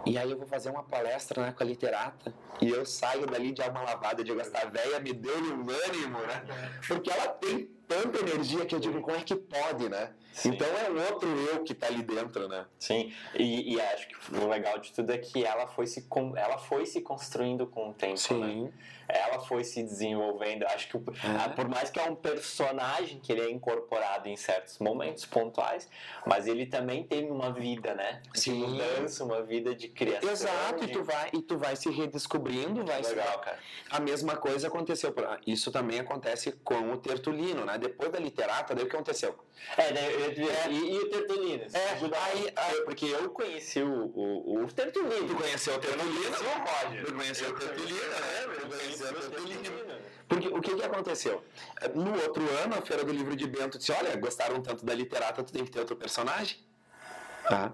e 0.05 0.17
aí 0.17 0.29
eu 0.31 0.37
vou 0.37 0.47
fazer 0.47 0.69
uma 0.69 0.83
palestra 0.83 1.43
né, 1.43 1.51
com 1.51 1.63
a 1.63 1.65
literata 1.65 2.33
e 2.59 2.69
eu 2.69 2.85
saio 2.85 3.25
dali 3.27 3.51
de 3.51 3.61
alma 3.61 3.81
lavada 3.81 4.23
de 4.23 4.33
gastar 4.33 4.69
velha 4.71 4.99
me 4.99 5.13
deu 5.13 5.35
um 5.37 5.65
ânimo, 5.69 6.19
né? 6.19 6.43
Porque 6.87 7.09
ela 7.09 7.27
tem 7.27 7.69
tanta 7.91 8.19
energia 8.19 8.65
que 8.65 8.73
eu 8.73 8.79
digo, 8.79 9.01
como 9.01 9.17
é 9.17 9.21
que 9.21 9.35
pode, 9.35 9.89
né? 9.89 10.11
Sim. 10.33 10.51
Então 10.51 10.67
é 10.67 11.11
outro 11.11 11.27
eu 11.27 11.61
que 11.61 11.73
está 11.73 11.87
ali 11.87 12.01
dentro, 12.01 12.47
né? 12.47 12.65
Sim, 12.79 13.11
e, 13.35 13.73
e, 13.73 13.81
acho 13.81 14.07
que 14.07 14.35
o 14.37 14.47
legal 14.47 14.79
de 14.79 14.93
tudo 14.93 15.11
é 15.11 15.17
que 15.17 15.43
ela 15.43 15.67
foi 15.67 15.85
se, 15.85 16.07
ela 16.37 16.57
foi 16.57 16.85
se 16.85 17.01
construindo 17.01 17.67
com 17.67 17.89
o 17.89 17.93
tempo, 17.93 18.17
Sim. 18.17 18.39
né? 18.39 18.71
Ela 19.11 19.39
foi 19.39 19.63
se 19.63 19.83
desenvolvendo. 19.83 20.63
Acho 20.65 20.87
que 20.89 20.97
é. 20.97 21.49
por 21.49 21.67
mais 21.67 21.89
que 21.89 21.99
é 21.99 22.03
um 22.03 22.15
personagem 22.15 23.19
que 23.19 23.31
ele 23.31 23.41
é 23.41 23.49
incorporado 23.49 24.27
em 24.27 24.35
certos 24.35 24.79
momentos 24.79 25.25
pontuais, 25.25 25.89
mas 26.25 26.47
ele 26.47 26.65
também 26.65 27.03
tem 27.03 27.29
uma 27.29 27.51
vida, 27.51 27.93
né? 27.93 28.21
De 28.33 28.39
Sim. 28.39 28.65
mudança, 28.65 29.23
uma 29.23 29.41
vida 29.41 29.75
de 29.75 29.87
criação. 29.87 30.29
Exato, 30.29 30.85
de... 30.85 30.91
e 30.91 30.93
tu 30.93 31.03
vai 31.03 31.29
e 31.33 31.41
tu 31.41 31.57
vai 31.57 31.75
se 31.75 31.89
redescobrindo, 31.89 32.85
vai 32.85 33.01
Legal, 33.01 33.39
cara. 33.39 33.59
A 33.89 33.99
mesma 33.99 34.35
coisa 34.37 34.67
aconteceu, 34.67 35.13
isso 35.45 35.71
também 35.71 35.99
acontece 35.99 36.51
com 36.63 36.91
o 36.91 36.97
Tertulino, 36.97 37.65
né? 37.65 37.77
Depois 37.77 38.11
da 38.11 38.19
literata, 38.19 38.73
daí 38.73 38.85
o 38.85 38.89
que 38.89 38.95
aconteceu? 38.95 39.37
É, 39.77 39.91
né? 39.91 40.01
É. 40.01 40.69
E, 40.69 40.93
e, 40.93 40.97
o 40.97 41.09
Tertulino? 41.09 41.63
É, 41.73 42.17
aí, 42.17 42.53
aí, 42.55 42.81
porque 42.81 43.05
eu 43.05 43.29
conheci 43.29 43.81
o, 43.81 44.11
o, 44.15 44.63
o 44.63 44.67
Tertulino. 44.67 45.27
Tu 45.27 45.35
conheceu 45.35 45.75
o 45.75 45.79
Tertulino? 45.79 46.31
Não 46.31 46.63
pode. 46.63 47.03
Tu 47.03 47.13
conheceu 47.13 47.49
o 47.49 47.53
Tertulino, 47.53 48.09
né? 48.09 48.50
Eu 48.61 48.69
conheci 48.69 49.03
o 49.03 49.13
Tertulino. 49.13 49.71
Porque 50.27 50.47
o 50.47 50.61
que, 50.61 50.75
que 50.75 50.83
aconteceu? 50.83 51.43
No 51.93 52.13
outro 52.13 52.43
ano, 52.63 52.75
a 52.75 52.81
Feira 52.81 53.03
do 53.03 53.11
Livro 53.11 53.35
de 53.35 53.47
Bento 53.47 53.77
disse: 53.77 53.91
Olha, 53.91 54.15
gostaram 54.15 54.61
tanto 54.61 54.85
da 54.85 54.93
literata, 54.93 55.43
tu 55.43 55.51
tem 55.51 55.65
que 55.65 55.71
ter 55.71 55.79
outro 55.79 55.95
personagem. 55.95 56.57
Tá? 57.43 57.73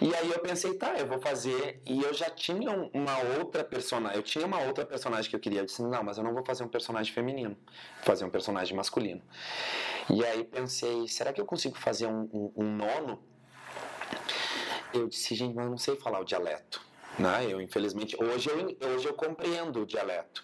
E 0.00 0.14
aí 0.14 0.30
eu 0.30 0.38
pensei, 0.38 0.74
tá, 0.74 0.96
eu 0.96 1.06
vou 1.06 1.20
fazer. 1.20 1.82
E 1.84 2.02
eu 2.02 2.14
já 2.14 2.30
tinha 2.30 2.70
uma 2.94 3.18
outra 3.38 3.64
personagem. 3.64 4.16
Eu 4.16 4.22
tinha 4.22 4.46
uma 4.46 4.60
outra 4.60 4.86
personagem 4.86 5.28
que 5.28 5.36
eu 5.36 5.40
queria. 5.40 5.60
Eu 5.60 5.66
disse, 5.66 5.82
não, 5.82 6.02
mas 6.02 6.18
eu 6.18 6.24
não 6.24 6.32
vou 6.32 6.44
fazer 6.44 6.64
um 6.64 6.68
personagem 6.68 7.12
feminino. 7.12 7.56
Vou 7.96 8.04
fazer 8.04 8.24
um 8.24 8.30
personagem 8.30 8.76
masculino. 8.76 9.20
E 10.08 10.24
aí 10.24 10.44
pensei, 10.44 11.08
será 11.08 11.32
que 11.32 11.40
eu 11.40 11.44
consigo 11.44 11.76
fazer 11.76 12.06
um, 12.06 12.28
um, 12.32 12.52
um 12.56 12.76
nono? 12.76 13.22
Eu 14.94 15.08
disse, 15.08 15.34
gente, 15.34 15.54
mas 15.54 15.64
eu 15.64 15.70
não 15.70 15.78
sei 15.78 15.96
falar 15.96 16.20
o 16.20 16.24
dialeto. 16.24 16.91
Né? 17.18 17.46
Eu, 17.48 17.60
infelizmente, 17.60 18.16
hoje 18.22 18.48
eu, 18.48 18.90
hoje 18.90 19.06
eu 19.06 19.14
compreendo 19.14 19.82
o 19.82 19.86
dialeto 19.86 20.42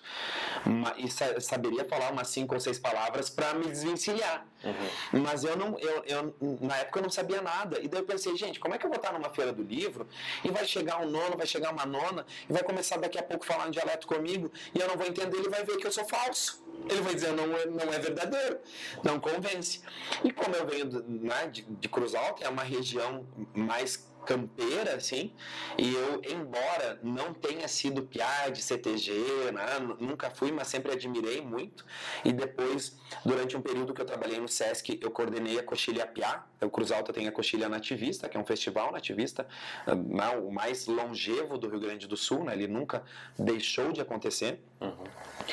e 0.96 1.40
saberia 1.40 1.84
falar 1.84 2.12
umas 2.12 2.28
cinco 2.28 2.54
ou 2.54 2.60
seis 2.60 2.78
palavras 2.78 3.30
para 3.30 3.54
me 3.54 3.66
desvencilhar. 3.66 4.46
Uhum. 4.64 5.22
Mas 5.22 5.44
eu 5.44 5.56
não, 5.56 5.78
eu, 5.78 6.04
eu, 6.04 6.34
na 6.60 6.76
época 6.78 6.98
eu 6.98 7.02
não 7.04 7.10
sabia 7.10 7.40
nada. 7.40 7.80
E 7.80 7.88
daí 7.88 8.00
eu 8.00 8.06
pensei, 8.06 8.36
gente, 8.36 8.58
como 8.58 8.74
é 8.74 8.78
que 8.78 8.84
eu 8.84 8.90
vou 8.90 8.96
estar 8.96 9.12
numa 9.12 9.30
feira 9.30 9.52
do 9.52 9.62
livro 9.62 10.06
e 10.44 10.50
vai 10.50 10.64
chegar 10.66 11.00
um 11.00 11.08
nono, 11.08 11.36
vai 11.36 11.46
chegar 11.46 11.72
uma 11.72 11.86
nona 11.86 12.26
e 12.48 12.52
vai 12.52 12.62
começar 12.62 12.98
daqui 12.98 13.18
a 13.18 13.22
pouco 13.22 13.44
a 13.44 13.46
falar 13.46 13.66
um 13.66 13.70
dialeto 13.70 14.06
comigo 14.06 14.50
e 14.74 14.80
eu 14.80 14.88
não 14.88 14.96
vou 14.96 15.06
entender, 15.06 15.36
ele 15.36 15.48
vai 15.48 15.64
ver 15.64 15.76
que 15.76 15.86
eu 15.86 15.92
sou 15.92 16.04
falso. 16.04 16.66
Ele 16.88 17.00
vai 17.00 17.14
dizer, 17.14 17.32
não 17.32 17.56
é, 17.56 17.66
não 17.66 17.92
é 17.92 17.98
verdadeiro, 17.98 18.58
não 19.02 19.18
convence. 19.18 19.82
E 20.22 20.32
como 20.32 20.54
eu 20.54 20.66
venho 20.66 20.86
né, 21.06 21.48
de, 21.48 21.62
de 21.62 21.88
Cruz 21.88 22.14
Alta, 22.14 22.44
é 22.44 22.48
uma 22.48 22.62
região 22.62 23.26
mais 23.52 24.07
campeira, 24.28 24.94
assim, 24.94 25.32
e 25.78 25.94
eu, 25.94 26.20
embora 26.30 27.00
não 27.02 27.32
tenha 27.32 27.66
sido 27.66 28.02
piá 28.02 28.50
de 28.50 28.60
CTG, 28.60 29.12
né, 29.54 29.96
nunca 29.98 30.28
fui, 30.28 30.52
mas 30.52 30.68
sempre 30.68 30.92
admirei 30.92 31.40
muito, 31.40 31.82
e 32.22 32.30
depois, 32.30 32.94
durante 33.24 33.56
um 33.56 33.62
período 33.62 33.94
que 33.94 34.02
eu 34.02 34.04
trabalhei 34.04 34.38
no 34.38 34.46
SESC, 34.46 35.00
eu 35.00 35.10
coordenei 35.10 35.58
a 35.58 35.62
Coxilha 35.62 36.06
Piá, 36.06 36.44
o 36.60 36.68
Cruz 36.68 36.92
Alta 36.92 37.10
tem 37.10 37.26
a 37.26 37.32
Coxilha 37.32 37.70
Nativista, 37.70 38.28
que 38.28 38.36
é 38.36 38.40
um 38.40 38.44
festival 38.44 38.92
nativista, 38.92 39.48
né, 39.86 40.28
o 40.36 40.52
mais 40.52 40.86
longevo 40.86 41.56
do 41.56 41.66
Rio 41.66 41.80
Grande 41.80 42.06
do 42.06 42.16
Sul, 42.16 42.44
né, 42.44 42.52
ele 42.52 42.68
nunca 42.68 43.02
deixou 43.38 43.92
de 43.92 44.02
acontecer, 44.02 44.60
uhum. 44.78 45.04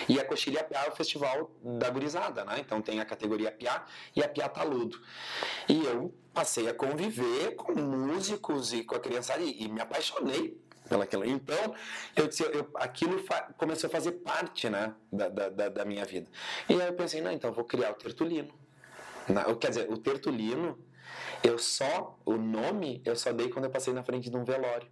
e 0.09 0.19
a 0.19 0.25
Coxilha 0.25 0.65
Piá 0.65 0.83
é 0.83 0.89
o 0.89 0.95
festival 0.97 1.49
da 1.63 1.89
gurizada, 1.89 2.43
né, 2.43 2.57
então 2.59 2.81
tem 2.81 2.99
a 2.99 3.05
categoria 3.05 3.53
Piá 3.53 3.85
e 4.13 4.21
a 4.21 4.27
Piá 4.27 4.49
Taludo, 4.49 5.01
e 5.69 5.81
eu 5.85 6.13
passei 6.35 6.67
a 6.67 6.73
conviver 6.73 7.55
com 7.55 7.73
músicos 7.73 8.73
e 8.73 8.83
com 8.83 8.95
a 8.95 8.99
criançada 8.99 9.41
e, 9.41 9.63
e 9.63 9.67
me 9.69 9.79
apaixonei 9.79 10.61
pelaquilo. 10.87 11.25
Então, 11.25 11.73
eu, 12.15 12.29
eu, 12.53 12.69
aquilo 12.75 13.23
começou 13.57 13.87
a 13.87 13.91
fazer 13.91 14.11
parte 14.11 14.69
né, 14.69 14.93
da, 15.11 15.29
da, 15.29 15.69
da, 15.69 15.85
minha 15.85 16.05
vida. 16.05 16.29
E 16.69 16.73
aí 16.73 16.87
eu 16.87 16.93
pensei, 16.93 17.21
não, 17.21 17.31
então 17.31 17.51
vou 17.51 17.63
criar 17.63 17.91
o 17.91 17.95
Tertulino. 17.95 18.53
Não, 19.27 19.55
quer 19.55 19.69
dizer, 19.69 19.89
o 19.89 19.97
Tertulino, 19.97 20.77
eu 21.41 21.57
só, 21.57 22.19
o 22.25 22.33
nome, 22.33 23.01
eu 23.05 23.15
só 23.15 23.31
dei 23.31 23.49
quando 23.49 23.65
eu 23.65 23.71
passei 23.71 23.93
na 23.93 24.03
frente 24.03 24.29
de 24.29 24.37
um 24.37 24.43
velório. 24.43 24.87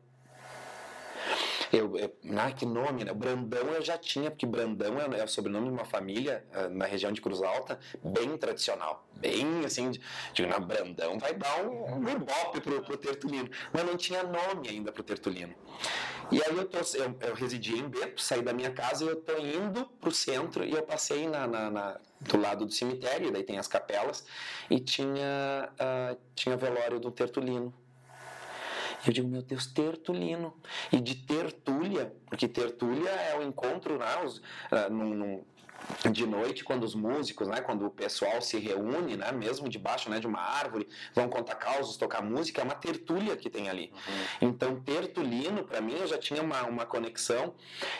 Eu, 1.73 1.97
eu, 1.97 2.15
ah, 2.37 2.51
que 2.51 2.67
nome, 2.67 3.03
né? 3.03 3.11
Brandão 3.11 3.65
eu 3.69 3.81
já 3.81 3.97
tinha, 3.97 4.29
porque 4.29 4.45
Brandão 4.45 4.95
é, 5.01 5.19
é 5.19 5.23
o 5.23 5.27
sobrenome 5.27 5.69
de 5.69 5.73
uma 5.73 5.85
família 5.85 6.45
uh, 6.55 6.69
na 6.69 6.85
região 6.85 7.11
de 7.11 7.19
Cruz 7.19 7.41
Alta, 7.41 7.79
bem 8.03 8.37
tradicional. 8.37 9.07
Bem 9.15 9.65
assim, 9.65 9.89
digo, 10.35 10.47
na 10.47 10.59
Brandão 10.59 11.17
vai 11.17 11.33
dar 11.33 11.65
um, 11.65 11.95
um 11.95 12.09
ibope 12.09 12.61
pro, 12.61 12.83
pro 12.83 12.95
Tertulino. 12.95 13.49
Mas 13.73 13.85
não 13.85 13.97
tinha 13.97 14.21
nome 14.21 14.69
ainda 14.69 14.91
pro 14.91 15.01
Tertulino. 15.01 15.55
E 16.31 16.43
aí 16.43 16.55
eu, 16.55 16.65
tô, 16.65 16.77
eu, 16.77 17.17
eu 17.19 17.33
residi 17.33 17.75
em 17.75 17.89
Bento, 17.89 18.21
saí 18.21 18.43
da 18.43 18.53
minha 18.53 18.71
casa 18.71 19.03
e 19.03 19.07
eu 19.07 19.15
tô 19.15 19.35
indo 19.39 19.85
pro 19.99 20.11
centro 20.11 20.63
e 20.63 20.73
eu 20.73 20.83
passei 20.83 21.27
na, 21.27 21.47
na, 21.47 21.71
na 21.71 21.99
do 22.21 22.39
lado 22.39 22.65
do 22.65 22.71
cemitério, 22.71 23.31
daí 23.31 23.43
tem 23.43 23.57
as 23.57 23.67
capelas, 23.67 24.25
e 24.69 24.79
tinha, 24.79 25.69
uh, 25.73 26.17
tinha 26.35 26.55
velório 26.55 26.99
do 26.99 27.11
Tertulino. 27.11 27.73
Eu 29.05 29.13
digo, 29.13 29.27
meu 29.27 29.41
Deus, 29.41 29.67
tertulino. 29.67 30.53
E 30.91 30.99
de 30.99 31.15
tertúlia, 31.15 32.13
porque 32.25 32.47
tertúlia 32.47 33.09
é 33.09 33.37
o 33.37 33.43
encontro 33.43 33.97
né, 33.97 34.23
os, 34.23 34.37
uh, 34.37 34.89
num, 34.89 35.13
num, 35.13 35.45
de 36.11 36.25
noite, 36.25 36.63
quando 36.63 36.83
os 36.83 36.95
músicos, 36.95 37.47
né, 37.47 37.61
quando 37.61 37.85
o 37.85 37.89
pessoal 37.89 38.41
se 38.41 38.57
reúne, 38.57 39.17
né, 39.17 39.31
mesmo 39.31 39.69
debaixo 39.69 40.09
né, 40.09 40.19
de 40.19 40.27
uma 40.27 40.39
árvore, 40.39 40.87
vão 41.13 41.29
contar 41.29 41.55
causos, 41.55 41.97
tocar 41.97 42.21
música, 42.21 42.61
é 42.61 42.63
uma 42.63 42.75
tertúlia 42.75 43.35
que 43.35 43.49
tem 43.49 43.69
ali. 43.69 43.91
Uhum. 44.41 44.49
Então, 44.49 44.79
tertulino, 44.79 45.63
para 45.63 45.81
mim, 45.81 45.93
eu 45.93 46.07
já 46.07 46.17
tinha 46.17 46.41
uma, 46.41 46.63
uma 46.63 46.85
conexão. 46.85 47.53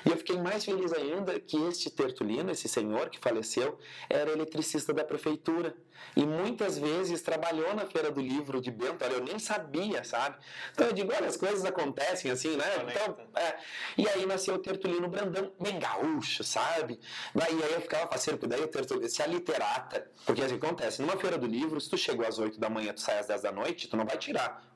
E 0.06 0.10
eu 0.10 0.18
fiquei 0.18 0.38
mais 0.38 0.66
feliz 0.66 0.93
ainda 0.93 1.39
que 1.39 1.58
este 1.68 1.89
tertulino, 1.89 2.51
esse 2.51 2.68
senhor 2.68 3.10
que 3.10 3.20
faleceu, 3.20 3.78
era 4.10 4.32
eletricista 4.32 4.93
da 4.93 5.04
prefeitura. 5.04 5.76
E 6.15 6.25
muitas 6.25 6.77
vezes 6.77 7.21
trabalhou 7.21 7.73
na 7.73 7.85
Feira 7.85 8.11
do 8.11 8.21
Livro 8.21 8.61
de 8.61 8.71
Bento, 8.71 9.03
olha, 9.03 9.13
eu 9.13 9.23
nem 9.23 9.39
sabia, 9.39 10.03
sabe? 10.03 10.37
Então 10.71 10.87
eu 10.87 10.93
digo, 10.93 11.11
olha, 11.13 11.27
as 11.27 11.37
coisas 11.37 11.65
acontecem 11.65 12.29
assim, 12.29 12.55
né? 12.55 12.65
Então, 12.87 13.17
é. 13.35 13.55
E 13.97 14.07
aí 14.07 14.25
nasceu 14.25 14.55
o 14.55 14.59
Tertulino 14.59 15.07
Brandão, 15.07 15.51
bem 15.59 15.79
gaúcho, 15.79 16.43
sabe? 16.43 16.99
E 17.35 17.41
aí 17.41 17.73
eu 17.73 17.81
ficava 17.81 18.07
parceiro, 18.07 18.37
porque 18.37 18.55
daí 18.55 18.63
o 18.63 18.67
Tertulino, 18.67 19.09
se 19.09 19.21
a 19.21 19.27
literata, 19.27 20.09
porque 20.25 20.41
assim 20.41 20.55
acontece, 20.55 21.01
numa 21.01 21.17
Feira 21.17 21.37
do 21.37 21.47
Livro, 21.47 21.79
se 21.81 21.89
tu 21.89 21.97
chegou 21.97 22.25
às 22.25 22.37
8 22.37 22.59
da 22.59 22.69
manhã, 22.69 22.93
tu 22.93 23.01
sai 23.01 23.19
às 23.19 23.27
10 23.27 23.41
da 23.41 23.51
noite, 23.51 23.87
tu 23.87 23.97
não 23.97 24.05
vai 24.05 24.17
tirar 24.17 24.73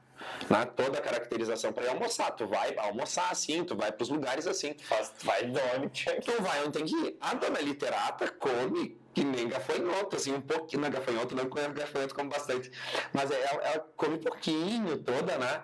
né, 0.50 0.66
toda 0.66 0.98
a 0.98 1.02
caracterização 1.02 1.72
para 1.72 1.86
ir 1.86 1.90
almoçar. 1.90 2.32
Tu 2.32 2.48
vai 2.48 2.76
almoçar 2.78 3.32
assim, 3.32 3.64
tu 3.64 3.76
vai 3.76 3.92
para 3.92 4.04
os 4.04 4.10
lugares 4.10 4.48
assim. 4.48 4.74
Tu, 4.74 4.84
faz, 4.84 5.14
vai 5.24 5.46
de 5.46 5.60
onde 5.78 6.06
Tu 6.24 6.42
vai 6.42 6.64
onde 6.66 6.72
tem 6.72 6.86
que 6.86 6.96
ir. 6.96 7.18
A 7.22 7.34
dona 7.34 7.60
literata 7.60 8.28
come 8.30 9.00
que 9.18 9.24
nem 9.24 9.48
gafanhoto, 9.48 10.16
assim, 10.16 10.32
um 10.32 10.42
pouquinho, 10.42 10.84
na 10.84 10.90
gafanhoto, 10.90 11.36
não 11.36 11.50
com 11.50 11.60
gafanhoto 11.74 12.14
como 12.14 12.30
bastante, 12.30 12.72
mas 13.12 13.32
ela, 13.32 13.64
ela 13.64 13.80
come 13.96 14.20
pouquinho 14.20 14.96
toda, 15.00 15.40
né? 15.40 15.64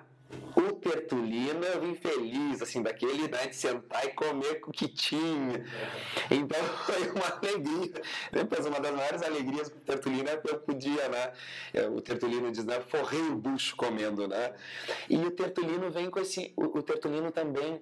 O 0.56 0.72
Tertulino 0.72 1.64
eu 1.64 1.80
vim 1.80 1.94
feliz, 1.94 2.64
assim, 2.64 2.82
daquele, 2.82 3.28
né, 3.28 3.46
de 3.46 3.56
sentar 3.56 4.04
e 4.06 4.10
comer 4.14 4.60
com 4.60 4.72
o 4.72 4.74
que 4.74 4.88
tinha. 4.88 5.64
Então 6.32 6.64
foi 6.84 7.12
uma 7.12 7.28
alegria. 7.28 8.02
Depois, 8.32 8.66
uma 8.66 8.80
das 8.80 8.96
maiores 8.96 9.22
alegrias 9.22 9.70
com 9.70 9.78
o 9.78 9.82
Tertulino 9.82 10.30
é 10.30 10.38
que 10.38 10.50
eu 10.50 10.58
podia, 10.58 11.08
né, 11.10 11.34
o 11.96 12.02
Tertulino 12.02 12.52
diz, 12.52 12.66
né, 12.66 12.82
forrei 12.82 13.22
o 13.22 13.36
bucho 13.36 13.76
comendo, 13.76 14.28
né. 14.28 14.56
E 15.08 15.18
o 15.18 15.30
Tertulino 15.30 15.92
vem 15.92 16.10
com 16.10 16.20
esse, 16.20 16.52
o, 16.58 16.80
o 16.80 16.82
Tertulino 16.82 17.32
também 17.32 17.80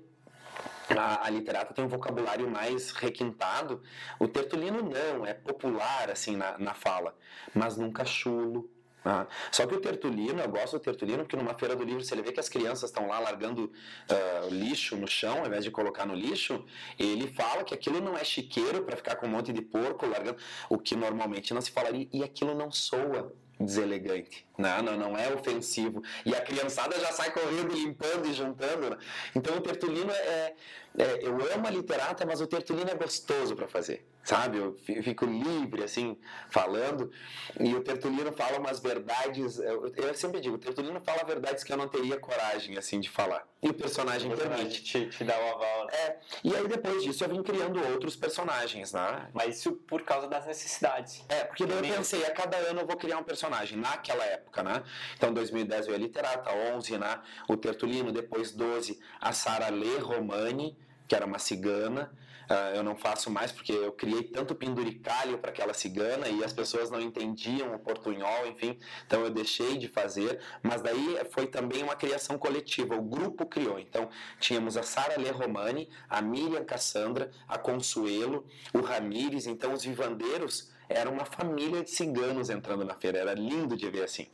a, 0.89 1.25
a, 1.25 1.29
literata 1.29 1.73
tem 1.73 1.83
um 1.83 1.87
vocabulário 1.87 2.49
mais 2.49 2.91
requintado. 2.91 3.81
O 4.19 4.27
Tertulino 4.27 4.81
não, 4.81 5.25
é 5.25 5.33
popular 5.33 6.09
assim 6.09 6.35
na, 6.35 6.57
na 6.57 6.73
fala, 6.73 7.15
mas 7.53 7.77
nunca 7.77 8.05
chulo, 8.05 8.69
ah, 9.03 9.25
só 9.51 9.65
que 9.65 9.73
o 9.73 9.81
Tertulino, 9.81 10.39
eu 10.39 10.49
gosto 10.49 10.73
do 10.73 10.79
Tertulino 10.79 11.23
porque 11.23 11.35
numa 11.35 11.55
feira 11.55 11.75
do 11.75 11.83
livro 11.83 12.03
você 12.03 12.15
vê 12.21 12.31
que 12.31 12.39
as 12.39 12.47
crianças 12.47 12.91
estão 12.91 13.07
lá 13.07 13.19
largando 13.19 13.65
uh, 13.65 14.49
lixo 14.53 14.95
no 14.95 15.07
chão 15.07 15.39
ao 15.39 15.47
invés 15.47 15.63
de 15.63 15.71
colocar 15.71 16.05
no 16.05 16.13
lixo. 16.13 16.63
Ele 16.99 17.27
fala 17.27 17.63
que 17.63 17.73
aquilo 17.73 17.99
não 17.99 18.15
é 18.15 18.23
chiqueiro 18.23 18.83
para 18.83 18.95
ficar 18.95 19.15
com 19.15 19.25
um 19.25 19.29
monte 19.29 19.51
de 19.51 19.61
porco 19.61 20.05
largando, 20.05 20.37
o 20.69 20.77
que 20.77 20.95
normalmente 20.95 21.51
não 21.51 21.61
se 21.61 21.71
falaria, 21.71 22.07
e 22.13 22.23
aquilo 22.23 22.53
não 22.53 22.71
soa 22.71 23.33
deselegante, 23.63 24.45
não, 24.57 24.81
não, 24.81 24.97
não 24.97 25.17
é 25.17 25.33
ofensivo. 25.33 26.03
E 26.25 26.35
a 26.35 26.41
criançada 26.41 26.99
já 26.99 27.11
sai 27.11 27.31
correndo, 27.31 27.73
limpando 27.73 28.27
e 28.27 28.33
juntando. 28.33 28.89
Né? 28.89 28.97
Então 29.35 29.57
o 29.57 29.61
Tertulino 29.61 30.11
é, 30.11 30.53
é, 30.97 31.19
eu 31.21 31.33
amo 31.53 31.67
a 31.67 31.71
literata, 31.71 32.25
mas 32.25 32.41
o 32.41 32.47
Tertulino 32.47 32.89
é 32.89 32.95
gostoso 32.95 33.55
para 33.55 33.67
fazer, 33.67 34.05
sabe? 34.23 34.57
Eu 34.57 34.75
fico 34.75 35.25
livre, 35.25 35.83
assim, 35.83 36.17
falando, 36.49 37.11
e 37.59 37.73
o 37.73 37.81
Tertulino 37.81 38.31
fala 38.31 38.59
umas 38.59 38.79
verdades, 38.79 39.59
eu, 39.59 39.91
eu 39.95 40.13
sempre 40.13 40.39
digo, 40.39 40.55
o 40.55 40.59
Tertulino 40.59 41.01
fala 41.01 41.23
verdades 41.23 41.63
que 41.63 41.71
eu 41.71 41.77
não 41.77 41.87
teria 41.87 42.17
coragem, 42.19 42.77
assim, 42.77 42.99
de 42.99 43.09
falar. 43.09 43.47
E 43.61 43.69
o 43.69 43.73
personagem, 43.73 44.33
o 44.33 44.37
permite. 44.37 44.83
Te, 44.83 45.09
te 45.09 45.23
dá 45.23 45.37
o 45.37 45.55
aval. 45.55 45.85
Né? 45.85 45.93
É, 45.93 46.19
e 46.43 46.55
aí 46.55 46.67
depois 46.67 47.03
disso 47.03 47.23
eu 47.23 47.29
vim 47.29 47.43
criando 47.43 47.79
outros 47.91 48.15
personagens, 48.15 48.91
né? 48.91 49.29
Mas 49.33 49.59
isso 49.59 49.73
por 49.73 50.01
causa 50.03 50.27
das 50.27 50.47
necessidades. 50.47 51.23
É, 51.29 51.43
porque 51.43 51.65
daí 51.65 51.89
eu 51.89 51.95
pensei, 51.95 52.25
a 52.25 52.31
cada 52.31 52.57
ano 52.57 52.81
eu 52.81 52.87
vou 52.87 52.97
criar 52.97 53.19
um 53.19 53.23
personagem, 53.23 53.77
naquela 53.77 54.23
época, 54.25 54.63
né? 54.63 54.83
Então, 55.15 55.31
2010 55.33 55.85
veio 55.85 55.97
a 55.97 56.01
literata, 56.01 56.51
11, 56.75 56.97
né? 56.97 57.19
O 57.47 57.55
Tertulino, 57.55 58.11
depois 58.11 58.51
12, 58.51 58.99
a 59.19 59.31
Sara 59.31 59.69
Lê 59.69 59.97
Romani, 59.97 60.75
que 61.07 61.15
era 61.15 61.25
uma 61.25 61.39
cigana. 61.39 62.11
Uh, 62.49 62.75
eu 62.75 62.83
não 62.83 62.95
faço 62.95 63.29
mais 63.29 63.51
porque 63.51 63.71
eu 63.71 63.91
criei 63.91 64.23
tanto 64.23 64.53
penduricalho 64.55 65.37
para 65.37 65.51
aquela 65.51 65.73
cigana 65.73 66.27
e 66.27 66.43
as 66.43 66.51
pessoas 66.51 66.89
não 66.89 66.99
entendiam 66.99 67.73
o 67.73 67.79
portunhol, 67.79 68.47
enfim, 68.47 68.77
então 69.05 69.21
eu 69.21 69.29
deixei 69.29 69.77
de 69.77 69.87
fazer. 69.87 70.39
Mas 70.61 70.81
daí 70.81 71.17
foi 71.31 71.47
também 71.47 71.83
uma 71.83 71.95
criação 71.95 72.37
coletiva, 72.37 72.95
o 72.95 73.01
grupo 73.01 73.45
criou. 73.45 73.79
Então 73.79 74.09
tínhamos 74.39 74.77
a 74.77 74.83
Sara 74.83 75.17
Le 75.17 75.29
Romani, 75.29 75.89
a 76.09 76.21
Miriam 76.21 76.63
Cassandra, 76.63 77.31
a 77.47 77.57
Consuelo, 77.57 78.45
o 78.73 78.81
Ramires, 78.81 79.47
então 79.47 79.73
os 79.73 79.83
vivandeiros 79.83 80.71
era 80.91 81.09
uma 81.09 81.25
família 81.25 81.83
de 81.83 81.89
ciganos 81.89 82.49
entrando 82.49 82.83
na 82.83 82.95
feira, 82.95 83.19
era 83.19 83.33
lindo 83.33 83.77
de 83.77 83.89
ver 83.89 84.03
assim. 84.03 84.27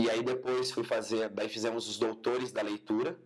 E 0.00 0.08
aí 0.10 0.22
depois 0.22 0.70
fui 0.70 0.84
fazer, 0.84 1.28
daí 1.30 1.48
fizemos 1.48 1.88
os 1.88 1.98
doutores 1.98 2.52
da 2.52 2.62
leitura, 2.62 3.18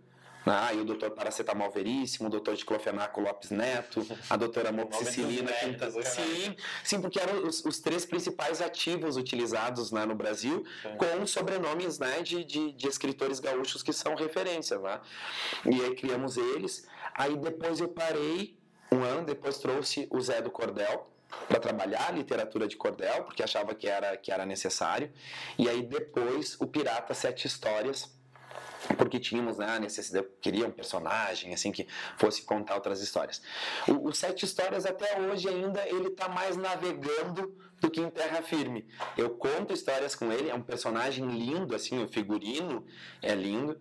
ah, 0.44 0.72
e 0.72 0.80
o 0.80 0.84
doutor 0.84 1.10
Paracetamol 1.10 1.70
Veríssimo, 1.70 2.28
o 2.28 2.30
doutor 2.30 2.56
Diclofenaco 2.56 3.20
Lopes 3.20 3.50
Neto, 3.50 4.04
a 4.28 4.36
doutora 4.36 4.70
Moxicilina. 4.72 5.52
Sim, 6.04 6.56
sim, 6.82 7.00
porque 7.00 7.20
eram 7.20 7.46
os, 7.46 7.64
os, 7.64 7.78
três 7.80 8.04
principais 8.04 8.60
ativos 8.60 9.16
utilizados 9.16 9.92
né, 9.92 10.04
no 10.04 10.14
Brasil, 10.14 10.64
sim. 10.82 10.96
com 10.96 11.26
sobrenomes 11.26 11.98
né, 11.98 12.22
de, 12.22 12.44
de, 12.44 12.72
de, 12.72 12.88
escritores 12.88 13.38
gaúchos 13.38 13.82
que 13.82 13.92
são 13.92 14.14
referências. 14.14 14.80
Né? 14.82 15.00
E 15.66 15.80
aí 15.82 15.94
criamos 15.94 16.36
eles. 16.36 16.86
Aí 17.14 17.36
depois 17.36 17.78
eu 17.78 17.88
parei, 17.88 18.58
um 18.90 19.02
ano 19.02 19.24
depois 19.24 19.58
trouxe 19.58 20.08
o 20.10 20.20
Zé 20.20 20.42
do 20.42 20.50
Cordel, 20.50 21.08
para 21.48 21.58
trabalhar 21.58 22.08
a 22.08 22.10
literatura 22.10 22.68
de 22.68 22.76
cordel, 22.76 23.24
porque 23.24 23.42
achava 23.42 23.74
que 23.74 23.88
era, 23.88 24.16
que 24.18 24.30
era 24.30 24.44
necessário. 24.44 25.10
E 25.58 25.66
aí 25.68 25.82
depois 25.82 26.60
o 26.60 26.66
Pirata 26.66 27.14
Sete 27.14 27.46
Histórias, 27.46 28.14
porque 28.96 29.18
tínhamos 29.18 29.58
né, 29.58 29.66
a 29.66 29.80
necessidade, 29.80 30.26
queria 30.40 30.66
um 30.66 30.70
personagem 30.70 31.52
assim 31.54 31.70
que 31.72 31.86
fosse 32.16 32.42
contar 32.42 32.74
outras 32.74 33.00
histórias. 33.00 33.42
O, 33.88 34.08
o 34.08 34.12
Sete 34.12 34.44
Histórias 34.44 34.86
até 34.86 35.20
hoje 35.20 35.48
ainda 35.48 35.86
ele 35.88 36.08
está 36.08 36.28
mais 36.28 36.56
navegando 36.56 37.54
do 37.82 37.90
que 37.90 38.00
em 38.00 38.08
Terra 38.08 38.40
Firme. 38.42 38.86
Eu 39.16 39.30
conto 39.30 39.72
histórias 39.72 40.14
com 40.14 40.32
ele, 40.32 40.48
é 40.48 40.54
um 40.54 40.62
personagem 40.62 41.26
lindo, 41.26 41.74
assim, 41.74 42.02
o 42.02 42.08
figurino 42.08 42.86
é 43.20 43.34
lindo, 43.34 43.78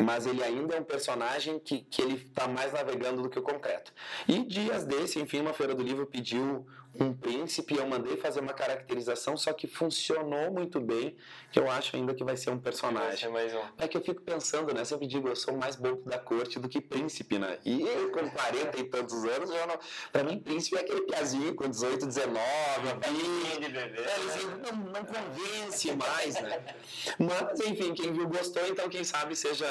mas 0.00 0.26
ele 0.26 0.42
ainda 0.42 0.74
é 0.74 0.80
um 0.80 0.84
personagem 0.84 1.58
que, 1.60 1.82
que 1.82 2.02
ele 2.02 2.14
está 2.14 2.48
mais 2.48 2.72
navegando 2.72 3.22
do 3.22 3.30
que 3.30 3.38
o 3.38 3.42
concreto. 3.42 3.92
E 4.26 4.44
dias 4.44 4.84
desse, 4.84 5.20
enfim, 5.20 5.40
uma 5.40 5.54
feira 5.54 5.72
do 5.72 5.84
livro 5.84 6.04
pediu 6.04 6.66
um 7.00 7.14
príncipe, 7.14 7.76
eu 7.76 7.86
mandei 7.86 8.16
fazer 8.16 8.40
uma 8.40 8.52
caracterização, 8.52 9.36
só 9.36 9.52
que 9.52 9.66
funcionou 9.66 10.50
muito 10.50 10.80
bem, 10.80 11.16
que 11.52 11.58
eu 11.58 11.70
acho 11.70 11.96
ainda 11.96 12.14
que 12.14 12.24
vai 12.24 12.36
ser 12.36 12.50
um 12.50 12.58
personagem. 12.58 13.30
mais 13.30 13.54
um. 13.54 13.62
É 13.78 13.88
que 13.88 13.96
eu 13.96 14.00
fico 14.00 14.20
pensando, 14.22 14.72
né? 14.74 14.84
Sempre 14.84 15.06
digo, 15.06 15.28
eu 15.28 15.36
sou 15.36 15.56
mais 15.56 15.76
bobo 15.76 16.08
da 16.08 16.18
corte 16.18 16.58
do 16.58 16.68
que 16.68 16.80
príncipe, 16.80 17.38
né? 17.38 17.58
E 17.64 17.82
eu, 17.82 18.10
com 18.12 18.28
40 18.28 18.80
e 18.80 18.84
tantos 18.84 19.24
anos, 19.24 19.50
já 19.50 19.66
não... 19.66 19.78
pra 20.12 20.24
mim, 20.24 20.38
príncipe 20.40 20.76
é 20.76 20.80
aquele 20.80 21.02
piazinho 21.02 21.54
com 21.54 21.68
18, 21.68 22.06
19, 22.06 22.40
20. 23.08 23.60
de 23.60 23.68
bebê. 23.68 24.00
É, 24.00 24.20
eles 24.20 24.44
não, 24.44 24.76
não 24.76 25.04
convence 25.04 25.94
mais, 25.96 26.34
né? 26.34 26.64
Mas, 27.18 27.60
enfim, 27.60 27.94
quem 27.94 28.12
viu 28.12 28.28
gostou, 28.28 28.66
então 28.66 28.88
quem 28.88 29.04
sabe 29.04 29.36
seja. 29.36 29.66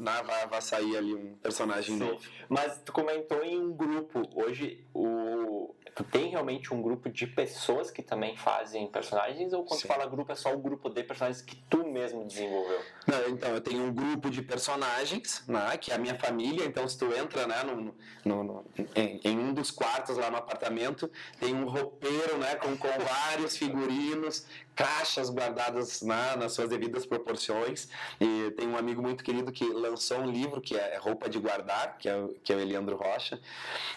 Né, 0.00 0.22
vai, 0.24 0.46
vai 0.46 0.62
sair 0.62 0.96
ali 0.96 1.14
um 1.14 1.34
personagem 1.36 1.98
Sim. 1.98 2.04
novo. 2.04 2.20
Mas 2.48 2.80
tu 2.84 2.92
comentou 2.92 3.42
em 3.44 3.58
um 3.58 3.72
grupo. 3.72 4.22
Hoje, 4.34 4.84
o... 4.94 5.74
tu 5.98 6.04
tem 6.04 6.28
realmente 6.30 6.72
um 6.72 6.80
grupo 6.80 7.10
de 7.10 7.26
pessoas 7.26 7.90
que 7.90 8.02
também 8.04 8.36
fazem 8.36 8.86
personagens? 8.86 9.52
Ou 9.52 9.64
quando 9.64 9.80
Sim. 9.80 9.88
tu 9.88 9.92
fala 9.92 10.06
grupo, 10.06 10.30
é 10.30 10.36
só 10.36 10.54
o 10.54 10.58
grupo 10.58 10.88
de 10.88 11.02
personagens 11.02 11.42
que 11.42 11.56
tu 11.68 11.84
mesmo 11.84 12.24
desenvolveu? 12.24 12.80
Não, 13.04 13.28
então, 13.30 13.50
eu 13.50 13.60
tenho 13.60 13.82
um 13.82 13.92
grupo 13.92 14.30
de 14.30 14.40
personagens, 14.40 15.42
né, 15.48 15.76
que 15.76 15.90
é 15.90 15.96
a 15.96 15.98
minha 15.98 16.14
família. 16.14 16.64
Então, 16.64 16.86
se 16.86 16.96
tu 16.96 17.12
entra 17.12 17.48
né, 17.48 17.64
no, 17.64 17.92
no- 18.24 18.44
no- 18.44 18.64
em, 18.94 19.20
em 19.24 19.36
um 19.38 19.52
dos 19.52 19.72
quartos 19.72 20.16
lá 20.16 20.30
no 20.30 20.36
apartamento, 20.36 21.10
tem 21.40 21.52
um 21.52 21.66
roupeiro 21.68 22.38
né, 22.38 22.54
com, 22.54 22.76
com 22.76 22.88
vários 22.88 23.56
figurinos, 23.56 24.46
caixas 24.82 25.28
guardadas 25.28 26.02
né, 26.02 26.36
nas 26.36 26.52
suas 26.52 26.68
devidas 26.68 27.04
proporções. 27.04 27.88
E 28.20 28.52
tem 28.52 28.68
um 28.68 28.76
amigo 28.76 29.02
muito 29.02 29.24
querido 29.24 29.50
que 29.50 29.64
lançou 29.64 30.18
um 30.18 30.30
livro 30.30 30.60
que 30.60 30.76
é 30.76 30.96
Roupa 30.98 31.28
de 31.28 31.36
Guardar, 31.40 31.98
que 31.98 32.08
é, 32.08 32.16
o- 32.16 32.34
que 32.44 32.52
é 32.52 32.56
o 32.56 32.60
Eliandro 32.60 32.94
Rocha. 32.96 33.40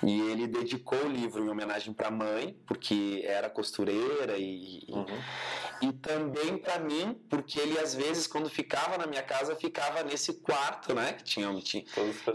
E 0.01 0.19
ele 0.31 0.47
dedicou 0.47 0.97
o 1.05 1.07
livro 1.07 1.45
em 1.45 1.49
homenagem 1.49 1.93
para 1.93 2.07
a 2.07 2.11
mãe, 2.11 2.57
porque 2.65 3.21
era 3.25 3.47
costureira 3.47 4.37
e, 4.39 4.79
e- 4.87 5.87
e 5.87 5.93
também 5.93 6.57
para 6.57 6.79
mim, 6.79 7.15
porque 7.29 7.59
ele 7.59 7.77
às 7.77 7.93
vezes 7.93 8.25
quando 8.25 8.49
ficava 8.49 8.97
na 8.97 9.05
minha 9.05 9.21
casa 9.23 9.55
ficava 9.55 10.01
nesse 10.03 10.33
quarto, 10.33 10.95
né, 10.95 11.13
que 11.13 11.23
tinha, 11.23 11.53
tinha 11.61 11.83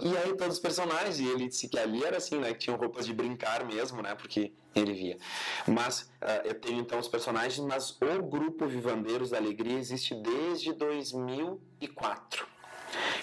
e 0.02 0.16
aí 0.18 0.36
todos 0.36 0.54
os 0.54 0.60
personagens, 0.60 1.18
e 1.18 1.26
ele 1.26 1.48
disse 1.48 1.68
que 1.68 1.78
ali 1.78 2.04
era 2.04 2.16
assim, 2.18 2.38
né, 2.38 2.52
que 2.52 2.58
tinham 2.60 2.76
roupas 2.78 3.04
de 3.06 3.12
brincar 3.12 3.64
mesmo, 3.64 4.00
né, 4.02 4.14
porque 4.14 4.52
ele 4.80 4.92
via. 4.92 5.18
Mas 5.66 6.10
ah, 6.20 6.42
eu 6.44 6.54
tenho 6.54 6.80
então 6.80 6.98
os 6.98 7.08
personagens, 7.08 7.58
mas 7.66 7.96
o 8.00 8.22
grupo 8.22 8.66
Vivandeiros 8.66 9.30
da 9.30 9.38
Alegria 9.38 9.78
existe 9.78 10.14
desde 10.14 10.72
2004. 10.72 12.46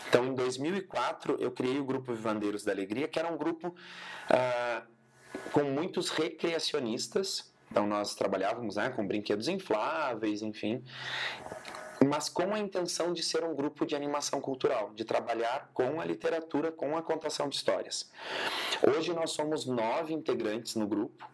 Então, 0.07 0.25
em 0.25 0.35
2004, 0.35 1.37
eu 1.39 1.51
criei 1.51 1.79
o 1.79 1.85
grupo 1.85 2.13
Vivandeiros 2.13 2.63
da 2.63 2.71
Alegria, 2.71 3.07
que 3.07 3.17
era 3.17 3.31
um 3.31 3.37
grupo 3.37 3.73
ah, 4.29 4.83
com 5.51 5.63
muitos 5.63 6.09
recreacionistas. 6.09 7.51
Então, 7.71 7.87
nós 7.87 8.13
trabalhávamos 8.13 8.75
né, 8.75 8.89
com 8.89 9.07
brinquedos 9.07 9.47
infláveis, 9.47 10.43
enfim, 10.43 10.83
mas 12.03 12.29
com 12.29 12.53
a 12.53 12.59
intenção 12.59 13.13
de 13.13 13.23
ser 13.23 13.43
um 13.43 13.55
grupo 13.55 13.85
de 13.85 13.95
animação 13.95 14.39
cultural, 14.39 14.91
de 14.93 15.03
trabalhar 15.03 15.71
com 15.73 15.99
a 15.99 16.05
literatura, 16.05 16.71
com 16.71 16.95
a 16.95 17.01
contação 17.01 17.49
de 17.49 17.55
histórias. 17.55 18.11
Hoje 18.95 19.13
nós 19.13 19.31
somos 19.31 19.65
nove 19.65 20.13
integrantes 20.13 20.75
no 20.75 20.85
grupo. 20.85 21.32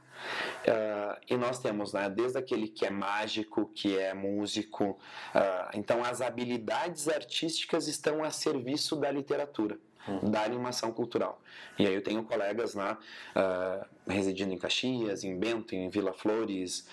Ah, 0.68 1.20
e 1.30 1.38
nós 1.38 1.60
temos, 1.60 1.94
né, 1.94 2.10
desde 2.10 2.38
aquele 2.38 2.68
que 2.68 2.86
é 2.86 2.90
mágico, 2.90 3.66
que 3.74 3.98
é 3.98 4.14
músico, 4.14 5.00
ah, 5.34 5.72
então 5.74 6.04
as 6.04 6.22
habilidades 6.22 7.08
artísticas 7.08 7.88
estão 7.88 8.24
a 8.24 8.32
serviço 8.32 8.96
da 8.96 9.10
literatura, 9.12 9.78
da 10.24 10.44
animação 10.44 10.92
cultural. 10.92 11.42
E 11.78 11.86
aí 11.86 11.94
eu 11.94 12.02
tenho 12.02 12.24
colegas 12.24 12.76
né, 12.76 12.98
ah, 13.36 13.88
residindo 14.08 14.54
em 14.54 14.58
Caxias, 14.58 15.24
em 15.24 15.38
Bento, 15.38 15.76
em 15.76 15.90
Vila 15.90 16.14
Flores, 16.14 16.88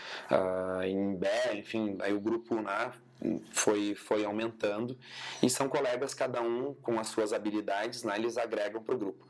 em 0.85 1.17
Bé, 1.17 1.55
enfim, 1.55 1.97
aí 2.01 2.13
o 2.13 2.21
grupo 2.21 2.61
né, 2.61 2.93
foi, 3.53 3.95
foi 3.95 4.25
aumentando 4.25 4.97
e 5.43 5.49
são 5.49 5.69
colegas 5.69 6.15
cada 6.15 6.41
um 6.43 6.75
com 6.75 6.99
as 7.01 7.09
suas 7.09 7.33
habilidades, 7.33 8.03
né, 8.03 8.17
eles 8.17 8.37
agregam 8.37 8.83
para 8.83 8.95
o 8.95 8.99
grupo. 8.99 9.27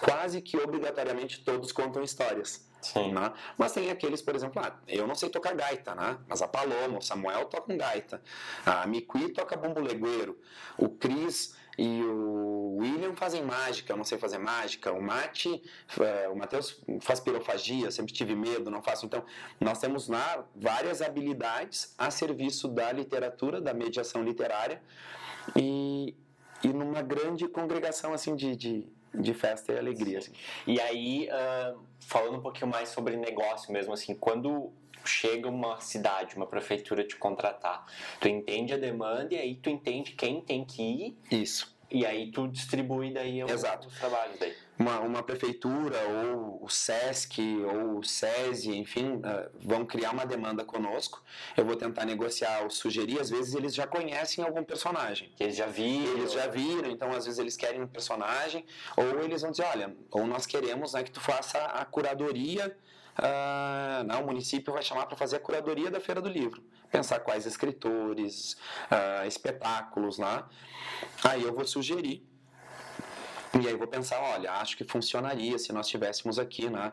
Quase 0.00 0.40
que 0.40 0.56
obrigatoriamente 0.56 1.44
todos 1.44 1.72
contam 1.72 2.02
histórias. 2.02 2.69
Sim. 2.80 3.12
né? 3.12 3.32
Mas 3.58 3.72
tem 3.72 3.90
aqueles, 3.90 4.22
por 4.22 4.34
exemplo, 4.34 4.60
ah, 4.64 4.74
eu 4.88 5.06
não 5.06 5.14
sei 5.14 5.28
tocar 5.28 5.54
gaita, 5.54 5.94
né? 5.94 6.18
mas 6.26 6.42
a 6.42 6.48
Paloma, 6.48 6.98
o 6.98 7.02
Samuel 7.02 7.46
tocam 7.46 7.76
gaita, 7.76 8.22
a 8.64 8.86
Miqui 8.86 9.28
toca 9.30 9.56
bumbulegueiro, 9.56 10.38
o 10.78 10.88
Cris 10.88 11.54
e 11.78 12.02
o 12.02 12.76
William 12.78 13.14
fazem 13.14 13.42
mágica, 13.42 13.92
eu 13.92 13.96
não 13.96 14.04
sei 14.04 14.18
fazer 14.18 14.38
mágica, 14.38 14.92
o 14.92 15.00
Mate, 15.00 15.62
eh, 15.98 16.28
o 16.28 16.36
Matheus 16.36 16.78
faz 17.00 17.20
pirofagia, 17.20 17.90
sempre 17.90 18.12
tive 18.12 18.34
medo, 18.34 18.70
não 18.70 18.82
faço. 18.82 19.06
Então, 19.06 19.24
nós 19.58 19.78
temos 19.78 20.06
lá 20.06 20.44
várias 20.54 21.00
habilidades 21.00 21.94
a 21.96 22.10
serviço 22.10 22.68
da 22.68 22.92
literatura, 22.92 23.62
da 23.62 23.72
mediação 23.72 24.22
literária 24.22 24.82
e, 25.56 26.14
e 26.62 26.68
numa 26.68 27.00
grande 27.00 27.48
congregação 27.48 28.12
assim 28.12 28.36
de, 28.36 28.54
de, 28.54 28.86
de 29.14 29.34
festa 29.34 29.72
e 29.72 29.78
alegria. 29.78 30.18
Assim. 30.18 30.32
E 30.66 30.80
aí, 30.80 31.28
ah, 31.30 31.74
falando 32.00 32.38
um 32.38 32.42
pouquinho 32.42 32.70
mais 32.70 32.90
sobre 32.90 33.16
negócio 33.16 33.72
mesmo, 33.72 33.92
assim, 33.92 34.14
quando 34.14 34.72
chega 35.04 35.48
uma 35.48 35.80
cidade, 35.80 36.36
uma 36.36 36.46
prefeitura 36.46 37.04
te 37.04 37.16
contratar, 37.16 37.86
tu 38.20 38.28
entende 38.28 38.74
a 38.74 38.76
demanda 38.76 39.34
e 39.34 39.38
aí 39.38 39.54
tu 39.54 39.70
entende 39.70 40.12
quem 40.12 40.40
tem 40.40 40.64
que 40.64 40.82
ir 40.82 41.18
Isso. 41.30 41.74
E 41.90 42.06
aí 42.06 42.30
tu 42.30 42.46
distribui 42.46 43.12
daí 43.12 43.40
Exato. 43.40 43.88
os 43.88 43.98
trabalhos 43.98 44.38
daí. 44.38 44.54
uma, 44.78 45.00
uma 45.00 45.22
prefeitura 45.22 45.96
ou 46.08 46.64
o 46.64 46.68
SESC 46.68 47.40
ou 47.64 47.98
o 47.98 48.04
SESI, 48.04 48.76
enfim, 48.76 49.20
ah, 49.24 49.48
vão 49.60 49.84
criar 49.84 50.12
uma 50.12 50.24
demanda 50.24 50.64
conosco. 50.64 51.22
Eu 51.56 51.64
vou 51.64 51.74
tentar 51.76 52.04
negociar 52.04 52.62
ou 52.62 52.70
sugerir. 52.70 53.20
Às 53.20 53.28
vezes 53.28 53.54
eles 53.54 53.74
já 53.74 53.86
conhecem 53.86 54.44
algum 54.44 54.62
personagem. 54.62 55.32
Que 55.36 55.44
eles 55.44 55.56
já 55.56 55.66
viram. 55.66 56.18
Eles 56.18 56.32
já 56.32 56.46
viram, 56.46 56.90
então 56.90 57.10
às 57.10 57.24
vezes 57.24 57.38
eles 57.38 57.56
querem 57.56 57.82
um 57.82 57.88
personagem, 57.88 58.64
ou 58.96 59.22
eles 59.22 59.42
vão 59.42 59.50
dizer, 59.50 59.64
olha, 59.64 59.94
ou 60.10 60.26
nós 60.26 60.46
queremos 60.46 60.92
né, 60.92 61.02
que 61.02 61.10
tu 61.10 61.20
faça 61.20 61.58
a 61.58 61.84
curadoria, 61.84 62.76
ah, 63.16 64.04
né, 64.06 64.16
o 64.16 64.26
município 64.26 64.72
vai 64.72 64.82
chamar 64.82 65.06
para 65.06 65.16
fazer 65.16 65.36
a 65.36 65.40
curadoria 65.40 65.90
da 65.90 66.00
Feira 66.00 66.20
do 66.20 66.28
Livro. 66.28 66.62
Pensar 66.90 67.20
quais 67.20 67.46
escritores, 67.46 68.56
ah, 68.90 69.26
espetáculos 69.26 70.18
lá. 70.18 70.48
Aí 71.22 71.42
eu 71.42 71.54
vou 71.54 71.66
sugerir 71.66 72.26
e 73.58 73.66
aí 73.66 73.74
vou 73.74 73.88
pensar, 73.88 74.20
olha, 74.20 74.52
acho 74.52 74.76
que 74.76 74.84
funcionaria 74.84 75.58
se 75.58 75.72
nós 75.72 75.88
tivéssemos 75.88 76.38
aqui, 76.38 76.70
né? 76.70 76.92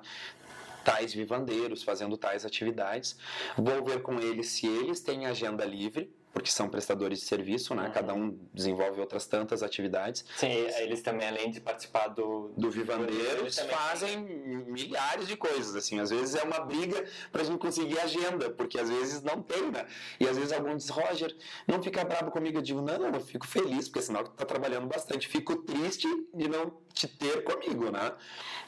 Tais 0.83 1.13
vivandeiros 1.13 1.83
fazendo 1.83 2.17
tais 2.17 2.45
atividades. 2.45 3.17
Vou 3.55 3.83
ver 3.83 4.01
com 4.01 4.19
eles 4.19 4.47
se 4.47 4.65
eles 4.65 4.99
têm 5.01 5.25
agenda 5.27 5.63
livre, 5.63 6.11
porque 6.37 6.51
são 6.51 6.69
prestadores 6.69 7.19
de 7.19 7.25
serviço, 7.25 7.73
né? 7.73 7.87
Uhum. 7.87 7.91
Cada 7.91 8.13
um 8.13 8.37
desenvolve 8.53 8.99
outras 9.01 9.25
tantas 9.25 9.63
atividades. 9.63 10.23
Sim, 10.35 10.51
eles 10.51 11.01
também, 11.01 11.27
além 11.27 11.49
de 11.49 11.59
participar 11.59 12.09
do. 12.09 12.51
Do 12.55 12.69
Vivandeiros 12.69 13.55
também- 13.55 13.75
fazem 13.75 14.19
milhares 14.19 15.27
de 15.27 15.35
coisas, 15.35 15.75
assim. 15.75 15.99
Às 15.99 16.11
vezes 16.11 16.35
é 16.35 16.43
uma 16.43 16.59
briga 16.59 17.03
para 17.31 17.41
a 17.41 17.43
gente 17.45 17.57
conseguir 17.57 17.97
agenda, 17.99 18.51
porque 18.51 18.79
às 18.79 18.87
vezes 18.87 19.23
não 19.23 19.41
tem, 19.41 19.71
né? 19.71 19.87
E 20.19 20.27
às 20.27 20.37
vezes 20.37 20.51
algum 20.51 20.75
diz, 20.75 20.89
Roger, 20.89 21.35
não 21.67 21.81
fica 21.81 22.03
bravo 22.05 22.29
comigo. 22.29 22.59
Eu 22.59 22.61
digo, 22.61 22.81
não, 22.81 23.07
eu 23.07 23.19
fico 23.19 23.47
feliz, 23.47 23.87
porque 23.89 24.03
senão 24.03 24.23
tu 24.23 24.29
tá 24.31 24.45
trabalhando 24.45 24.85
bastante. 24.87 25.27
Fico 25.27 25.55
triste 25.57 26.07
de 26.35 26.47
não 26.47 26.71
te 26.97 27.07
ter 27.07 27.43
comigo, 27.43 27.91
né? 27.91 28.11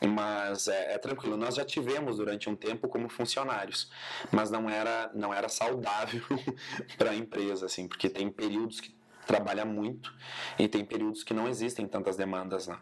Mas 0.08 0.68
é, 0.68 0.94
é 0.94 0.98
tranquilo. 0.98 1.36
Nós 1.36 1.56
já 1.56 1.66
tivemos 1.66 2.18
durante 2.18 2.50
um 2.50 2.56
tempo 2.56 2.88
como 2.88 3.10
funcionários, 3.10 3.92
mas 4.32 4.50
não 4.52 4.70
era, 4.70 5.12
não 5.14 5.34
era 5.34 5.50
saudável 5.50 6.24
para 6.98 7.12
a 7.12 7.16
empresa, 7.16 7.66
assim, 7.66 7.88
porque 7.88 8.10
tem 8.10 8.30
períodos 8.30 8.80
que 8.80 8.98
trabalha 9.26 9.64
muito 9.64 10.12
e 10.58 10.68
tem 10.68 10.84
períodos 10.84 11.24
que 11.24 11.36
não 11.36 11.48
existem 11.48 11.88
tantas 11.88 12.18
demandas 12.18 12.66
lá. 12.66 12.82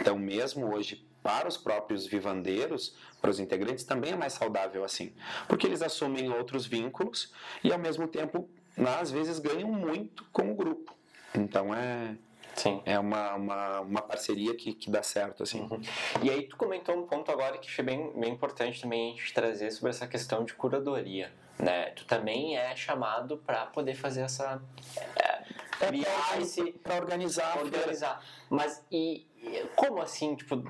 Então, 0.00 0.16
mesmo 0.16 0.72
hoje, 0.72 1.04
para 1.22 1.48
os 1.48 1.56
próprios 1.56 2.06
vivandeiros, 2.06 2.96
para 3.20 3.30
os 3.30 3.40
integrantes, 3.40 3.84
também 3.84 4.12
é 4.12 4.16
mais 4.16 4.32
saudável 4.34 4.84
assim, 4.84 5.12
porque 5.48 5.66
eles 5.66 5.82
assumem 5.82 6.30
outros 6.30 6.66
vínculos 6.66 7.32
e, 7.64 7.72
ao 7.72 7.78
mesmo 7.78 8.06
tempo, 8.06 8.48
às 9.00 9.10
vezes 9.10 9.40
ganham 9.40 9.72
muito 9.72 10.24
com 10.32 10.52
o 10.52 10.54
grupo. 10.54 10.96
Então, 11.34 11.74
é, 11.74 12.16
Sim. 12.58 12.82
é 12.84 12.98
uma, 12.98 13.34
uma, 13.34 13.80
uma 13.80 14.02
parceria 14.02 14.54
que, 14.54 14.74
que 14.74 14.90
dá 14.90 15.02
certo, 15.02 15.42
assim. 15.42 15.62
Uhum. 15.62 15.80
E 16.22 16.30
aí 16.30 16.42
tu 16.42 16.56
comentou 16.56 16.94
um 16.96 17.06
ponto 17.06 17.30
agora 17.30 17.58
que 17.58 17.68
achei 17.68 17.84
bem, 17.84 18.12
bem 18.14 18.32
importante 18.32 18.80
também 18.80 19.12
a 19.12 19.16
gente 19.16 19.32
trazer 19.32 19.70
sobre 19.70 19.90
essa 19.90 20.06
questão 20.06 20.44
de 20.44 20.54
curadoria, 20.54 21.32
né? 21.58 21.90
Tu 21.90 22.04
também 22.04 22.56
é 22.56 22.74
chamado 22.74 23.38
para 23.38 23.66
poder 23.66 23.94
fazer 23.94 24.22
essa 24.22 24.60
É 25.80 26.40
esse 26.40 26.72
para 26.72 26.96
organizar, 26.96 27.58
organizar. 27.58 28.22
Mas 28.50 28.84
e 28.90 29.26
e 29.42 29.66
como 29.76 30.00
assim, 30.00 30.34
tipo, 30.34 30.62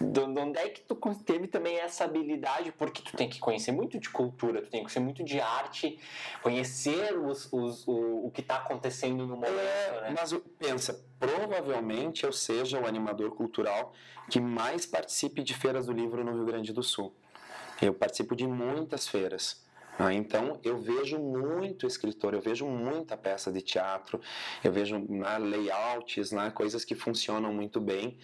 de 0.00 0.20
onde 0.20 0.58
é 0.58 0.68
que 0.68 0.82
tu 0.82 0.94
teve 1.24 1.46
também 1.46 1.78
essa 1.78 2.04
habilidade? 2.04 2.72
Porque 2.72 3.02
tu 3.02 3.16
tem 3.16 3.28
que 3.28 3.38
conhecer 3.38 3.72
muito 3.72 3.98
de 3.98 4.10
cultura, 4.10 4.60
tu 4.60 4.70
tem 4.70 4.80
que 4.80 4.84
conhecer 4.84 5.00
muito 5.00 5.24
de 5.24 5.40
arte, 5.40 5.98
conhecer 6.42 7.18
os, 7.18 7.50
os, 7.52 7.86
o, 7.88 8.26
o 8.26 8.30
que 8.30 8.40
está 8.40 8.56
acontecendo 8.56 9.26
no 9.26 9.36
momento. 9.36 9.58
É, 9.58 10.00
né? 10.02 10.14
Mas 10.16 10.34
pensa, 10.58 11.04
provavelmente 11.18 12.24
eu 12.24 12.32
seja 12.32 12.78
o 12.78 12.86
animador 12.86 13.30
cultural 13.34 13.92
que 14.30 14.40
mais 14.40 14.84
participe 14.84 15.42
de 15.42 15.54
feiras 15.54 15.86
do 15.86 15.92
livro 15.92 16.22
no 16.24 16.32
Rio 16.32 16.44
Grande 16.44 16.72
do 16.72 16.82
Sul. 16.82 17.14
Eu 17.80 17.94
participo 17.94 18.34
de 18.34 18.46
muitas 18.46 19.08
feiras. 19.08 19.65
Ah, 19.98 20.12
então 20.12 20.60
eu 20.62 20.78
vejo 20.78 21.18
muito 21.18 21.86
escritor, 21.86 22.34
eu 22.34 22.40
vejo 22.40 22.66
muita 22.66 23.16
peça 23.16 23.50
de 23.50 23.62
teatro, 23.62 24.20
eu 24.62 24.70
vejo 24.70 24.98
né, 24.98 25.38
layouts, 25.38 26.32
né, 26.32 26.50
coisas 26.50 26.84
que 26.84 26.94
funcionam 26.94 27.52
muito 27.52 27.80
bem. 27.80 28.18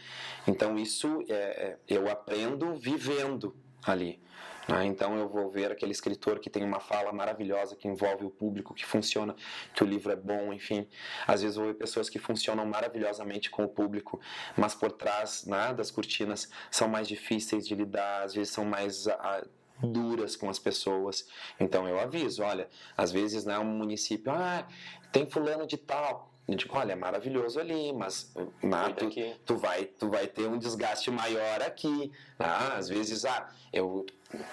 Então 0.46 0.78
isso 0.78 1.24
é, 1.28 1.34
é 1.34 1.78
eu 1.88 2.10
aprendo 2.10 2.74
vivendo 2.74 3.56
ali. 3.84 4.22
Né? 4.68 4.84
Então 4.84 5.16
eu 5.16 5.28
vou 5.28 5.50
ver 5.50 5.72
aquele 5.72 5.92
escritor 5.92 6.38
que 6.38 6.50
tem 6.50 6.62
uma 6.62 6.78
fala 6.78 7.12
maravilhosa, 7.12 7.74
que 7.74 7.88
envolve 7.88 8.24
o 8.24 8.30
público, 8.30 8.74
que 8.74 8.84
funciona, 8.84 9.34
que 9.74 9.82
o 9.82 9.86
livro 9.86 10.12
é 10.12 10.16
bom, 10.16 10.52
enfim. 10.52 10.86
Às 11.26 11.42
vezes 11.42 11.56
eu 11.56 11.64
vou 11.64 11.72
ver 11.72 11.78
pessoas 11.78 12.08
que 12.08 12.18
funcionam 12.18 12.66
maravilhosamente 12.66 13.50
com 13.50 13.64
o 13.64 13.68
público, 13.68 14.20
mas 14.56 14.74
por 14.74 14.92
trás 14.92 15.44
né, 15.46 15.72
das 15.74 15.90
cortinas 15.90 16.50
são 16.70 16.88
mais 16.88 17.08
difíceis 17.08 17.66
de 17.66 17.74
lidar, 17.74 18.24
às 18.24 18.34
vezes 18.34 18.52
são 18.52 18.64
mais 18.64 19.08
ah, 19.08 19.44
duras 19.80 20.36
com 20.36 20.48
as 20.48 20.58
pessoas. 20.58 21.26
Então 21.58 21.88
eu 21.88 21.98
aviso, 22.00 22.42
olha, 22.42 22.68
às 22.96 23.12
vezes 23.12 23.44
né, 23.44 23.58
um 23.58 23.64
município, 23.64 24.32
ah, 24.32 24.66
tem 25.12 25.28
fulano 25.28 25.66
de 25.66 25.76
tal. 25.76 26.31
Eu 26.48 26.56
digo, 26.56 26.76
olha, 26.76 26.92
é 26.92 26.96
maravilhoso 26.96 27.60
ali, 27.60 27.92
mas 27.92 28.34
né, 28.62 28.94
tu, 28.96 29.08
tu, 29.46 29.56
vai, 29.56 29.84
tu 29.84 30.08
vai 30.08 30.26
ter 30.26 30.48
um 30.48 30.58
desgaste 30.58 31.10
maior 31.10 31.62
aqui. 31.62 32.10
Ah, 32.38 32.74
às 32.76 32.88
vezes, 32.88 33.24
ah, 33.24 33.48
eu 33.72 34.04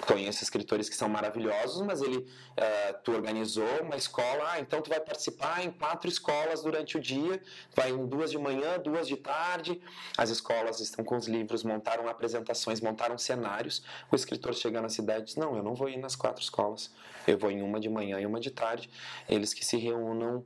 conheço 0.05 0.43
escritores 0.43 0.87
que 0.87 0.95
são 0.95 1.09
maravilhosos, 1.09 1.81
mas 1.81 2.01
ele, 2.01 2.17
uh, 2.17 2.97
tu 3.03 3.11
organizou 3.11 3.65
uma 3.81 3.95
escola, 3.95 4.51
ah, 4.51 4.59
então 4.59 4.81
tu 4.81 4.89
vai 4.89 4.99
participar 4.99 5.65
em 5.65 5.71
quatro 5.71 6.07
escolas 6.07 6.61
durante 6.61 6.97
o 6.97 6.99
dia, 6.99 7.41
vai 7.75 7.89
em 7.89 8.05
duas 8.05 8.29
de 8.29 8.37
manhã, 8.37 8.77
duas 8.79 9.07
de 9.07 9.17
tarde, 9.17 9.81
as 10.17 10.29
escolas 10.29 10.79
estão 10.79 11.03
com 11.03 11.17
os 11.17 11.27
livros, 11.27 11.63
montaram 11.63 12.07
apresentações, 12.07 12.81
montaram 12.81 13.17
cenários, 13.17 13.83
o 14.11 14.15
escritor 14.15 14.53
chega 14.53 14.81
na 14.81 14.89
cidade 14.89 15.21
e 15.21 15.25
diz, 15.25 15.35
não, 15.35 15.55
eu 15.55 15.63
não 15.63 15.73
vou 15.73 15.89
ir 15.89 15.97
nas 15.97 16.15
quatro 16.15 16.41
escolas, 16.41 16.93
eu 17.25 17.37
vou 17.37 17.49
em 17.49 17.61
uma 17.61 17.79
de 17.79 17.89
manhã 17.89 18.19
e 18.19 18.25
uma 18.25 18.39
de 18.39 18.51
tarde, 18.51 18.89
eles 19.27 19.53
que 19.53 19.65
se 19.65 19.77
reúnam 19.77 20.45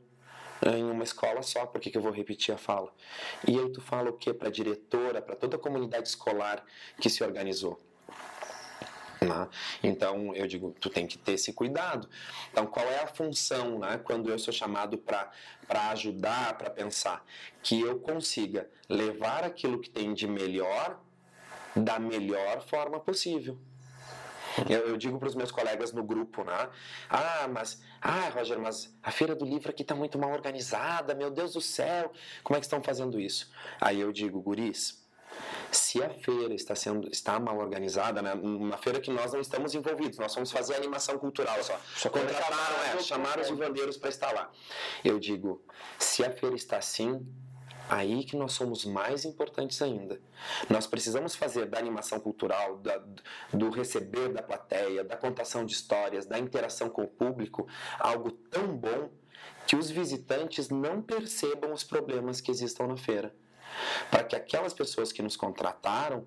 em 0.71 0.83
uma 0.83 1.03
escola 1.03 1.41
só, 1.41 1.65
por 1.65 1.81
que 1.81 1.95
eu 1.95 2.01
vou 2.01 2.11
repetir 2.11 2.53
a 2.53 2.57
fala? 2.57 2.93
E 3.47 3.57
aí 3.57 3.71
tu 3.71 3.81
fala 3.81 4.09
o 4.09 4.13
que 4.13 4.33
para 4.33 4.47
a 4.47 4.51
diretora, 4.51 5.21
para 5.21 5.35
toda 5.35 5.57
a 5.57 5.59
comunidade 5.59 6.07
escolar 6.07 6.63
que 6.99 7.09
se 7.09 7.23
organizou? 7.23 7.79
Né? 9.21 9.47
Então, 9.81 10.35
eu 10.35 10.45
digo, 10.47 10.75
tu 10.79 10.89
tem 10.89 11.07
que 11.07 11.17
ter 11.17 11.33
esse 11.33 11.53
cuidado. 11.53 12.09
Então, 12.51 12.65
qual 12.65 12.85
é 12.85 13.03
a 13.03 13.07
função, 13.07 13.79
né, 13.79 13.99
quando 14.03 14.29
eu 14.29 14.37
sou 14.37 14.53
chamado 14.53 14.97
para 14.97 15.31
ajudar, 15.91 16.57
para 16.57 16.69
pensar? 16.69 17.25
Que 17.61 17.79
eu 17.79 17.99
consiga 17.99 18.69
levar 18.89 19.43
aquilo 19.43 19.79
que 19.79 19.89
tem 19.89 20.13
de 20.13 20.27
melhor 20.27 20.99
da 21.75 21.97
melhor 21.99 22.61
forma 22.61 22.99
possível. 22.99 23.57
Eu, 24.69 24.89
eu 24.89 24.97
digo 24.97 25.19
para 25.19 25.27
os 25.27 25.35
meus 25.35 25.51
colegas 25.51 25.91
no 25.91 26.03
grupo, 26.03 26.43
né? 26.43 26.69
Ah, 27.09 27.47
mas, 27.51 27.81
ah, 28.01 28.29
Roger, 28.29 28.59
mas 28.59 28.93
a 29.01 29.11
feira 29.11 29.35
do 29.35 29.45
livro 29.45 29.69
aqui 29.69 29.81
está 29.81 29.95
muito 29.95 30.17
mal 30.17 30.31
organizada, 30.31 31.13
meu 31.13 31.31
Deus 31.31 31.53
do 31.53 31.61
céu, 31.61 32.11
como 32.43 32.57
é 32.57 32.59
que 32.59 32.65
estão 32.65 32.81
fazendo 32.81 33.19
isso? 33.19 33.51
Aí 33.79 33.99
eu 33.99 34.11
digo, 34.11 34.41
guris, 34.41 35.03
se 35.71 36.03
a 36.03 36.09
feira 36.09 36.53
está 36.53 36.75
sendo 36.75 37.09
está 37.09 37.39
mal 37.39 37.57
organizada, 37.57 38.21
né? 38.21 38.33
uma 38.33 38.77
feira 38.77 38.99
que 38.99 39.11
nós 39.11 39.33
não 39.33 39.41
estamos 39.41 39.73
envolvidos, 39.73 40.19
nós 40.19 40.33
vamos 40.33 40.51
fazer 40.51 40.75
animação 40.75 41.17
cultural 41.17 41.61
só. 41.63 41.79
Só 41.95 42.09
contrataram, 42.09 42.57
é, 42.93 42.99
chamaram 42.99 43.41
os 43.41 43.49
vendedores 43.49 43.97
para 43.97 44.09
estar 44.09 44.31
lá. 44.31 44.51
Eu 45.03 45.19
digo, 45.19 45.63
se 45.97 46.23
a 46.23 46.31
feira 46.31 46.55
está 46.55 46.77
assim, 46.77 47.25
aí 47.89 48.23
que 48.23 48.35
nós 48.35 48.53
somos 48.53 48.85
mais 48.85 49.25
importantes 49.25 49.81
ainda. 49.81 50.19
Nós 50.69 50.87
precisamos 50.87 51.35
fazer 51.35 51.65
da 51.65 51.77
animação 51.77 52.19
cultural, 52.19 52.77
da, 52.77 53.01
do 53.53 53.69
receber 53.69 54.29
da 54.29 54.41
plateia, 54.41 55.03
da 55.03 55.17
contação 55.17 55.65
de 55.65 55.73
histórias, 55.73 56.25
da 56.25 56.39
interação 56.39 56.89
com 56.89 57.03
o 57.03 57.07
público, 57.07 57.67
algo 57.99 58.31
tão 58.31 58.75
bom 58.75 59.09
que 59.67 59.75
os 59.75 59.89
visitantes 59.89 60.69
não 60.69 61.01
percebam 61.01 61.71
os 61.71 61.83
problemas 61.83 62.41
que 62.41 62.51
existam 62.51 62.87
na 62.87 62.97
feira 62.97 63.33
para 64.09 64.23
que 64.23 64.35
aquelas 64.35 64.73
pessoas 64.73 65.11
que 65.11 65.21
nos 65.21 65.35
contrataram 65.35 66.25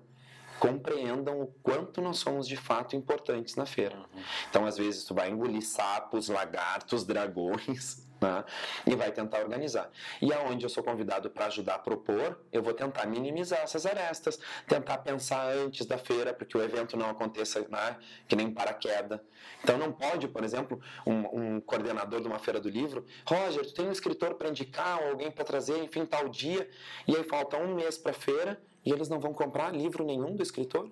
compreendam 0.59 1.41
o 1.41 1.47
quanto 1.61 2.01
nós 2.01 2.17
somos 2.17 2.47
de 2.47 2.57
fato 2.57 2.95
importantes 2.95 3.55
na 3.55 3.65
feira. 3.65 3.95
Uhum. 3.95 4.23
Então, 4.49 4.65
às 4.65 4.77
vezes, 4.77 5.03
tu 5.03 5.13
vai 5.13 5.29
engolir 5.29 5.61
sapos, 5.61 6.29
lagartos, 6.29 7.05
dragões, 7.05 8.06
né? 8.21 8.43
e 8.85 8.95
vai 8.95 9.11
tentar 9.11 9.39
organizar. 9.39 9.89
E 10.21 10.33
aonde 10.33 10.65
eu 10.65 10.69
sou 10.69 10.83
convidado 10.83 11.29
para 11.29 11.45
ajudar 11.47 11.75
a 11.75 11.79
propor, 11.79 12.39
eu 12.51 12.61
vou 12.61 12.73
tentar 12.73 13.05
minimizar 13.05 13.59
essas 13.59 13.85
arestas, 13.85 14.39
tentar 14.67 14.99
pensar 14.99 15.47
antes 15.53 15.85
da 15.85 15.97
feira, 15.97 16.33
porque 16.33 16.57
o 16.57 16.61
evento 16.61 16.97
não 16.97 17.09
aconteça 17.09 17.65
né? 17.69 17.97
que 18.27 18.35
nem 18.35 18.51
paraquedas. 18.51 19.19
Então 19.63 19.77
não 19.77 19.91
pode, 19.91 20.27
por 20.27 20.43
exemplo, 20.43 20.79
um, 21.05 21.55
um, 21.55 21.61
coordenador 21.61 22.21
de 22.21 22.27
uma 22.27 22.39
feira 22.39 22.59
do 22.59 22.69
livro, 22.69 23.05
Roger, 23.25 23.65
tu 23.65 23.73
tem 23.73 23.87
um 23.87 23.91
escritor 23.91 24.35
para 24.35 24.49
indicar, 24.49 25.01
ou 25.01 25.09
alguém 25.09 25.31
para 25.31 25.43
trazer, 25.43 25.83
enfim, 25.83 26.05
tal 26.05 26.29
dia, 26.29 26.69
e 27.07 27.15
aí 27.15 27.23
falta 27.23 27.57
um 27.57 27.73
mês 27.75 27.97
para 27.97 28.11
a 28.11 28.15
feira 28.15 28.61
e 28.85 28.91
eles 28.91 29.09
não 29.09 29.19
vão 29.19 29.33
comprar 29.33 29.73
livro 29.73 30.05
nenhum 30.05 30.35
do 30.35 30.43
escritor. 30.43 30.89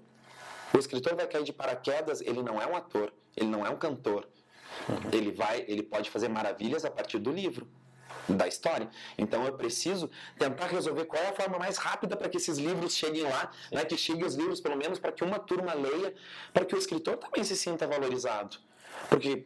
O 0.74 0.78
escritor 0.78 1.16
vai 1.16 1.28
cair 1.28 1.44
de 1.44 1.54
paraquedas, 1.54 2.22
ele 2.22 2.42
não 2.42 2.62
é 2.62 2.68
um 2.68 2.76
ator, 2.76 3.14
ele 3.38 3.48
não 3.48 3.66
é 3.66 3.70
um 3.70 3.78
cantor, 3.78 4.28
Uhum. 4.90 5.10
Ele 5.12 5.32
vai, 5.32 5.66
ele 5.68 5.84
pode 5.84 6.10
fazer 6.10 6.28
maravilhas 6.28 6.86
a 6.86 6.92
partir 6.92 7.20
do 7.20 7.32
livro 7.32 7.68
da 8.28 8.48
história. 8.48 8.90
Então 9.18 9.46
eu 9.46 9.54
preciso 9.54 10.10
tentar 10.38 10.68
resolver 10.68 11.06
qual 11.06 11.22
é 11.22 11.30
a 11.30 11.34
forma 11.34 11.58
mais 11.60 11.78
rápida 11.78 12.16
para 12.16 12.30
que 12.30 12.38
esses 12.38 12.58
livros 12.58 12.96
cheguem 12.96 13.24
lá, 13.24 13.52
né, 13.72 13.86
que 13.86 13.98
cheguem 13.98 14.26
os 14.26 14.36
livros 14.36 14.60
pelo 14.60 14.76
menos 14.76 15.00
para 15.00 15.12
que 15.12 15.24
uma 15.24 15.40
turma 15.40 15.74
leia, 15.74 16.14
para 16.54 16.66
que 16.66 16.76
o 16.76 16.78
escritor 16.78 17.18
também 17.18 17.44
se 17.44 17.56
sinta 17.56 17.88
valorizado. 17.88 18.58
Porque 19.10 19.46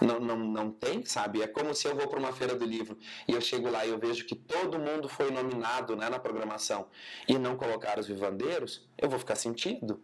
não, 0.00 0.20
não, 0.20 0.36
não 0.36 0.70
tem, 0.70 1.04
sabe? 1.04 1.42
É 1.42 1.46
como 1.46 1.74
se 1.74 1.86
eu 1.86 1.94
vou 1.94 2.06
para 2.08 2.18
uma 2.18 2.32
feira 2.32 2.54
do 2.54 2.64
livro 2.64 2.98
e 3.26 3.32
eu 3.32 3.40
chego 3.40 3.70
lá 3.70 3.86
e 3.86 3.90
eu 3.90 3.98
vejo 3.98 4.26
que 4.26 4.34
todo 4.34 4.78
mundo 4.78 5.08
foi 5.08 5.30
nominado 5.30 5.96
né, 5.96 6.08
na 6.08 6.18
programação 6.18 6.86
e 7.28 7.38
não 7.38 7.56
colocar 7.56 7.98
os 7.98 8.06
vivandeiros, 8.06 8.86
eu 8.98 9.08
vou 9.08 9.18
ficar 9.18 9.36
sentido. 9.36 10.00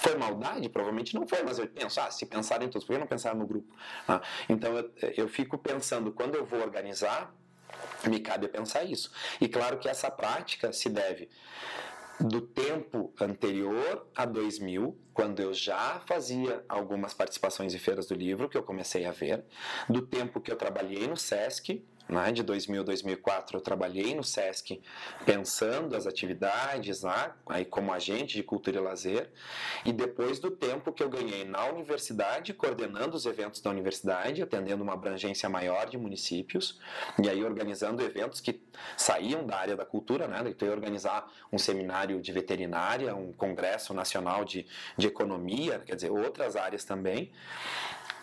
Foi 0.00 0.16
maldade? 0.16 0.68
Provavelmente 0.70 1.14
não 1.14 1.26
foi, 1.26 1.42
mas 1.42 1.58
eu 1.58 1.66
penso, 1.68 2.00
ah, 2.00 2.10
se 2.10 2.24
pensarem 2.24 2.68
todos, 2.68 2.86
por 2.86 2.94
que 2.94 2.98
não 2.98 3.06
pensar 3.06 3.34
no 3.34 3.46
grupo? 3.46 3.74
Ah, 4.08 4.22
então 4.48 4.76
eu, 4.76 4.90
eu 5.16 5.28
fico 5.28 5.58
pensando, 5.58 6.10
quando 6.10 6.34
eu 6.36 6.44
vou 6.44 6.60
organizar, 6.60 7.34
me 8.08 8.18
cabe 8.18 8.48
pensar 8.48 8.82
isso. 8.84 9.12
E 9.40 9.46
claro 9.46 9.78
que 9.78 9.88
essa 9.88 10.10
prática 10.10 10.72
se 10.72 10.88
deve 10.88 11.28
do 12.18 12.40
tempo 12.40 13.12
anterior 13.20 14.06
a 14.14 14.24
2000, 14.24 14.96
quando 15.12 15.40
eu 15.40 15.52
já 15.52 16.00
fazia 16.06 16.64
algumas 16.68 17.14
participações 17.14 17.74
em 17.74 17.78
feiras 17.78 18.06
do 18.06 18.14
livro, 18.14 18.48
que 18.48 18.56
eu 18.56 18.62
comecei 18.62 19.04
a 19.06 19.10
ver, 19.10 19.44
do 19.88 20.02
tempo 20.02 20.40
que 20.40 20.50
eu 20.50 20.56
trabalhei 20.56 21.06
no 21.06 21.16
SESC, 21.16 21.84
né, 22.10 22.32
de 22.32 22.42
2000 22.42 22.82
a 22.82 22.84
2004 22.84 23.56
eu 23.56 23.60
trabalhei 23.60 24.14
no 24.14 24.24
SESC 24.24 24.80
pensando 25.24 25.96
as 25.96 26.06
atividades 26.06 27.02
lá, 27.02 27.36
aí 27.46 27.64
como 27.64 27.92
agente 27.92 28.34
de 28.34 28.42
cultura 28.42 28.78
e 28.78 28.80
lazer, 28.80 29.30
e 29.84 29.92
depois 29.92 30.38
do 30.38 30.50
tempo 30.50 30.92
que 30.92 31.02
eu 31.02 31.08
ganhei 31.08 31.44
na 31.44 31.64
universidade, 31.66 32.52
coordenando 32.52 33.16
os 33.16 33.26
eventos 33.26 33.60
da 33.60 33.70
universidade, 33.70 34.42
atendendo 34.42 34.82
uma 34.82 34.94
abrangência 34.94 35.48
maior 35.48 35.88
de 35.88 35.96
municípios, 35.96 36.80
e 37.22 37.28
aí 37.28 37.44
organizando 37.44 38.02
eventos 38.02 38.40
que 38.40 38.60
saíam 38.96 39.46
da 39.46 39.56
área 39.56 39.76
da 39.76 39.84
cultura, 39.84 40.26
né, 40.26 40.42
então 40.46 40.66
eu 40.66 40.74
organizar 40.74 41.30
um 41.52 41.58
seminário 41.58 42.20
de 42.20 42.32
veterinária, 42.32 43.14
um 43.14 43.32
congresso 43.32 43.94
nacional 43.94 44.44
de, 44.44 44.66
de 44.96 45.06
economia, 45.06 45.78
quer 45.80 45.94
dizer, 45.94 46.10
outras 46.10 46.56
áreas 46.56 46.84
também, 46.84 47.30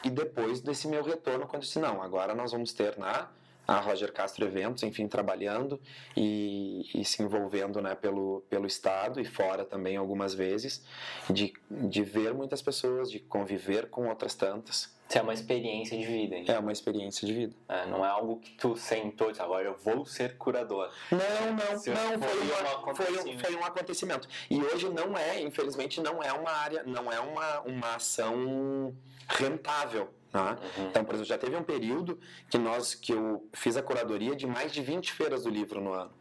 e 0.03 0.09
depois 0.09 0.61
desse 0.61 0.87
meu 0.87 1.03
retorno, 1.03 1.45
quando 1.45 1.55
eu 1.55 1.59
disse, 1.61 1.79
não, 1.79 2.01
agora 2.01 2.35
nós 2.35 2.51
vamos 2.51 2.73
ter 2.73 2.97
na 2.97 3.13
né, 3.13 3.27
a 3.67 3.79
Roger 3.79 4.13
Castro 4.13 4.45
Eventos, 4.45 4.83
enfim, 4.83 5.07
trabalhando 5.07 5.79
e, 6.15 6.89
e, 6.95 7.03
se 7.03 7.21
envolvendo 7.21 7.81
né, 7.81 7.95
pelo, 7.95 8.41
pelo 8.49 8.65
Estado 8.65 9.19
e 9.19 9.25
fora 9.25 9.65
também 9.65 9.97
algumas 9.97 10.33
vezes, 10.33 10.85
de, 11.29 11.53
de 11.69 12.01
ver 12.01 12.33
muitas 12.33 12.61
pessoas, 12.61 13.11
de 13.11 13.19
conviver 13.19 13.89
com 13.89 14.07
outras 14.07 14.33
tantas. 14.35 14.95
Isso 15.09 15.17
é 15.17 15.21
uma 15.21 15.33
experiência 15.33 15.97
de 15.97 16.05
vida, 16.05 16.35
hein? 16.35 16.45
É 16.47 16.59
uma 16.59 16.71
experiência 16.71 17.25
de 17.25 17.33
vida. 17.33 17.55
É, 17.69 17.85
não 17.85 18.05
é 18.05 18.09
algo 18.09 18.39
que 18.39 18.51
tu 18.51 18.75
sentou 18.75 19.27
e 19.27 19.31
disse, 19.31 19.41
agora 19.41 19.65
eu 19.65 19.75
vou 19.75 20.05
ser 20.05 20.37
curador. 20.37 20.91
Não, 21.09 21.19
não, 21.19 21.55
não. 21.55 21.79
Foi, 21.79 21.93
um 21.93 22.95
foi, 22.95 23.33
um, 23.33 23.39
foi 23.39 23.55
um 23.55 23.63
acontecimento. 23.63 24.27
E 24.49 24.61
hoje 24.61 24.89
não 24.89 25.17
é, 25.17 25.41
infelizmente, 25.41 26.01
não 26.01 26.21
é 26.21 26.33
uma 26.33 26.51
área, 26.51 26.83
não 26.83 27.11
é 27.11 27.19
uma, 27.21 27.59
uma 27.61 27.95
ação 27.95 28.93
rentável 29.29 30.09
Tá? 30.31 30.57
Uhum. 30.77 30.87
Então, 30.87 31.05
por 31.05 31.15
exemplo, 31.15 31.29
já 31.29 31.37
teve 31.37 31.55
um 31.55 31.63
período 31.63 32.19
que 32.49 32.57
nós 32.57 32.93
que 32.93 33.13
eu 33.13 33.47
fiz 33.53 33.77
a 33.77 33.81
curadoria 33.81 34.35
de 34.35 34.45
mais 34.45 34.71
de 34.71 34.81
20 34.81 35.13
feiras 35.13 35.43
do 35.43 35.49
livro 35.49 35.79
no 35.81 35.93
ano. 35.93 36.11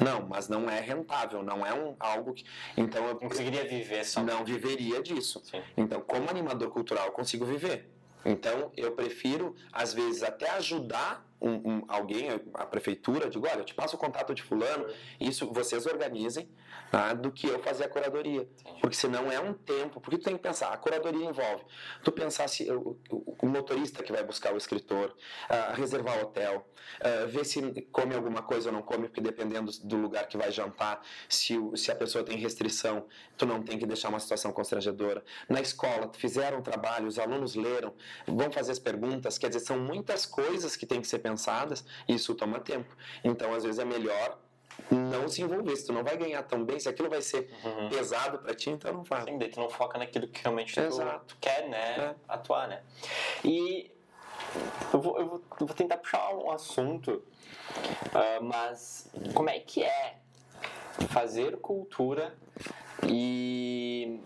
Não, 0.00 0.26
mas 0.28 0.48
não 0.48 0.68
é 0.70 0.80
rentável, 0.80 1.42
não 1.42 1.64
é 1.66 1.72
um, 1.74 1.94
algo 1.98 2.32
que. 2.32 2.44
Então 2.76 3.04
eu 3.06 3.14
Não 3.14 3.28
conseguiria 3.28 3.64
viver 3.64 4.04
só. 4.04 4.22
não 4.22 4.44
viveria 4.44 5.02
disso. 5.02 5.42
Sim. 5.44 5.62
Então, 5.76 6.00
como 6.00 6.28
animador 6.30 6.70
cultural, 6.70 7.06
eu 7.06 7.12
consigo 7.12 7.44
viver. 7.44 7.88
Então, 8.24 8.70
eu 8.76 8.92
prefiro, 8.92 9.54
às 9.72 9.92
vezes, 9.94 10.22
até 10.22 10.50
ajudar 10.50 11.26
um, 11.40 11.52
um- 11.78 11.84
alguém, 11.88 12.28
a 12.54 12.66
prefeitura, 12.66 13.28
digo, 13.30 13.46
olha, 13.46 13.60
eu 13.60 13.64
te 13.64 13.74
passo 13.74 13.96
o 13.96 13.98
contato 13.98 14.34
de 14.34 14.42
fulano, 14.42 14.86
isso 15.18 15.50
vocês 15.52 15.86
organizem, 15.86 16.48
tá? 16.90 17.12
do 17.14 17.32
que 17.32 17.46
eu 17.46 17.58
fazer 17.60 17.84
a 17.84 17.88
curadoria. 17.88 18.48
Porque 18.80 18.96
senão 18.96 19.30
é 19.32 19.40
um 19.40 19.52
tempo, 19.54 20.00
porque 20.00 20.18
tu 20.18 20.24
tem 20.24 20.36
que 20.36 20.42
pensar, 20.42 20.68
a 20.72 20.76
curadoria 20.76 21.24
envolve 21.26 21.64
tu 22.04 22.12
pensar 22.12 22.48
se 22.48 22.70
o, 22.70 22.98
o- 23.10 23.46
motorista 23.46 24.02
que 24.02 24.12
vai 24.12 24.22
buscar 24.22 24.52
o 24.52 24.56
escritor, 24.56 25.14
ah, 25.48 25.72
reservar 25.74 26.20
hotel, 26.22 26.66
ah, 27.00 27.26
ver 27.26 27.44
se 27.44 27.60
come 27.90 28.14
alguma 28.14 28.42
coisa 28.42 28.68
ou 28.68 28.74
não 28.74 28.82
come, 28.82 29.08
porque 29.08 29.20
dependendo 29.20 29.70
do 29.84 29.96
lugar 29.96 30.28
que 30.28 30.36
vai 30.36 30.52
jantar, 30.52 31.00
se, 31.28 31.56
se 31.76 31.90
a 31.90 31.96
pessoa 31.96 32.22
tem 32.24 32.36
restrição, 32.36 33.06
tu 33.36 33.46
não 33.46 33.62
tem 33.62 33.78
que 33.78 33.86
deixar 33.86 34.08
uma 34.10 34.20
situação 34.20 34.52
constrangedora. 34.52 35.24
Na 35.48 35.60
escola, 35.60 36.10
fizeram 36.14 36.58
um 36.58 36.62
trabalho, 36.62 37.06
os 37.08 37.18
alunos 37.18 37.54
leram, 37.54 37.94
vão 38.26 38.50
fazer 38.52 38.72
as 38.72 38.78
perguntas, 38.78 39.38
quer 39.38 39.48
dizer, 39.48 39.60
são 39.60 39.78
muitas 39.78 40.26
coisas 40.26 40.76
que 40.76 40.84
têm 40.86 41.00
que 41.00 41.08
ser 41.08 41.18
pensadas 41.18 41.29
e 42.08 42.14
isso 42.14 42.34
toma 42.34 42.60
tempo. 42.60 42.94
Então, 43.24 43.52
às 43.54 43.64
vezes, 43.64 43.78
é 43.78 43.84
melhor 43.84 44.38
não 44.90 45.28
se 45.28 45.42
envolver. 45.42 45.76
Se 45.76 45.86
tu 45.86 45.92
não 45.92 46.02
vai 46.02 46.16
ganhar 46.16 46.42
tão 46.44 46.64
bem, 46.64 46.80
se 46.80 46.88
aquilo 46.88 47.08
vai 47.10 47.20
ser 47.22 47.50
Uhum. 47.64 47.88
pesado 47.90 48.38
para 48.38 48.54
ti, 48.54 48.70
então 48.70 48.92
não 48.92 49.04
faz. 49.04 49.24
Sim, 49.24 49.38
daí 49.38 49.48
tu 49.50 49.60
não 49.60 49.68
foca 49.68 49.98
naquilo 49.98 50.26
que 50.28 50.42
realmente 50.42 50.74
tu, 50.74 50.80
tu 51.26 51.36
quer, 51.40 51.68
né? 51.68 51.96
É. 51.98 52.14
Atuar, 52.28 52.66
né? 52.68 52.82
E 53.44 53.90
eu 54.92 55.00
vou, 55.00 55.18
eu 55.18 55.26
vou, 55.28 55.42
eu 55.60 55.66
vou 55.66 55.76
tentar 55.76 55.98
puxar 55.98 56.34
um 56.34 56.50
assunto, 56.50 57.22
ah, 58.14 58.40
mas 58.40 59.08
como 59.34 59.50
é 59.50 59.58
que 59.60 59.82
é 59.82 60.16
fazer 61.10 61.56
cultura 61.58 62.34
e 63.06 64.20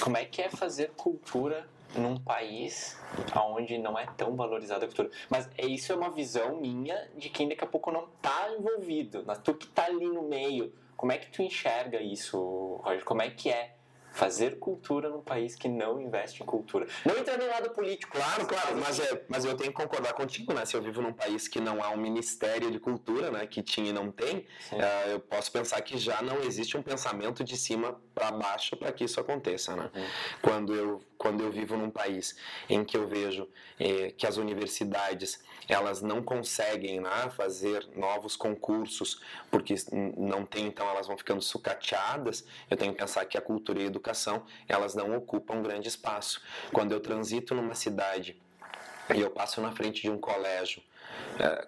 como 0.00 0.16
é 0.16 0.24
que 0.24 0.42
é 0.42 0.48
fazer 0.50 0.92
cultura 0.96 1.66
num 1.96 2.18
país 2.18 2.98
onde 3.36 3.78
não 3.78 3.98
é 3.98 4.06
tão 4.16 4.34
valorizada 4.36 4.84
a 4.84 4.88
cultura. 4.88 5.10
Mas 5.28 5.48
é- 5.56 5.66
isso 5.66 5.92
é 5.92 5.96
uma 5.96 6.10
visão 6.10 6.56
minha 6.56 7.08
de 7.16 7.28
quem 7.28 7.48
daqui 7.48 7.64
a 7.64 7.66
pouco 7.66 7.90
não 7.90 8.06
tá 8.20 8.50
envolvido. 8.58 9.22
Mas 9.26 9.38
tu 9.38 9.54
que 9.54 9.66
tá 9.66 9.84
ali 9.84 10.06
no 10.06 10.22
meio, 10.22 10.72
como 10.96 11.12
é 11.12 11.18
que 11.18 11.30
tu 11.30 11.42
enxerga 11.42 12.00
isso, 12.00 12.80
Roger? 12.82 13.04
Como 13.04 13.22
é 13.22 13.30
que 13.30 13.50
é 13.50 13.75
fazer 14.16 14.58
cultura 14.58 15.10
num 15.10 15.20
país 15.20 15.54
que 15.54 15.68
não 15.68 16.00
investe 16.00 16.42
em 16.42 16.46
cultura? 16.46 16.86
Não 17.04 17.18
entrando 17.18 17.42
em 17.42 17.48
lado 17.48 17.68
político. 17.70 18.16
Claro, 18.16 18.46
claro, 18.46 18.76
mas, 18.78 18.98
é, 18.98 19.24
mas 19.28 19.44
eu 19.44 19.54
tenho 19.54 19.70
que 19.70 19.76
concordar 19.76 20.14
contigo, 20.14 20.54
né? 20.54 20.64
Se 20.64 20.74
eu 20.74 20.82
vivo 20.82 21.02
num 21.02 21.12
país 21.12 21.46
que 21.46 21.60
não 21.60 21.84
há 21.84 21.90
um 21.90 21.98
Ministério 21.98 22.70
de 22.70 22.80
Cultura, 22.80 23.30
né? 23.30 23.46
Que 23.46 23.62
tinha 23.62 23.90
e 23.90 23.92
não 23.92 24.10
tem, 24.10 24.46
ah, 24.72 25.08
eu 25.08 25.20
posso 25.20 25.52
pensar 25.52 25.80
que 25.82 25.98
já 25.98 26.22
não 26.22 26.42
existe 26.42 26.78
um 26.78 26.82
pensamento 26.82 27.44
de 27.44 27.58
cima 27.58 28.00
para 28.14 28.32
baixo 28.32 28.74
para 28.74 28.90
que 28.90 29.04
isso 29.04 29.20
aconteça, 29.20 29.76
né? 29.76 29.90
Uhum. 29.94 30.06
Quando 30.40 30.74
eu, 30.74 31.02
quando 31.18 31.42
eu 31.44 31.52
vivo 31.52 31.76
num 31.76 31.90
país 31.90 32.36
em 32.70 32.82
que 32.84 32.96
eu 32.96 33.06
vejo 33.06 33.46
eh, 33.78 34.12
que 34.16 34.26
as 34.26 34.38
universidades 34.38 35.44
elas 35.68 36.00
não 36.00 36.22
conseguem 36.22 37.00
né, 37.00 37.30
fazer 37.36 37.86
novos 37.94 38.36
concursos 38.36 39.20
porque 39.50 39.74
não 40.16 40.46
tem, 40.46 40.66
então 40.66 40.88
elas 40.88 41.06
vão 41.06 41.18
ficando 41.18 41.42
sucateadas, 41.42 42.46
eu 42.70 42.76
tenho 42.76 42.92
que 42.92 42.98
pensar 42.98 43.24
que 43.24 43.36
a 43.36 43.40
cultura 43.40 43.80
e 43.80 43.82
a 43.82 43.86
educação 43.86 44.05
elas 44.68 44.94
não 44.94 45.16
ocupam 45.16 45.62
grande 45.62 45.88
espaço. 45.88 46.40
Quando 46.72 46.92
eu 46.92 47.00
transito 47.00 47.54
numa 47.54 47.74
cidade 47.74 48.36
e 49.14 49.20
eu 49.20 49.30
passo 49.30 49.60
na 49.60 49.72
frente 49.72 50.02
de 50.02 50.10
um 50.10 50.18
colégio, 50.18 50.82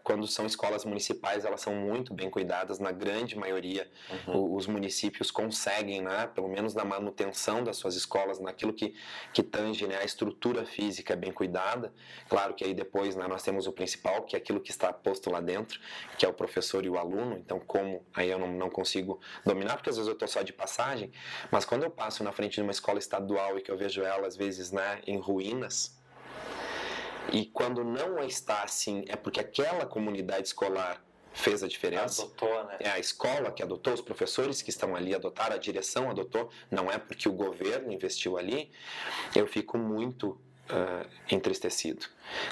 quando 0.03 0.27
são 0.27 0.47
escolas 0.47 0.85
municipais, 0.85 1.45
elas 1.45 1.61
são 1.61 1.75
muito 1.75 2.15
bem 2.15 2.31
cuidadas, 2.31 2.79
na 2.79 2.91
grande 2.91 3.37
maioria 3.37 3.87
o- 4.27 4.57
os 4.57 4.67
municípios 4.67 5.31
conseguem, 5.31 6.01
né, 6.01 6.27
pelo 6.35 6.49
menos 6.49 6.73
na 6.75 6.85
manutenção 6.85 7.63
das 7.63 7.77
suas 7.77 7.95
escolas, 7.95 8.41
naquilo 8.41 8.73
que, 8.73 8.95
que 9.33 9.43
tange 9.43 9.87
né, 9.87 9.99
a 9.99 10.05
estrutura 10.05 10.65
física 10.65 11.13
é 11.13 11.17
bem 11.17 11.33
cuidada. 11.33 11.93
Claro 12.29 12.55
que 12.55 12.65
aí 12.65 12.73
depois 12.73 13.15
né, 13.15 13.27
nós 13.27 13.43
temos 13.43 13.67
o 13.67 13.73
principal, 13.73 14.23
que 14.23 14.35
é 14.35 14.39
aquilo 14.39 14.61
que 14.61 14.71
está 14.71 14.93
posto 14.93 15.31
lá 15.31 15.41
dentro, 15.41 15.79
que 16.17 16.25
é 16.25 16.29
o 16.29 16.33
professor 16.33 16.85
e 16.85 16.89
o 16.89 16.97
aluno. 16.99 17.37
Então, 17.37 17.61
como 17.61 18.05
aí 18.15 18.31
eu 18.31 18.39
não, 18.39 18.51
não 18.51 18.71
consigo 18.71 19.21
dominar, 19.45 19.77
porque 19.77 19.91
às 19.91 19.97
vezes 19.97 20.09
eu 20.09 20.15
estou 20.15 20.29
só 20.29 20.43
de 20.43 20.53
passagem, 20.53 21.13
mas 21.51 21.65
quando 21.65 21.83
eu 21.83 21.91
passo 21.91 22.25
na 22.25 22.33
frente 22.33 22.55
de 22.55 22.63
uma 22.63 22.73
escola 22.73 22.99
estadual 22.99 23.59
e 23.59 23.63
que 23.63 23.71
eu 23.71 23.77
vejo 23.77 24.03
ela, 24.03 24.27
às 24.27 24.37
vezes, 24.37 24.73
né, 24.73 25.01
em 25.07 25.19
ruínas, 25.19 25.98
e 27.33 27.47
quando 27.47 27.85
não 27.85 28.19
está 28.25 28.63
assim, 28.63 29.05
é 29.09 29.17
porque 29.17 29.41
aquela 29.41 29.87
comunidade 29.87 30.49
escolar 30.49 31.03
fez 31.33 31.63
a 31.63 31.69
diferença. 31.69 32.23
Adotou, 32.23 32.65
né? 32.65 32.77
É 32.81 32.91
a 32.91 32.99
escola 32.99 33.53
que 33.53 33.63
adotou, 33.63 33.95
os 33.95 34.01
professores 34.01 34.61
que 34.63 34.71
estão 34.71 34.97
ali 34.97 35.15
adotaram, 35.15 35.55
a 35.55 35.59
direção 35.59 36.11
adotou, 36.11 36.51
não 36.71 36.91
é 36.91 36.99
porque 36.99 37.29
o 37.29 37.33
governo 37.33 37.93
investiu 37.93 38.37
ali. 38.37 38.71
Eu 39.35 39.47
fico 39.47 39.79
muito 39.79 40.39
ah, 40.71 41.07
entristecido. 41.31 42.07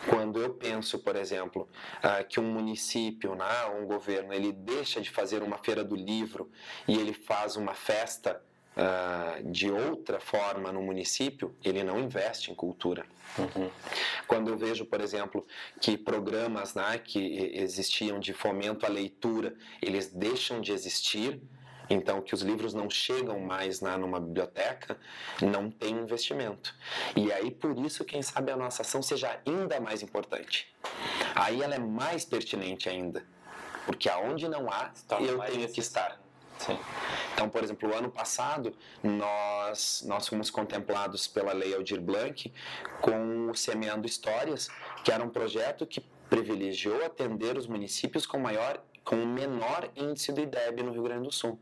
Quando 0.08 0.40
eu 0.40 0.54
penso, 0.54 0.98
por 0.98 1.16
exemplo, 1.16 1.68
ah, 2.02 2.24
que 2.24 2.40
um 2.40 2.50
município, 2.50 3.34
né, 3.34 3.66
um 3.78 3.86
governo, 3.86 4.32
ele 4.32 4.52
deixa 4.52 5.00
de 5.00 5.10
fazer 5.10 5.42
uma 5.42 5.58
feira 5.58 5.84
do 5.84 5.94
livro 5.94 6.50
e 6.88 6.96
ele 6.96 7.12
faz 7.12 7.56
uma 7.56 7.74
festa 7.74 8.42
ah, 8.78 9.38
de 9.42 9.70
outra 9.70 10.20
forma 10.20 10.70
no 10.70 10.82
município, 10.82 11.56
ele 11.64 11.82
não 11.82 11.98
investe 11.98 12.50
em 12.50 12.54
cultura. 12.54 13.06
Uhum. 13.38 13.70
Quando 14.26 14.48
eu 14.48 14.58
vejo, 14.58 14.84
por 14.84 15.00
exemplo, 15.00 15.46
que 15.80 15.96
programas 15.96 16.74
né, 16.74 16.98
que 16.98 17.52
existiam 17.54 18.20
de 18.20 18.34
fomento 18.34 18.84
à 18.84 18.88
leitura, 18.90 19.54
eles 19.80 20.12
deixam 20.12 20.60
de 20.60 20.72
existir, 20.72 21.40
então 21.88 22.20
que 22.20 22.34
os 22.34 22.42
livros 22.42 22.74
não 22.74 22.90
chegam 22.90 23.40
mais 23.40 23.80
né, 23.80 23.96
numa 23.96 24.20
biblioteca, 24.20 24.98
não 25.40 25.70
tem 25.70 25.94
investimento. 25.94 26.74
E 27.16 27.32
aí, 27.32 27.50
por 27.50 27.78
isso, 27.78 28.04
quem 28.04 28.20
sabe 28.20 28.52
a 28.52 28.56
nossa 28.58 28.82
ação 28.82 29.00
seja 29.00 29.40
ainda 29.46 29.80
mais 29.80 30.02
importante. 30.02 30.70
Aí 31.34 31.62
ela 31.62 31.76
é 31.76 31.78
mais 31.78 32.26
pertinente 32.26 32.90
ainda. 32.90 33.24
Porque 33.86 34.08
aonde 34.08 34.48
não 34.48 34.68
há, 34.70 34.92
eu 35.20 35.38
tenho 35.38 35.68
que 35.72 35.80
estar. 35.80 36.25
Sim. 36.58 36.78
Então, 37.34 37.48
por 37.48 37.62
exemplo, 37.62 37.90
o 37.90 37.94
ano 37.94 38.10
passado 38.10 38.74
nós 39.02 40.02
nós 40.06 40.26
fomos 40.26 40.50
contemplados 40.50 41.26
pela 41.28 41.52
Lei 41.52 41.74
Aldir 41.74 42.00
Blanc 42.00 42.52
com 43.00 43.50
o 43.50 43.54
Semeando 43.54 44.06
Histórias, 44.06 44.68
que 45.04 45.12
era 45.12 45.22
um 45.22 45.28
projeto 45.28 45.86
que 45.86 46.00
privilegiou 46.30 47.04
atender 47.04 47.56
os 47.56 47.66
municípios 47.66 48.26
com 48.26 48.38
maior 48.38 48.82
com 49.04 49.16
menor 49.24 49.88
índice 49.94 50.32
do 50.32 50.40
IDEB 50.40 50.82
no 50.82 50.92
Rio 50.92 51.04
Grande 51.04 51.24
do 51.24 51.32
Sul. 51.32 51.58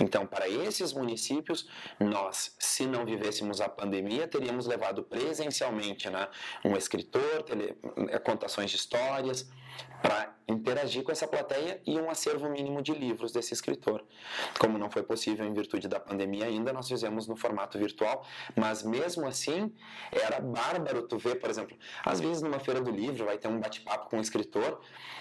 Então, 0.00 0.26
para 0.26 0.48
esses 0.48 0.92
municípios, 0.92 1.68
nós, 1.98 2.54
se 2.58 2.86
não 2.86 3.04
vivêssemos 3.04 3.60
a 3.60 3.68
pandemia, 3.68 4.26
teríamos 4.28 4.66
levado 4.66 5.02
presencialmente 5.02 6.08
né, 6.10 6.28
um 6.64 6.76
escritor, 6.76 7.42
tele, 7.42 7.76
eh, 8.08 8.18
contações 8.18 8.70
de 8.70 8.76
histórias, 8.76 9.48
para 10.02 10.34
interagir 10.48 11.04
com 11.04 11.12
essa 11.12 11.26
plateia 11.28 11.80
e 11.86 11.98
um 11.98 12.10
acervo 12.10 12.48
mínimo 12.50 12.82
de 12.82 12.92
livros 12.92 13.32
desse 13.32 13.54
escritor. 13.54 14.04
Como 14.58 14.76
não 14.76 14.90
foi 14.90 15.02
possível 15.02 15.46
em 15.46 15.52
virtude 15.52 15.86
da 15.86 16.00
pandemia 16.00 16.46
ainda, 16.46 16.72
nós 16.72 16.88
fizemos 16.88 17.28
no 17.28 17.36
formato 17.36 17.78
virtual, 17.78 18.26
mas 18.56 18.82
mesmo 18.82 19.26
assim 19.26 19.72
era 20.10 20.40
bárbaro 20.40 21.06
tu 21.06 21.16
ver, 21.18 21.36
por 21.36 21.48
exemplo, 21.48 21.76
às 22.04 22.20
vezes 22.20 22.42
numa 22.42 22.58
feira 22.58 22.80
do 22.80 22.90
livro 22.90 23.24
vai 23.24 23.38
ter 23.38 23.48
um 23.48 23.60
bate-papo 23.60 24.10
com 24.10 24.18
um 24.18 24.20
escritor 24.20 24.80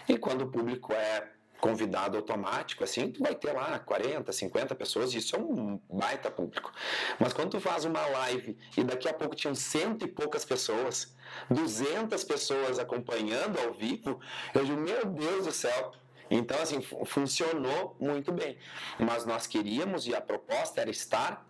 e 0.09 0.17
quando 0.17 0.41
o 0.41 0.47
público 0.47 0.91
é 0.93 1.31
convidado 1.61 2.17
automático, 2.17 2.83
assim, 2.83 3.11
tu 3.11 3.21
vai 3.21 3.35
ter 3.35 3.53
lá 3.53 3.77
40, 3.79 4.31
50 4.33 4.75
pessoas, 4.75 5.13
isso 5.13 5.35
é 5.35 5.39
um 5.39 5.79
baita 5.89 6.29
público. 6.31 6.71
Mas 7.19 7.31
quando 7.31 7.51
tu 7.51 7.61
faz 7.61 7.85
uma 7.85 8.03
live 8.07 8.57
e 8.75 8.83
daqui 8.83 9.07
a 9.07 9.13
pouco 9.13 9.35
tinham 9.35 9.53
cento 9.55 10.03
e 10.03 10.07
poucas 10.07 10.43
pessoas, 10.43 11.15
200 11.49 12.23
pessoas 12.23 12.79
acompanhando 12.79 13.59
ao 13.59 13.71
vivo, 13.73 14.19
eu 14.53 14.65
digo, 14.65 14.81
meu 14.81 15.05
Deus 15.05 15.45
do 15.45 15.51
céu, 15.51 15.93
então, 16.29 16.59
assim, 16.61 16.81
fu- 16.81 17.05
funcionou 17.05 17.95
muito 17.99 18.31
bem. 18.31 18.57
Mas 18.97 19.25
nós 19.25 19.45
queríamos, 19.45 20.07
e 20.07 20.15
a 20.15 20.21
proposta 20.21 20.81
era 20.81 20.89
estar 20.89 21.45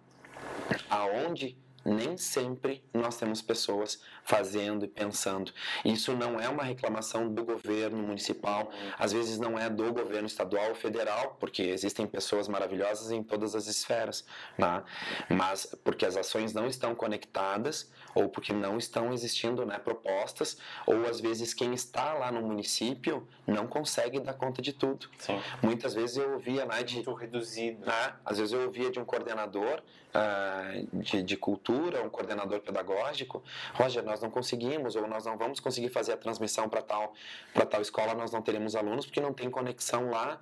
aonde 0.89 1.57
nem 1.86 2.16
sempre 2.18 2.84
nós 2.93 3.18
temos 3.18 3.41
pessoas 3.41 4.01
fazendo 4.24 4.86
e 4.86 4.88
pensando. 4.88 5.51
Isso 5.84 6.13
não 6.13 6.39
é 6.39 6.47
uma 6.47 6.63
reclamação 6.63 7.32
do 7.34 7.43
governo 7.43 8.01
municipal, 8.01 8.72
às 8.97 9.11
vezes 9.11 9.38
não 9.38 9.57
é 9.57 9.69
do 9.69 9.91
governo 9.91 10.28
estadual 10.28 10.69
ou 10.69 10.76
federal, 10.76 11.38
porque 11.39 11.63
existem 11.63 12.05
pessoas 12.07 12.47
maravilhosas 12.47 13.11
em 13.11 13.24
todas 13.24 13.55
as 13.55 13.67
esferas, 13.67 14.26
né? 14.57 14.84
mas 15.30 15.65
porque 15.84 16.05
as 16.05 16.15
ações 16.15 16.53
não 16.53 16.67
estão 16.67 16.95
conectadas 16.95 17.91
ou 18.13 18.30
porque 18.30 18.53
não 18.53 18.78
estão 18.78 19.13
existindo 19.13 19.65
né, 19.65 19.80
propostas, 19.80 20.57
ou 20.86 21.05
às 21.05 21.19
vezes 21.19 21.53
quem 21.53 21.74
está 21.74 22.13
lá 22.13 22.32
no 22.32 22.41
município 22.41 23.28
não 23.47 23.67
consegue 23.67 24.19
dar 24.19 24.34
conta 24.34 24.61
de 24.61 24.74
tudo. 24.74 25.07
Sim. 25.17 25.39
Muitas 25.61 25.93
vezes 25.93 26.17
eu 26.17 26.34
ouvia 26.34 26.65
né, 26.65 26.84
de 26.84 26.95
Muito 26.95 27.13
reduzido. 27.13 27.86
né? 27.86 28.13
Às 28.26 28.38
vezes 28.38 28.53
eu 28.53 28.61
ouvia 28.65 28.91
de 28.91 28.99
um 28.99 29.05
coordenador 29.05 29.82
ah, 30.13 30.74
de, 30.91 31.24
de 31.24 31.38
cultura 31.38 32.03
um 32.03 32.09
coordenador 32.09 32.59
pedagógico, 32.59 33.41
Roger, 33.74 34.03
nós 34.12 34.22
não 34.22 34.30
conseguimos 34.30 34.95
ou 34.95 35.07
nós 35.07 35.26
não 35.26 35.38
vamos 35.38 35.59
conseguir 35.59 35.89
fazer 35.89 36.12
a 36.14 36.18
transmissão 36.18 36.68
para 36.68 36.82
tal 36.82 37.14
para 37.53 37.66
tal 37.66 37.82
escola, 37.82 38.14
nós 38.14 38.32
não 38.32 38.41
teremos 38.41 38.76
alunos 38.76 39.05
porque 39.05 39.22
não 39.22 39.34
tem 39.34 39.49
conexão 39.49 40.09
lá. 40.09 40.39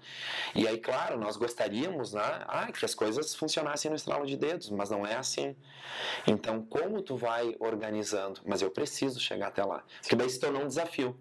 E 0.55 0.67
aí, 0.67 0.79
claro, 0.79 1.19
nós 1.19 1.37
gostaríamos, 1.37 2.13
né, 2.13 2.43
ah, 2.47 2.71
que 2.71 2.83
as 2.83 2.95
coisas 2.95 3.35
funcionassem 3.35 3.89
no 3.89 3.95
estralo 3.95 4.25
de 4.25 4.35
dedos, 4.35 4.69
mas 4.69 4.89
não 4.89 5.05
é 5.05 5.15
assim. 5.15 5.55
Então, 6.25 6.63
como 6.65 7.01
tu 7.01 7.15
vai 7.15 7.55
organizando? 7.59 8.41
Mas 8.45 8.61
eu 8.61 8.71
preciso 8.71 9.19
chegar 9.19 9.47
até 9.47 9.63
lá, 9.63 9.83
porque 10.01 10.15
daí 10.15 10.29
se 10.29 10.39
tornou 10.39 10.63
um 10.63 10.67
desafio. 10.67 11.15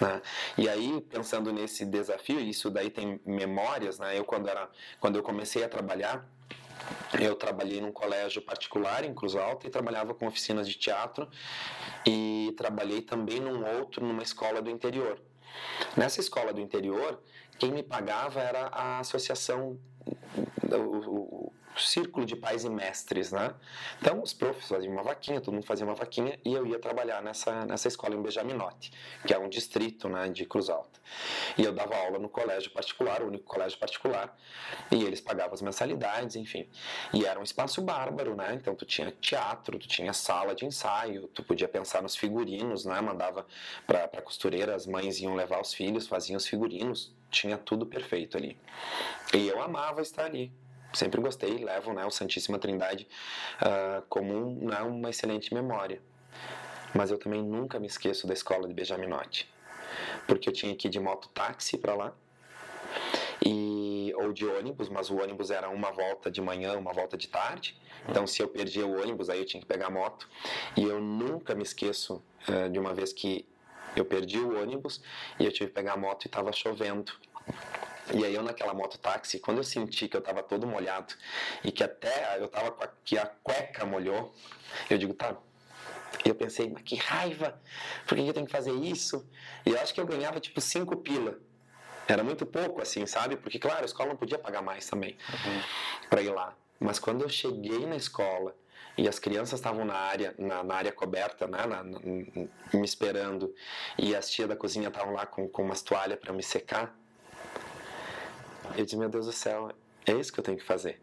Né? 0.00 0.20
E 0.58 0.68
aí, 0.68 1.00
pensando 1.00 1.52
nesse 1.52 1.84
desafio, 1.84 2.38
isso 2.38 2.70
daí 2.70 2.90
tem 2.90 3.20
memórias, 3.24 3.98
né? 3.98 4.18
Eu 4.18 4.24
quando, 4.24 4.48
era, 4.48 4.68
quando 5.00 5.16
eu 5.16 5.22
comecei 5.22 5.64
a 5.64 5.68
trabalhar, 5.68 6.26
eu 7.20 7.34
trabalhei 7.34 7.80
num 7.80 7.92
colégio 7.92 8.42
particular 8.42 9.04
em 9.04 9.14
Cruz 9.14 9.34
Alta 9.34 9.66
e 9.66 9.70
trabalhava 9.70 10.14
com 10.14 10.26
oficinas 10.26 10.68
de 10.68 10.76
teatro 10.76 11.28
e 12.06 12.54
trabalhei 12.56 13.02
também 13.02 13.40
num 13.40 13.64
outro 13.78 14.04
numa 14.04 14.22
escola 14.22 14.60
do 14.60 14.70
interior. 14.70 15.20
Nessa 15.96 16.20
escola 16.20 16.52
do 16.52 16.60
interior, 16.60 17.20
quem 17.58 17.72
me 17.72 17.82
pagava 17.82 18.40
era 18.40 18.66
a 18.66 18.98
associação, 18.98 19.78
o, 20.72 21.52
círculo 21.78 22.24
de 22.24 22.36
pais 22.36 22.64
e 22.64 22.70
mestres, 22.70 23.32
né? 23.32 23.54
Então, 24.00 24.22
os 24.22 24.32
profs 24.32 24.68
faziam 24.68 24.92
uma 24.92 25.02
vaquinha, 25.02 25.40
todo 25.40 25.54
mundo 25.54 25.66
fazia 25.66 25.84
uma 25.84 25.94
vaquinha 25.94 26.38
e 26.44 26.52
eu 26.54 26.66
ia 26.66 26.78
trabalhar 26.78 27.22
nessa, 27.22 27.64
nessa 27.66 27.88
escola 27.88 28.14
em 28.14 28.22
Benjaminote, 28.22 28.92
que 29.26 29.34
é 29.34 29.38
um 29.38 29.48
distrito 29.48 30.08
né, 30.08 30.28
de 30.28 30.44
Cruz 30.46 30.68
Alta. 30.68 31.00
E 31.56 31.64
eu 31.64 31.72
dava 31.72 31.96
aula 31.96 32.18
no 32.18 32.28
colégio 32.28 32.70
particular, 32.70 33.22
o 33.22 33.26
único 33.26 33.44
colégio 33.44 33.78
particular, 33.78 34.36
e 34.90 35.02
eles 35.02 35.20
pagavam 35.20 35.54
as 35.54 35.62
mensalidades, 35.62 36.36
enfim. 36.36 36.68
E 37.12 37.24
era 37.24 37.38
um 37.38 37.42
espaço 37.42 37.80
bárbaro, 37.82 38.34
né? 38.34 38.54
Então, 38.54 38.74
tu 38.74 38.84
tinha 38.84 39.10
teatro, 39.10 39.78
tu 39.78 39.86
tinha 39.86 40.12
sala 40.12 40.54
de 40.54 40.64
ensaio, 40.64 41.28
tu 41.28 41.42
podia 41.42 41.68
pensar 41.68 42.02
nos 42.02 42.16
figurinos, 42.16 42.84
né? 42.84 43.00
Mandava 43.00 43.46
para 43.86 44.22
costureira, 44.22 44.74
as 44.74 44.86
mães 44.86 45.20
iam 45.20 45.34
levar 45.34 45.60
os 45.60 45.72
filhos, 45.72 46.06
faziam 46.06 46.36
os 46.36 46.46
figurinos, 46.46 47.14
tinha 47.30 47.56
tudo 47.56 47.86
perfeito 47.86 48.36
ali. 48.36 48.58
E 49.34 49.48
eu 49.48 49.60
amava 49.62 50.00
estar 50.00 50.24
ali 50.24 50.52
sempre 50.92 51.20
gostei, 51.20 51.58
levo 51.58 51.92
né, 51.92 52.04
o 52.04 52.10
Santíssima 52.10 52.58
Trindade 52.58 53.06
uh, 53.60 54.02
como 54.08 54.34
um, 54.34 54.68
né, 54.68 54.80
uma 54.80 55.10
excelente 55.10 55.52
memória. 55.52 56.00
Mas 56.94 57.10
eu 57.10 57.18
também 57.18 57.42
nunca 57.42 57.78
me 57.78 57.86
esqueço 57.86 58.26
da 58.26 58.32
escola 58.32 58.66
de 58.66 58.74
Benjaminote, 58.74 59.50
porque 60.26 60.48
eu 60.48 60.52
tinha 60.52 60.74
que 60.74 60.88
ir 60.88 60.90
de 60.90 61.00
moto-táxi 61.00 61.76
para 61.76 61.94
lá, 61.94 62.14
e, 63.44 64.12
ou 64.16 64.32
de 64.32 64.46
ônibus, 64.46 64.88
mas 64.88 65.10
o 65.10 65.16
ônibus 65.20 65.50
era 65.50 65.68
uma 65.68 65.90
volta 65.90 66.30
de 66.30 66.40
manhã, 66.40 66.76
uma 66.78 66.92
volta 66.92 67.16
de 67.16 67.28
tarde. 67.28 67.76
Então, 68.08 68.26
se 68.26 68.42
eu 68.42 68.48
perdia 68.48 68.86
o 68.86 69.00
ônibus, 69.00 69.28
aí 69.28 69.38
eu 69.38 69.44
tinha 69.44 69.60
que 69.60 69.66
pegar 69.66 69.86
a 69.86 69.90
moto. 69.90 70.28
E 70.76 70.82
eu 70.82 71.00
nunca 71.00 71.54
me 71.54 71.62
esqueço 71.62 72.22
uh, 72.48 72.70
de 72.70 72.78
uma 72.78 72.94
vez 72.94 73.12
que 73.12 73.46
eu 73.94 74.04
perdi 74.04 74.38
o 74.38 74.60
ônibus 74.60 75.02
e 75.38 75.44
eu 75.44 75.52
tive 75.52 75.68
que 75.68 75.74
pegar 75.74 75.94
a 75.94 75.96
moto 75.96 76.24
e 76.24 76.28
estava 76.28 76.52
chovendo. 76.52 77.12
E 78.14 78.24
aí 78.24 78.34
eu 78.34 78.42
naquela 78.42 78.72
moto 78.72 78.98
táxi, 78.98 79.38
quando 79.38 79.58
eu 79.58 79.64
senti 79.64 80.08
que 80.08 80.16
eu 80.16 80.20
estava 80.20 80.42
todo 80.42 80.66
molhado 80.66 81.14
e 81.64 81.72
que 81.72 81.82
até 81.82 82.38
eu 82.38 82.48
tava 82.48 82.70
com 82.70 82.84
a, 82.84 82.88
que 83.04 83.18
a 83.18 83.26
cueca 83.26 83.84
molhou, 83.84 84.34
eu 84.88 84.98
digo, 84.98 85.14
tá. 85.14 85.36
Eu 86.24 86.34
pensei, 86.34 86.70
mas 86.70 86.82
que 86.82 86.96
raiva! 86.96 87.60
Por 88.06 88.16
que 88.16 88.26
eu 88.26 88.32
tenho 88.32 88.46
que 88.46 88.52
fazer 88.52 88.72
isso? 88.72 89.28
E 89.64 89.70
eu 89.70 89.80
acho 89.80 89.92
que 89.92 90.00
eu 90.00 90.06
ganhava 90.06 90.40
tipo 90.40 90.60
cinco 90.60 90.96
pila. 90.96 91.38
Era 92.08 92.22
muito 92.22 92.46
pouco, 92.46 92.80
assim, 92.80 93.04
sabe? 93.06 93.36
Porque, 93.36 93.58
claro, 93.58 93.82
a 93.82 93.84
escola 93.84 94.10
não 94.10 94.16
podia 94.16 94.38
pagar 94.38 94.62
mais 94.62 94.88
também 94.88 95.16
uhum. 95.28 95.62
para 96.08 96.22
ir 96.22 96.30
lá. 96.30 96.56
Mas 96.78 96.98
quando 96.98 97.22
eu 97.22 97.28
cheguei 97.28 97.84
na 97.86 97.96
escola 97.96 98.54
e 98.96 99.08
as 99.08 99.18
crianças 99.18 99.58
estavam 99.58 99.84
na 99.84 99.94
área 99.94 100.34
na, 100.38 100.62
na 100.62 100.74
área 100.74 100.92
coberta, 100.92 101.46
né, 101.46 101.66
na, 101.66 101.82
na, 101.82 101.98
me 102.00 102.84
esperando, 102.84 103.52
e 103.98 104.14
as 104.14 104.30
tias 104.30 104.48
da 104.48 104.56
cozinha 104.56 104.88
estavam 104.88 105.12
lá 105.12 105.26
com, 105.26 105.48
com 105.48 105.62
umas 105.62 105.82
toalhas 105.82 106.18
para 106.18 106.32
me 106.32 106.42
secar, 106.42 106.96
eu 108.76 108.84
disse, 108.84 108.96
meu 108.96 109.08
Deus 109.08 109.26
do 109.26 109.32
céu, 109.32 109.70
é 110.06 110.12
isso 110.12 110.32
que 110.32 110.40
eu 110.40 110.44
tenho 110.44 110.56
que 110.56 110.64
fazer. 110.64 111.00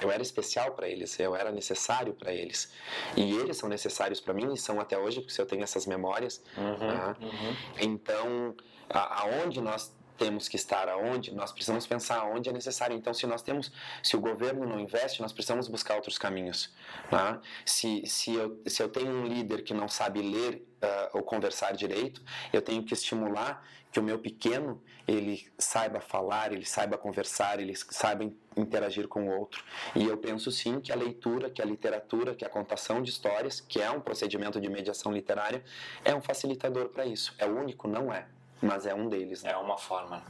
Eu 0.00 0.10
era 0.10 0.22
especial 0.22 0.72
para 0.72 0.88
eles, 0.88 1.18
eu 1.20 1.36
era 1.36 1.52
necessário 1.52 2.12
para 2.14 2.32
eles. 2.32 2.72
E 3.16 3.32
eles 3.36 3.56
são 3.56 3.68
necessários 3.68 4.20
para 4.20 4.34
mim 4.34 4.52
e 4.52 4.56
são 4.56 4.80
até 4.80 4.98
hoje, 4.98 5.20
porque 5.20 5.40
eu 5.40 5.46
tenho 5.46 5.62
essas 5.62 5.86
memórias. 5.86 6.42
Uhum, 6.56 6.78
né? 6.78 7.16
uhum. 7.20 7.56
Então, 7.80 8.54
aonde 8.90 9.60
nós 9.60 9.94
temos 10.16 10.48
que 10.48 10.56
estar 10.56 10.88
aonde, 10.88 11.34
nós 11.34 11.52
precisamos 11.52 11.86
pensar 11.86 12.18
aonde 12.20 12.48
é 12.48 12.52
necessário. 12.52 12.96
Então, 12.96 13.12
se 13.12 13.26
nós 13.26 13.42
temos, 13.42 13.72
se 14.02 14.16
o 14.16 14.20
governo 14.20 14.66
não 14.66 14.78
investe, 14.78 15.20
nós 15.20 15.32
precisamos 15.32 15.68
buscar 15.68 15.96
outros 15.96 16.18
caminhos. 16.18 16.72
Né? 17.10 17.40
Se, 17.64 18.04
se, 18.06 18.34
eu, 18.34 18.62
se 18.66 18.82
eu 18.82 18.88
tenho 18.88 19.10
um 19.10 19.26
líder 19.26 19.62
que 19.62 19.74
não 19.74 19.88
sabe 19.88 20.22
ler 20.22 20.66
uh, 20.82 21.18
ou 21.18 21.22
conversar 21.22 21.72
direito, 21.72 22.22
eu 22.52 22.62
tenho 22.62 22.82
que 22.84 22.94
estimular 22.94 23.66
que 23.90 24.00
o 24.00 24.02
meu 24.02 24.18
pequeno 24.18 24.82
ele 25.06 25.46
saiba 25.56 26.00
falar, 26.00 26.52
ele 26.52 26.64
saiba 26.64 26.98
conversar, 26.98 27.60
ele 27.60 27.74
saiba 27.76 28.28
interagir 28.56 29.06
com 29.06 29.28
o 29.28 29.38
outro. 29.38 29.64
E 29.94 30.04
eu 30.04 30.16
penso 30.18 30.50
sim 30.50 30.80
que 30.80 30.90
a 30.90 30.96
leitura, 30.96 31.48
que 31.48 31.62
a 31.62 31.64
literatura, 31.64 32.34
que 32.34 32.44
a 32.44 32.48
contação 32.48 33.02
de 33.02 33.10
histórias, 33.10 33.60
que 33.60 33.80
é 33.80 33.90
um 33.90 34.00
procedimento 34.00 34.60
de 34.60 34.68
mediação 34.68 35.12
literária, 35.12 35.62
é 36.04 36.12
um 36.14 36.20
facilitador 36.20 36.88
para 36.88 37.06
isso. 37.06 37.34
É 37.38 37.46
o 37.46 37.56
único? 37.56 37.86
Não 37.86 38.12
é 38.12 38.26
mas 38.64 38.86
é 38.86 38.94
um 38.94 39.08
deles. 39.08 39.42
Né? 39.42 39.52
É 39.52 39.56
uma 39.56 39.76
forma. 39.76 40.22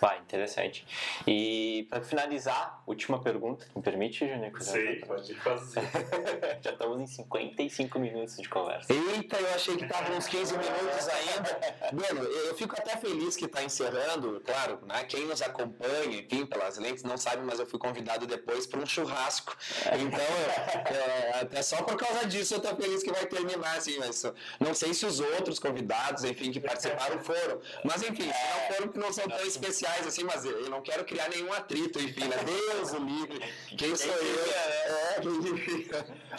Vai, 0.00 0.18
interessante. 0.18 0.86
E 1.26 1.86
para 1.88 2.02
finalizar, 2.02 2.82
última 2.86 3.20
pergunta, 3.20 3.66
me 3.74 3.82
permite, 3.82 4.28
Júnior? 4.28 4.52
Sim, 4.60 5.00
pode 5.06 5.34
fazer. 5.36 5.80
Já 6.60 6.72
estamos 6.72 7.00
em 7.00 7.06
55 7.06 7.98
minutos 7.98 8.36
de 8.36 8.48
conversa. 8.48 8.92
Eita, 8.92 9.36
eu 9.36 9.54
achei 9.54 9.76
que 9.76 9.84
estavam 9.84 10.16
uns 10.16 10.26
15 10.26 10.52
minutos 10.52 11.08
ainda. 11.08 11.60
Mano, 11.92 12.28
eu 12.28 12.54
fico 12.54 12.74
até 12.78 12.96
feliz 12.96 13.36
que 13.36 13.46
está 13.46 13.62
encerrando, 13.62 14.42
claro, 14.44 14.80
né? 14.86 15.04
Quem 15.04 15.24
nos 15.26 15.40
acompanha, 15.40 16.20
enfim, 16.20 16.44
pelas 16.44 16.76
lentes, 16.76 17.02
não 17.02 17.16
sabe, 17.16 17.42
mas 17.42 17.58
eu 17.58 17.66
fui 17.66 17.78
convidado 17.78 18.26
depois 18.26 18.66
para 18.66 18.80
um 18.80 18.86
churrasco. 18.86 19.56
Então, 19.86 20.94
é, 20.94 21.40
até 21.40 21.62
só 21.62 21.82
por 21.82 21.96
causa 21.96 22.26
disso 22.26 22.54
eu 22.54 22.58
estou 22.58 22.76
feliz 22.76 23.02
que 23.02 23.10
vai 23.10 23.24
terminar, 23.26 23.76
assim, 23.76 23.98
mas 23.98 24.24
não 24.60 24.74
sei 24.74 24.92
se 24.92 25.06
os 25.06 25.20
outros 25.20 25.58
convidados, 25.58 26.24
enfim, 26.24 26.50
que 26.50 26.60
participaram 26.60 27.18
foram. 27.20 27.60
Mas 27.84 28.02
enfim, 28.02 28.30
se 28.30 28.48
não 28.48 28.74
foram, 28.74 28.88
que 28.88 28.98
não 28.98 29.12
são 29.12 29.28
tão 29.28 29.46
especiais 29.46 29.86
sociais, 29.86 30.06
assim, 30.06 30.24
mas 30.24 30.44
eu 30.44 30.68
não 30.70 30.82
quero 30.82 31.04
criar 31.04 31.28
nenhum 31.28 31.52
atrito, 31.52 32.00
enfim, 32.00 32.24
né? 32.28 32.36
Deus 32.44 32.92
o 32.92 32.98
livre, 32.98 33.40
quem 33.76 33.94
sou 33.94 34.12
eu? 34.12 34.52
É, 34.52 35.20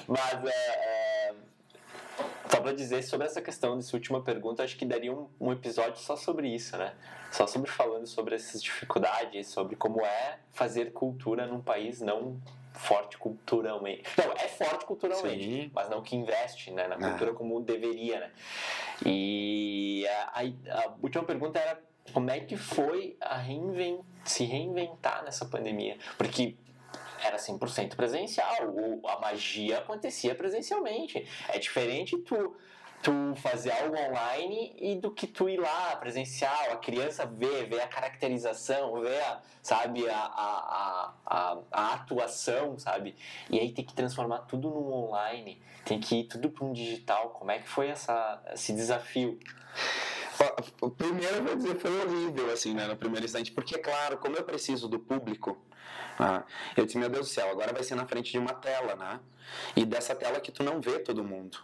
mas 0.07 0.45
é, 0.45 0.49
é, 0.49 1.33
só 2.49 2.61
para 2.61 2.73
dizer 2.73 3.03
sobre 3.03 3.27
essa 3.27 3.41
questão 3.41 3.75
dessa 3.75 3.95
última 3.95 4.21
pergunta, 4.21 4.63
acho 4.63 4.77
que 4.77 4.85
daria 4.85 5.11
um, 5.11 5.27
um 5.39 5.51
episódio 5.51 5.99
só 6.01 6.15
sobre 6.15 6.53
isso, 6.53 6.77
né? 6.77 6.93
Só 7.31 7.47
sobre 7.47 7.69
falando 7.69 8.07
sobre 8.07 8.35
essas 8.35 8.61
dificuldades, 8.61 9.47
sobre 9.47 9.75
como 9.75 10.01
é 10.05 10.39
fazer 10.53 10.91
cultura 10.91 11.45
num 11.45 11.61
país 11.61 12.01
não 12.01 12.39
forte 12.77 13.17
culturalmente. 13.17 14.03
Não, 14.17 14.31
é 14.33 14.47
forte 14.47 14.85
culturalmente, 14.85 15.43
Sim. 15.43 15.71
mas 15.73 15.89
não 15.89 16.01
que 16.01 16.15
investe 16.15 16.71
né, 16.71 16.87
na 16.87 16.97
cultura 16.97 17.31
ah. 17.31 17.33
como 17.33 17.59
deveria, 17.61 18.19
né? 18.19 18.31
E 19.05 20.05
a, 20.07 20.41
a, 20.41 20.83
a 20.85 20.93
última 21.01 21.23
pergunta 21.23 21.59
era 21.59 21.79
como 22.13 22.29
é 22.29 22.39
que 22.39 22.55
foi 22.55 23.17
a 23.19 23.37
reinvent, 23.37 24.01
se 24.23 24.45
reinventar 24.45 25.23
nessa 25.23 25.45
pandemia? 25.45 25.97
Porque 26.17 26.55
era 27.23 27.37
100% 27.37 27.95
presencial, 27.95 28.69
o, 28.69 29.07
a 29.07 29.19
magia 29.19 29.79
acontecia 29.79 30.35
presencialmente. 30.35 31.27
É 31.49 31.59
diferente 31.59 32.17
tu 32.19 32.55
tu 33.01 33.35
fazer 33.37 33.71
algo 33.71 33.95
online 33.95 34.75
e 34.77 34.95
do 34.95 35.11
que 35.11 35.27
tu 35.27 35.47
ir 35.47 35.59
lá 35.59 35.95
presencial, 35.97 36.71
a 36.71 36.77
criança 36.77 37.25
ver, 37.25 37.67
ver 37.67 37.81
a 37.81 37.87
caracterização, 37.87 38.99
ver, 39.01 39.21
a, 39.21 39.41
sabe, 39.61 40.09
a, 40.09 40.17
a, 40.17 41.13
a, 41.25 41.57
a 41.71 41.93
atuação, 41.93 42.77
sabe? 42.77 43.15
E 43.49 43.59
aí 43.59 43.71
tem 43.71 43.85
que 43.85 43.93
transformar 43.93 44.39
tudo 44.39 44.69
no 44.69 44.91
online, 44.93 45.61
tem 45.85 45.99
que 45.99 46.21
ir 46.21 46.23
tudo 46.25 46.49
para 46.49 46.65
um 46.65 46.73
digital. 46.73 47.29
Como 47.29 47.51
é 47.51 47.59
que 47.59 47.69
foi 47.69 47.87
essa, 47.87 48.41
esse 48.53 48.73
desafio? 48.73 49.39
O 50.81 50.89
primeiro, 50.91 51.43
vou 51.43 51.55
dizer, 51.55 51.75
foi 51.75 51.91
horrível, 51.99 52.51
assim, 52.51 52.73
né, 52.73 52.85
no 52.85 52.95
primeiro 52.95 53.25
instante, 53.25 53.51
porque, 53.51 53.77
claro, 53.79 54.17
como 54.17 54.35
eu 54.35 54.43
preciso 54.43 54.87
do 54.87 54.99
público, 54.99 55.57
ah, 56.19 56.43
eu 56.75 56.85
disse, 56.85 56.97
meu 56.97 57.09
Deus 57.09 57.27
do 57.27 57.33
céu, 57.33 57.49
agora 57.49 57.73
vai 57.73 57.83
ser 57.83 57.95
na 57.95 58.05
frente 58.05 58.31
de 58.31 58.37
uma 58.37 58.53
tela, 58.53 58.95
né? 58.95 59.19
E 59.75 59.85
dessa 59.85 60.15
tela 60.15 60.39
que 60.39 60.51
tu 60.51 60.63
não 60.63 60.81
vê 60.81 60.99
todo 60.99 61.23
mundo. 61.23 61.57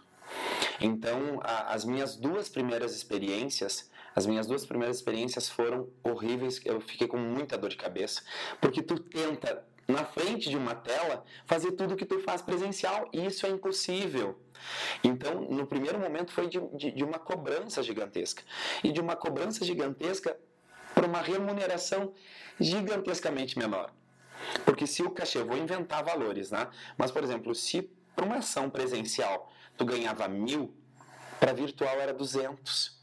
Então, 0.80 1.40
a, 1.42 1.72
as 1.72 1.84
minhas 1.84 2.16
duas 2.16 2.48
primeiras 2.48 2.94
experiências, 2.94 3.90
as 4.14 4.26
minhas 4.26 4.46
duas 4.46 4.64
primeiras 4.64 4.96
experiências 4.96 5.48
foram 5.48 5.88
horríveis, 6.02 6.60
eu 6.64 6.80
fiquei 6.80 7.06
com 7.06 7.18
muita 7.18 7.56
dor 7.58 7.70
de 7.70 7.76
cabeça, 7.76 8.22
porque 8.60 8.82
tu 8.82 8.98
tenta 8.98 9.64
na 9.86 10.04
frente 10.04 10.48
de 10.48 10.56
uma 10.56 10.74
tela 10.74 11.24
fazer 11.46 11.72
tudo 11.72 11.96
que 11.96 12.06
tu 12.06 12.18
faz 12.20 12.40
presencial 12.40 13.08
e 13.12 13.26
isso 13.26 13.46
é 13.46 13.50
impossível. 13.50 14.38
Então, 15.02 15.42
no 15.42 15.66
primeiro 15.66 15.98
momento 15.98 16.32
foi 16.32 16.48
de, 16.48 16.60
de, 16.74 16.90
de 16.90 17.04
uma 17.04 17.18
cobrança 17.18 17.82
gigantesca 17.82 18.42
e 18.82 18.90
de 18.90 19.00
uma 19.00 19.14
cobrança 19.14 19.64
gigantesca 19.64 20.36
por 20.94 21.04
uma 21.04 21.20
remuneração 21.20 22.14
gigantescamente 22.58 23.58
menor. 23.58 23.92
Porque 24.64 24.86
se 24.86 25.02
o 25.02 25.10
cachê, 25.10 25.38
eu 25.38 25.46
vou 25.46 25.56
inventar 25.56 26.04
valores, 26.04 26.50
né? 26.50 26.68
Mas, 26.96 27.10
por 27.10 27.22
exemplo, 27.22 27.54
se 27.54 27.90
para 28.14 28.24
uma 28.24 28.36
ação 28.36 28.70
presencial 28.70 29.52
tu 29.76 29.84
ganhava 29.84 30.28
mil, 30.28 30.74
para 31.40 31.52
virtual 31.52 32.00
era 32.00 32.12
200. 32.12 32.94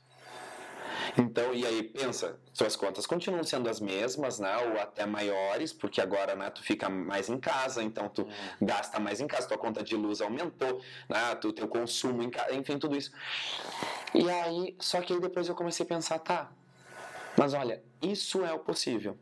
Então, 1.18 1.54
e 1.54 1.66
aí 1.66 1.84
pensa, 1.84 2.40
suas 2.54 2.76
contas 2.76 3.06
continuam 3.06 3.44
sendo 3.44 3.70
as 3.70 3.80
mesmas, 3.80 4.40
né, 4.40 4.56
ou 4.58 4.80
até 4.80 5.06
maiores, 5.06 5.74
porque 5.74 6.00
agora, 6.00 6.36
né, 6.36 6.50
tu 6.50 6.64
fica 6.64 6.90
mais 6.90 7.30
em 7.30 7.38
casa, 7.38 7.84
então 7.84 8.08
tu 8.08 8.24
uhum. 8.24 8.32
gasta 8.62 9.00
mais 9.00 9.20
em 9.20 9.28
casa, 9.28 9.48
tua 9.48 9.58
conta 9.58 9.84
de 9.84 9.96
luz 9.96 10.22
aumentou, 10.22 10.82
né, 11.10 11.36
tu, 11.36 11.52
teu 11.52 11.68
consumo 11.68 12.24
em 12.24 12.30
casa, 12.30 12.54
enfim, 12.54 12.78
tudo 12.78 12.96
isso. 12.96 13.12
E 14.14 14.30
aí, 14.30 14.76
só 14.80 15.02
que 15.02 15.14
aí 15.14 15.20
depois 15.20 15.48
eu 15.48 15.56
comecei 15.56 15.86
a 15.86 15.90
pensar, 15.90 16.20
tá, 16.20 16.52
mas 17.38 17.54
olha, 17.54 17.84
isso 18.02 18.44
é 18.46 18.54
o 18.54 18.60
possível. 18.60 19.18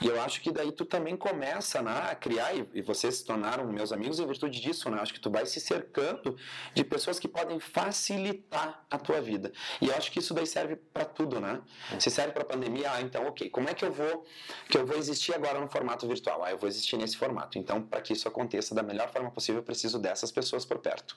E 0.00 0.06
eu 0.06 0.20
acho 0.20 0.40
que 0.40 0.50
daí 0.50 0.72
tu 0.72 0.84
também 0.84 1.16
começa 1.16 1.82
né, 1.82 2.08
a 2.10 2.14
criar, 2.14 2.54
e, 2.54 2.68
e 2.74 2.82
vocês 2.82 3.16
se 3.16 3.24
tornaram 3.24 3.66
meus 3.66 3.92
amigos 3.92 4.18
em 4.18 4.26
virtude 4.26 4.60
disso, 4.60 4.90
né? 4.90 4.98
Eu 4.98 5.02
acho 5.02 5.14
que 5.14 5.20
tu 5.20 5.30
vai 5.30 5.46
se 5.46 5.60
cercando 5.60 6.36
de 6.74 6.84
pessoas 6.84 7.18
que 7.18 7.28
podem 7.28 7.58
facilitar 7.60 8.84
a 8.90 8.98
tua 8.98 9.20
vida. 9.20 9.52
E 9.80 9.88
eu 9.88 9.96
acho 9.96 10.10
que 10.10 10.18
isso 10.18 10.34
daí 10.34 10.46
serve 10.46 10.76
para 10.76 11.04
tudo, 11.04 11.40
né? 11.40 11.60
Se 11.98 12.10
serve 12.10 12.32
para 12.32 12.44
pandemia, 12.44 12.92
ah, 12.92 13.00
então, 13.00 13.26
ok, 13.26 13.48
como 13.50 13.68
é 13.68 13.74
que 13.74 13.84
eu 13.84 13.92
vou 13.92 14.24
que 14.68 14.78
eu 14.78 14.86
vou 14.86 14.96
existir 14.96 15.34
agora 15.34 15.60
no 15.60 15.68
formato 15.68 16.06
virtual? 16.06 16.44
Ah, 16.44 16.50
eu 16.50 16.58
vou 16.58 16.68
existir 16.68 16.96
nesse 16.96 17.16
formato. 17.16 17.58
Então, 17.58 17.82
para 17.82 18.00
que 18.00 18.12
isso 18.12 18.28
aconteça 18.28 18.74
da 18.74 18.82
melhor 18.82 19.10
forma 19.10 19.30
possível, 19.30 19.60
eu 19.60 19.64
preciso 19.64 19.98
dessas 19.98 20.30
pessoas 20.30 20.64
por 20.64 20.78
perto. 20.78 21.16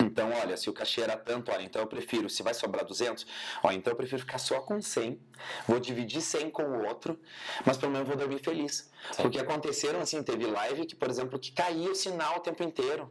Então, 0.00 0.30
olha, 0.32 0.56
se 0.56 0.70
o 0.70 0.72
cachê 0.72 1.00
era 1.02 1.16
tanto, 1.16 1.50
olha, 1.50 1.62
então 1.62 1.82
eu 1.82 1.88
prefiro, 1.88 2.28
se 2.30 2.42
vai 2.42 2.54
sobrar 2.54 2.84
200, 2.84 3.26
ó, 3.62 3.72
então 3.72 3.92
eu 3.92 3.96
prefiro 3.96 4.20
ficar 4.20 4.38
só 4.38 4.60
com 4.60 4.80
100, 4.80 5.20
vou 5.66 5.80
dividir 5.80 6.20
100 6.20 6.50
com 6.50 6.62
o 6.62 6.86
outro, 6.86 7.18
mas 7.64 7.76
pelo 7.76 7.92
menos 7.92 8.06
vou 8.06 8.16
dormir 8.16 8.38
feliz. 8.38 8.90
Sim. 9.12 9.22
Porque 9.22 9.38
aconteceram, 9.38 10.00
assim, 10.00 10.22
teve 10.22 10.46
live 10.46 10.86
que, 10.86 10.94
por 10.94 11.08
exemplo, 11.08 11.38
que 11.38 11.52
caía 11.52 11.90
o 11.90 11.94
sinal 11.94 12.36
o 12.36 12.40
tempo 12.40 12.62
inteiro. 12.62 13.10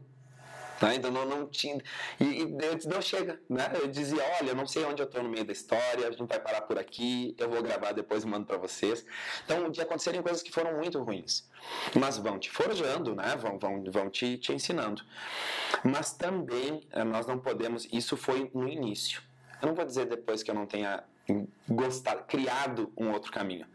Né? 0.82 0.96
Então 0.96 1.12
não, 1.12 1.26
não 1.26 1.48
tinha. 1.48 1.82
E, 2.20 2.24
e 2.24 2.58
eu 2.62 2.76
disse, 2.76 2.88
não 2.88 3.02
chega. 3.02 3.40
Né? 3.50 3.72
Eu 3.82 3.88
dizia, 3.88 4.22
olha, 4.40 4.54
não 4.54 4.68
sei 4.68 4.84
onde 4.86 5.02
eu 5.02 5.06
estou 5.06 5.24
no 5.24 5.30
meio 5.30 5.46
da 5.46 5.52
história, 5.52 6.08
a 6.08 6.12
gente 6.12 6.28
vai 6.28 6.40
parar 6.40 6.62
por 6.62 6.78
aqui, 6.78 7.36
eu 7.38 7.50
vou 7.50 7.62
gravar 7.62 7.92
depois 7.92 8.24
e 8.24 8.28
mando 8.28 8.46
para 8.46 8.58
vocês. 8.58 9.06
Então, 9.46 9.70
de 9.70 9.82
acontecerem 9.82 10.22
coisas 10.22 10.44
que 10.44 10.52
foram 10.52 10.78
muito 10.78 11.02
ruins. 11.02 11.50
Mas 12.00 12.18
vão 12.18 12.40
te 12.40 12.50
forjando, 12.50 13.16
né? 13.16 13.36
vão, 13.36 13.58
vão, 13.58 13.84
vão 13.84 14.10
te, 14.10 14.38
te 14.38 14.54
ensinando. 14.54 15.02
Mas 15.84 16.14
também 16.14 16.88
eh, 16.92 17.04
nós 17.04 17.26
não 17.26 17.40
podemos. 17.40 17.88
Isso 17.92 18.16
foi 18.16 18.50
no 18.54 18.68
início. 18.68 19.22
Eu 19.62 19.70
não 19.70 19.76
vou 19.76 19.86
dizer 19.86 20.06
depois 20.06 20.44
que 20.44 20.52
eu 20.52 20.56
não 20.56 20.66
tenha 20.66 21.04
gostado, 21.68 22.24
criado 22.24 22.92
um 22.98 23.12
outro 23.12 23.32
caminho. 23.32 23.66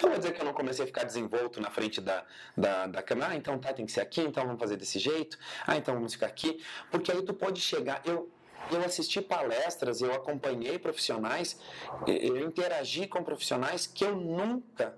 Não 0.00 0.10
vou 0.10 0.18
dizer 0.18 0.32
que 0.32 0.40
eu 0.40 0.44
não 0.44 0.52
comecei 0.52 0.84
a 0.84 0.86
ficar 0.86 1.04
desenvolto 1.04 1.60
na 1.60 1.70
frente 1.70 2.00
da, 2.00 2.24
da, 2.56 2.86
da 2.86 3.02
câmera. 3.02 3.32
Ah, 3.32 3.36
então 3.36 3.58
tá, 3.58 3.72
tem 3.72 3.84
que 3.84 3.92
ser 3.92 4.00
aqui, 4.00 4.20
então 4.20 4.44
vamos 4.44 4.60
fazer 4.60 4.76
desse 4.76 4.98
jeito. 4.98 5.38
Ah, 5.66 5.76
então 5.76 5.94
vamos 5.94 6.14
ficar 6.14 6.26
aqui. 6.26 6.62
Porque 6.90 7.10
aí 7.10 7.22
tu 7.22 7.34
pode 7.34 7.60
chegar. 7.60 8.00
Eu, 8.04 8.30
eu 8.70 8.84
assisti 8.84 9.20
palestras, 9.20 10.00
eu 10.00 10.12
acompanhei 10.14 10.78
profissionais, 10.78 11.58
eu 12.06 12.38
interagi 12.38 13.06
com 13.06 13.22
profissionais 13.22 13.86
que 13.86 14.04
eu 14.04 14.14
nunca 14.16 14.94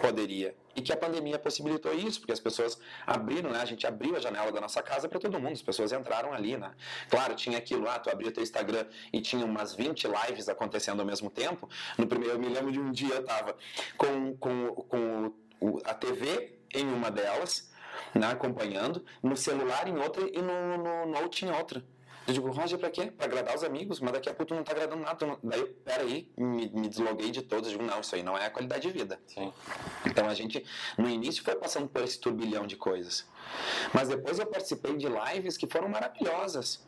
poderia 0.00 0.54
e 0.74 0.82
que 0.82 0.92
a 0.92 0.96
pandemia 0.96 1.38
possibilitou 1.38 1.92
isso, 1.92 2.20
porque 2.20 2.32
as 2.32 2.40
pessoas 2.40 2.78
abriram, 3.06 3.50
né? 3.50 3.60
A 3.60 3.64
gente 3.64 3.86
abriu 3.86 4.16
a 4.16 4.20
janela 4.20 4.50
da 4.52 4.60
nossa 4.60 4.82
casa 4.82 5.08
para 5.08 5.18
todo 5.18 5.38
mundo, 5.38 5.52
as 5.52 5.62
pessoas 5.62 5.92
entraram 5.92 6.32
ali, 6.32 6.56
né? 6.56 6.72
Claro, 7.08 7.34
tinha 7.34 7.58
aquilo 7.58 7.84
lá, 7.84 7.98
tu 7.98 8.08
abria 8.10 8.32
teu 8.32 8.42
Instagram 8.42 8.86
e 9.12 9.20
tinha 9.20 9.44
umas 9.44 9.74
20 9.74 10.06
lives 10.06 10.48
acontecendo 10.48 11.00
ao 11.00 11.06
mesmo 11.06 11.30
tempo. 11.30 11.68
No 11.98 12.06
primeiro, 12.06 12.34
eu 12.34 12.38
me 12.38 12.48
lembro 12.48 12.72
de 12.72 12.80
um 12.80 12.90
dia 12.90 13.14
eu 13.14 13.24
tava 13.24 13.56
com, 13.96 14.36
com, 14.36 14.74
com 14.88 15.32
a 15.84 15.94
TV 15.94 16.58
em 16.74 16.86
uma 16.86 17.10
delas, 17.10 17.70
né, 18.14 18.28
acompanhando, 18.28 19.04
no 19.22 19.36
celular 19.36 19.86
em 19.88 19.98
outra 19.98 20.22
e 20.22 20.40
no, 20.40 20.78
no 20.78 21.06
note 21.06 21.44
em 21.44 21.50
outra. 21.50 21.84
Eu 22.30 22.34
digo, 22.34 22.50
Roger, 22.52 22.78
pra 22.78 22.90
quê? 22.90 23.06
Pra 23.10 23.26
agradar 23.26 23.56
os 23.56 23.64
amigos, 23.64 23.98
mas 23.98 24.12
daqui 24.12 24.28
a 24.28 24.32
pouco 24.32 24.50
tu 24.50 24.54
não 24.54 24.62
tá 24.62 24.70
agradando 24.70 25.02
nada. 25.02 25.26
Não... 25.26 25.36
Daí, 25.42 25.64
peraí, 25.84 26.32
me, 26.36 26.70
me 26.70 26.88
desloguei 26.88 27.32
de 27.32 27.42
todos. 27.42 27.66
Eu 27.66 27.76
digo, 27.76 27.90
não, 27.90 28.00
isso 28.00 28.14
aí 28.14 28.22
não 28.22 28.38
é 28.38 28.46
a 28.46 28.50
qualidade 28.50 28.86
de 28.86 28.96
vida. 28.96 29.18
Sim. 29.26 29.52
Então 30.06 30.28
a 30.28 30.34
gente, 30.34 30.64
no 30.96 31.08
início, 31.08 31.42
foi 31.42 31.56
passando 31.56 31.88
por 31.88 32.04
esse 32.04 32.20
turbilhão 32.20 32.68
de 32.68 32.76
coisas. 32.76 33.26
Mas 33.92 34.08
depois 34.08 34.38
eu 34.38 34.46
participei 34.46 34.96
de 34.96 35.08
lives 35.08 35.56
que 35.56 35.66
foram 35.66 35.88
maravilhosas. 35.88 36.86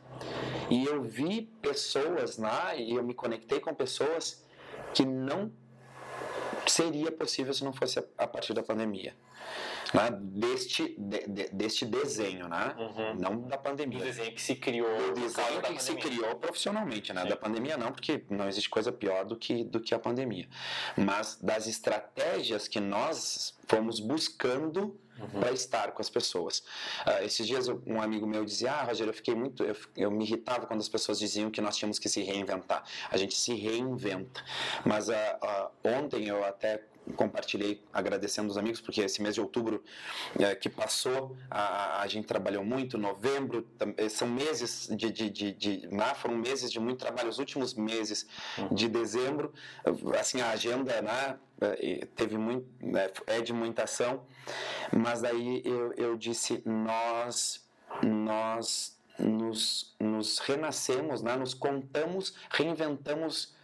E 0.71 0.85
eu 0.85 1.03
vi 1.03 1.51
pessoas 1.61 2.39
lá, 2.39 2.77
e 2.77 2.95
eu 2.95 3.03
me 3.03 3.13
conectei 3.13 3.59
com 3.59 3.75
pessoas 3.75 4.45
que 4.95 5.05
não 5.05 5.53
seria 6.69 7.11
possível 7.11 7.53
se 7.53 7.65
não 7.65 7.73
fosse 7.73 7.99
a 8.17 8.27
partir 8.29 8.55
da 8.55 8.63
pandemia 8.63 9.13
né, 9.95 10.11
deste, 10.11 10.95
de, 10.99 11.27
de, 11.27 11.49
deste 11.49 11.85
desenho, 11.85 12.49
né? 12.49 12.75
Uhum. 12.79 13.15
Não 13.15 13.41
da 13.43 13.59
pandemia. 13.59 14.01
O 14.01 14.03
desenho 14.03 14.33
que 14.33 14.43
se 14.43 14.55
criou. 14.55 14.89
O 14.89 15.13
desenho 15.13 15.63
que 15.63 15.83
se 15.83 15.95
criou 15.95 16.35
profissionalmente, 16.37 17.13
né? 17.13 17.23
Sim. 17.23 17.29
Da 17.29 17.37
pandemia 17.37 17.77
não, 17.77 17.93
porque 17.93 18.25
não 18.31 18.49
existe 18.49 18.71
coisa 18.71 18.93
pior 18.93 19.25
do 19.25 19.37
que, 19.37 19.65
do 19.65 19.81
que 19.81 19.95
a 19.95 19.99
pandemia. 19.99 20.49
Mas 20.97 21.39
das 21.41 21.67
estratégias 21.67 22.69
que 22.69 22.81
nós 22.81 23.57
fomos 23.67 24.01
buscando 24.01 24.99
uhum. 25.19 25.41
para 25.41 25.53
estar 25.53 25.93
com 25.93 26.03
as 26.03 26.11
pessoas. 26.11 26.59
Uh, 27.07 27.25
esses 27.25 27.47
dias 27.47 27.69
um 27.87 28.01
amigo 28.01 28.27
meu 28.27 28.45
dizia, 28.45 28.73
ah, 28.73 28.85
Rogério, 28.85 29.11
eu 29.11 29.15
fiquei 29.15 29.35
muito, 29.35 29.65
eu, 29.65 29.77
eu, 29.97 30.11
me 30.11 30.25
irritava 30.25 30.67
quando 30.67 30.81
as 30.81 30.89
pessoas 30.89 31.19
diziam 31.19 31.51
que 31.51 31.61
nós 31.61 31.77
tínhamos 31.77 31.99
que 31.99 32.09
se 32.09 32.23
reinventar. 32.23 32.85
A 33.11 33.17
gente 33.17 33.35
se 33.35 33.55
reinventa. 33.55 34.43
Mas 34.85 35.09
uh, 35.09 35.13
uh, 35.13 35.89
ontem 35.89 36.27
eu 36.29 36.45
até 36.45 36.83
compartilhei 37.17 37.83
agradecendo 37.93 38.49
os 38.51 38.57
amigos, 38.57 38.81
porque 38.81 39.01
esse 39.01 39.21
mês 39.23 39.35
de 39.35 39.41
outubro 39.41 39.83
é, 40.39 40.55
que 40.55 40.69
passou, 40.69 41.37
a, 41.51 42.01
a, 42.03 42.07
gente 42.07 42.27
trabalhou 42.27 42.65
muito, 42.65 42.97
novembro, 42.97 43.67
eh, 43.97 44.09
são 44.09 44.29
meses 44.29 44.89
de, 44.89 45.11
de, 45.11 45.31
de, 45.31 45.53
de 45.53 45.87
né, 45.89 46.15
foram 46.15 46.37
meses 46.37 46.71
de 46.71 46.79
muito 46.79 47.01
trabalho, 47.01 47.29
os 47.29 47.39
últimos 47.39 47.75
meses 47.75 48.27
uhum. 48.57 48.69
de 48.75 48.89
dezembro, 48.89 49.53
assim, 50.19 50.41
a 50.41 50.51
agenda, 50.51 51.03
né, 51.03 51.39
eh, 51.61 52.07
teve 52.15 52.39
muito, 52.39 52.67
né, 52.81 53.11
é 53.27 53.41
de 53.41 53.53
muita 53.53 53.85
ação, 53.85 54.25
mas 54.93 55.21
daí 55.21 55.63
eu, 55.65 55.93
eu 55.95 56.17
disse, 56.17 56.63
nós, 56.65 57.67
nós 58.03 58.97
nos, 59.19 59.95
nos 59.99 60.39
renascemos, 60.39 61.23
né, 61.23 61.37
nos 61.37 61.53
contamos, 61.53 62.35
reinventamos 62.51 63.55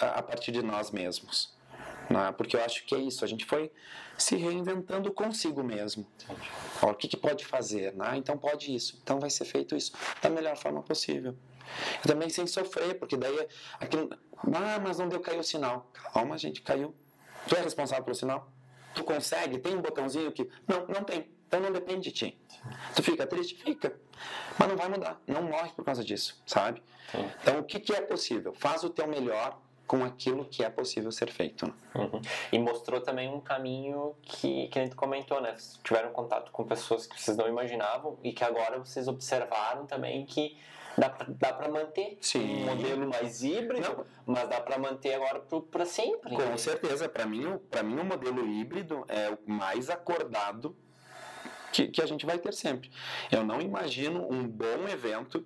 a, 0.00 0.18
a 0.18 0.22
partir 0.22 0.52
de 0.52 0.62
nós 0.62 0.90
mesmos. 0.90 1.51
Né? 2.12 2.32
Porque 2.32 2.56
eu 2.56 2.62
acho 2.62 2.84
que 2.84 2.94
é 2.94 2.98
isso, 2.98 3.24
a 3.24 3.28
gente 3.28 3.44
foi 3.44 3.72
se 4.18 4.36
reinventando 4.36 5.10
consigo 5.12 5.64
mesmo. 5.64 6.06
o 6.82 6.94
que, 6.94 7.08
que 7.08 7.16
pode 7.16 7.44
fazer? 7.46 7.94
Né? 7.94 8.16
Então 8.16 8.36
pode 8.36 8.74
isso, 8.74 8.98
então 9.02 9.18
vai 9.18 9.30
ser 9.30 9.46
feito 9.46 9.74
isso 9.74 9.92
da 10.20 10.28
melhor 10.28 10.56
forma 10.56 10.82
possível. 10.82 11.34
E 12.04 12.08
também 12.08 12.28
sem 12.28 12.46
sofrer, 12.46 12.98
porque 12.98 13.16
daí 13.16 13.48
aquilo. 13.80 14.10
Ah, 14.54 14.78
mas 14.80 14.98
não 14.98 15.08
deu, 15.08 15.20
caiu 15.20 15.40
o 15.40 15.44
sinal. 15.44 15.90
Calma, 16.12 16.36
gente, 16.36 16.60
caiu. 16.60 16.94
Tu 17.48 17.56
é 17.56 17.60
responsável 17.60 18.04
pelo 18.04 18.14
sinal? 18.14 18.50
Tu 18.94 19.02
consegue? 19.04 19.58
Tem 19.58 19.74
um 19.74 19.80
botãozinho 19.80 20.30
que. 20.32 20.50
Não, 20.66 20.86
não 20.86 21.04
tem. 21.04 21.30
Então 21.46 21.60
não 21.60 21.72
depende 21.72 22.10
de 22.10 22.12
ti. 22.12 22.38
Tu 22.94 23.02
fica 23.02 23.26
triste? 23.26 23.62
Fica. 23.62 23.94
Mas 24.58 24.68
não 24.68 24.76
vai 24.76 24.88
mudar. 24.88 25.20
Não 25.26 25.42
morre 25.42 25.70
por 25.74 25.84
causa 25.84 26.04
disso, 26.04 26.42
sabe? 26.46 26.82
Então 27.40 27.60
o 27.60 27.64
que, 27.64 27.78
que 27.80 27.94
é 27.94 28.00
possível? 28.00 28.52
Faz 28.52 28.84
o 28.84 28.90
teu 28.90 29.06
melhor 29.06 29.58
com 29.86 30.04
aquilo 30.04 30.44
que 30.44 30.64
é 30.64 30.70
possível 30.70 31.12
ser 31.12 31.30
feito. 31.30 31.66
Né? 31.66 31.72
Uhum. 31.94 32.20
E 32.50 32.58
mostrou 32.58 33.00
também 33.00 33.28
um 33.28 33.40
caminho 33.40 34.14
que, 34.22 34.68
que 34.68 34.78
a 34.78 34.82
gente 34.84 34.96
comentou, 34.96 35.40
né? 35.40 35.54
Tiveram 35.84 36.12
contato 36.12 36.50
com 36.50 36.64
pessoas 36.64 37.06
que 37.06 37.20
vocês 37.20 37.36
não 37.36 37.48
imaginavam 37.48 38.18
e 38.22 38.32
que 38.32 38.44
agora 38.44 38.78
vocês 38.78 39.08
observaram 39.08 39.86
também 39.86 40.24
que 40.24 40.56
dá 40.96 41.08
pra, 41.08 41.26
dá 41.28 41.52
para 41.52 41.68
manter 41.68 42.18
Sim. 42.20 42.62
um 42.62 42.66
modelo 42.66 43.08
mais 43.08 43.42
híbrido, 43.42 44.06
não. 44.26 44.34
mas 44.34 44.48
dá 44.48 44.60
para 44.60 44.78
manter 44.78 45.14
agora 45.14 45.40
para 45.70 45.84
sempre. 45.84 46.34
Com 46.34 46.42
né? 46.42 46.56
certeza, 46.56 47.08
para 47.08 47.26
mim, 47.26 47.58
para 47.70 47.82
mim 47.82 47.98
o 47.98 48.04
modelo 48.04 48.46
híbrido 48.46 49.04
é 49.08 49.30
o 49.30 49.50
mais 49.50 49.90
acordado 49.90 50.76
que, 51.72 51.88
que, 51.88 52.02
a 52.02 52.06
gente 52.06 52.26
vai 52.26 52.38
ter 52.38 52.52
sempre. 52.52 52.90
Eu 53.30 53.44
não 53.44 53.60
imagino 53.60 54.30
um 54.30 54.46
bom 54.46 54.86
evento 54.90 55.44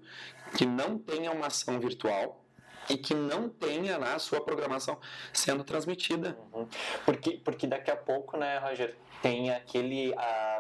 que 0.57 0.66
não 0.66 0.99
tenha 0.99 1.30
uma 1.30 1.47
ação 1.47 1.78
virtual 1.78 2.45
e 2.89 2.97
que 2.97 3.14
não 3.14 3.49
tenha 3.49 3.99
né, 3.99 4.14
a 4.14 4.18
sua 4.18 4.41
programação 4.41 4.99
sendo 5.32 5.64
transmitida. 5.64 6.37
Uhum. 6.53 6.66
Porque, 7.05 7.41
porque 7.45 7.66
daqui 7.66 7.91
a 7.91 7.97
pouco, 7.97 8.37
né, 8.37 8.59
Roger, 8.59 8.95
tem 9.22 9.51
aquele 9.51 10.14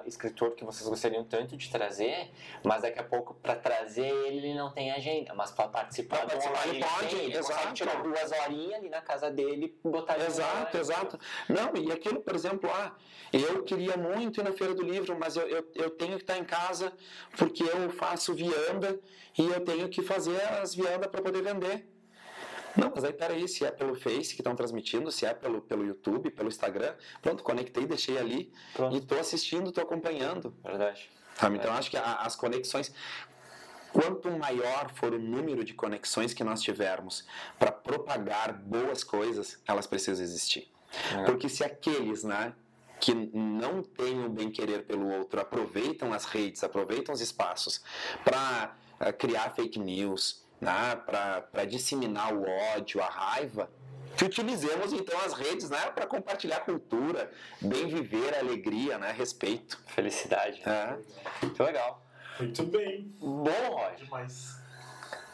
escritor 0.06 0.52
que 0.52 0.64
vocês 0.64 0.88
gostariam 0.88 1.24
tanto 1.24 1.56
de 1.56 1.70
trazer, 1.70 2.30
mas 2.64 2.82
daqui 2.82 2.98
a 2.98 3.04
pouco 3.04 3.34
para 3.34 3.54
trazer 3.54 4.06
ele, 4.06 4.38
ele 4.38 4.54
não 4.54 4.70
tem 4.70 4.90
agenda, 4.90 5.34
mas 5.34 5.50
para 5.50 5.68
participar, 5.68 6.18
pra 6.18 6.26
participar 6.26 6.68
ele 6.68 6.80
pode, 6.80 7.08
tem, 7.08 7.24
ele 7.26 7.36
exato. 7.36 7.74
tirar 7.74 8.02
duas 8.02 8.32
horinhas 8.32 8.74
ali 8.74 8.88
na 8.88 9.00
casa 9.00 9.30
dele 9.30 9.76
e 9.84 9.88
botar 9.88 10.16
Exato, 10.18 10.78
exato. 10.78 11.18
Não, 11.48 11.76
e 11.76 11.92
aquilo, 11.92 12.20
por 12.20 12.34
exemplo, 12.34 12.70
ah, 12.72 12.92
eu 13.32 13.62
queria 13.62 13.96
muito 13.96 14.40
ir 14.40 14.44
na 14.44 14.52
Feira 14.52 14.74
do 14.74 14.82
Livro, 14.82 15.16
mas 15.18 15.36
eu, 15.36 15.46
eu, 15.46 15.64
eu 15.74 15.90
tenho 15.90 16.16
que 16.16 16.22
estar 16.22 16.38
em 16.38 16.44
casa 16.44 16.92
porque 17.36 17.62
eu 17.62 17.90
faço 17.90 18.34
vianda 18.34 18.98
e 19.38 19.46
eu 19.46 19.64
tenho 19.64 19.88
que 19.88 20.02
fazer 20.02 20.40
as 20.60 20.74
viandas 20.74 21.08
para 21.08 21.22
poder 21.22 21.42
vender. 21.42 21.86
Não, 22.76 22.92
mas 22.94 23.04
aí 23.04 23.12
peraí, 23.12 23.48
se 23.48 23.64
é 23.64 23.70
pelo 23.70 23.94
Face 23.94 24.34
que 24.34 24.40
estão 24.40 24.54
transmitindo, 24.54 25.10
se 25.10 25.24
é 25.26 25.32
pelo, 25.34 25.60
pelo 25.62 25.84
YouTube, 25.84 26.30
pelo 26.30 26.48
Instagram, 26.48 26.94
pronto, 27.22 27.42
conectei, 27.42 27.86
deixei 27.86 28.18
ali 28.18 28.52
pronto. 28.74 28.94
e 28.94 28.98
estou 28.98 29.18
assistindo, 29.18 29.68
estou 29.70 29.82
acompanhando. 29.84 30.54
Verdade. 30.64 31.08
Sabe? 31.34 31.56
Então, 31.56 31.72
acho 31.72 31.90
que 31.90 31.96
a- 31.96 32.16
as 32.16 32.34
conexões. 32.36 32.92
Quanto 33.92 34.30
maior 34.30 34.90
for 34.94 35.14
o 35.14 35.18
número 35.18 35.64
de 35.64 35.72
conexões 35.72 36.34
que 36.34 36.44
nós 36.44 36.60
tivermos 36.60 37.24
para 37.58 37.72
propagar 37.72 38.52
boas 38.52 39.02
coisas, 39.02 39.58
elas 39.66 39.86
precisam 39.86 40.22
existir. 40.22 40.70
É. 41.14 41.24
Porque 41.24 41.48
se 41.48 41.64
aqueles, 41.64 42.22
né, 42.22 42.52
que 43.00 43.14
não 43.14 43.82
têm 43.82 44.24
o 44.24 44.28
bem 44.28 44.50
querer 44.50 44.84
pelo 44.84 45.08
outro 45.10 45.40
aproveitam 45.40 46.12
as 46.12 46.24
redes, 46.26 46.62
aproveitam 46.62 47.14
os 47.14 47.20
espaços 47.20 47.82
para 48.24 48.74
criar 49.18 49.54
fake 49.54 49.78
news, 49.78 50.45
né, 50.60 50.96
para 51.04 51.64
disseminar 51.64 52.32
o 52.34 52.44
ódio, 52.74 53.02
a 53.02 53.06
raiva, 53.06 53.70
que 54.16 54.24
utilizemos 54.24 54.92
então 54.92 55.18
as 55.20 55.34
redes 55.34 55.68
né, 55.68 55.90
para 55.90 56.06
compartilhar 56.06 56.60
cultura, 56.60 57.30
bem 57.60 57.86
viver, 57.86 58.34
alegria, 58.34 58.98
né, 58.98 59.12
respeito. 59.12 59.78
Felicidade. 59.88 60.62
É. 60.64 60.96
Muito 61.42 61.62
legal. 61.62 62.02
Muito 62.38 62.64
bem. 62.64 63.14
Bom, 63.18 63.50
Roger. 63.70 64.04
Demais. 64.04 64.66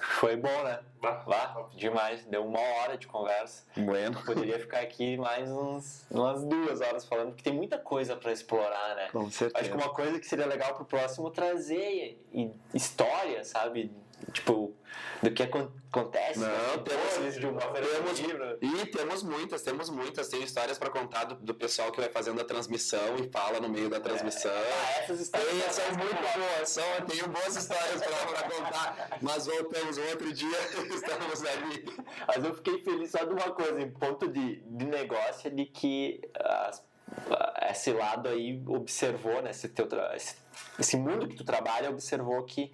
Foi 0.01 0.37
bom, 0.37 0.63
né? 0.65 0.81
Vá. 1.01 1.23
Vá, 1.27 1.69
demais. 1.75 2.25
Deu 2.25 2.45
uma 2.45 2.61
hora 2.61 2.99
de 2.99 3.07
conversa. 3.07 3.65
Bueno. 3.77 4.21
Poderia 4.25 4.59
ficar 4.59 4.81
aqui 4.81 5.17
mais 5.17 5.51
uns, 5.51 6.05
umas 6.11 6.45
duas 6.45 6.81
horas 6.81 7.05
falando, 7.05 7.29
porque 7.29 7.43
tem 7.43 7.53
muita 7.53 7.79
coisa 7.79 8.17
para 8.17 8.33
explorar, 8.33 8.97
né? 8.97 9.09
Com 9.11 9.31
certeza. 9.31 9.61
Acho 9.61 9.71
que 9.71 9.85
uma 9.85 9.95
coisa 9.95 10.19
que 10.19 10.27
seria 10.27 10.47
legal 10.47 10.75
pro 10.75 10.85
próximo 10.85 11.31
trazer 11.31 12.21
história, 12.75 13.45
sabe? 13.45 13.93
Tipo, 14.33 14.75
do 15.23 15.31
que 15.33 15.43
acon- 15.43 15.71
acontece. 15.91 16.39
Não, 16.41 16.47
né? 16.49 16.83
temos- 16.85 17.35
de 17.39 17.47
uma 17.47 17.61
temos- 17.61 18.21
livro. 18.21 18.59
E 18.61 18.87
temos 18.87 19.23
muitas, 19.23 19.63
temos 19.63 19.89
muitas. 19.91 20.29
Tem 20.29 20.43
histórias 20.43 20.79
para 20.79 20.91
contar 20.91 21.25
do, 21.25 21.35
do 21.37 21.55
pessoal 21.55 21.91
que 21.93 22.01
vai 22.01 22.09
fazendo 22.11 22.41
a 22.41 22.45
transmissão 22.45 23.17
e 23.17 23.31
fala 23.31 23.59
no 23.61 23.69
meio 23.69 23.89
da 23.89 24.01
transmissão. 24.01 24.53
Ah, 24.53 25.01
essas 25.03 25.21
histórias 25.21 25.51
Tem, 25.51 25.71
são 25.73 25.85
muito 25.97 26.15
boas, 26.39 26.69
são, 26.69 26.85
tenho 27.09 27.29
boas 27.29 27.57
histórias 27.57 28.03
para 28.03 28.49
contar, 28.49 29.19
mas 29.23 29.47
voltamos 29.47 29.99
um 29.99 30.09
outro 30.09 30.33
dia, 30.33 30.59
estamos 30.95 31.43
ali. 31.45 31.85
Mas 32.27 32.45
eu 32.45 32.55
fiquei 32.55 32.83
feliz 32.83 33.11
só 33.11 33.25
de 33.25 33.33
uma 33.33 33.51
coisa, 33.53 33.81
em 33.81 33.91
ponto 33.91 34.29
de, 34.29 34.57
de 34.61 34.85
negócio, 34.87 35.47
é 35.49 35.51
de 35.51 35.67
que 35.67 36.21
as- 36.39 36.85
esse 37.71 37.93
lado 37.93 38.29
aí 38.29 38.63
observou, 38.67 39.41
né, 39.43 39.51
esse, 39.51 39.69
teu, 39.69 39.87
esse, 40.15 40.35
esse 40.79 40.97
mundo 40.97 41.29
que 41.29 41.37
tu 41.37 41.45
trabalha 41.45 41.91
observou 41.91 42.43
que 42.45 42.73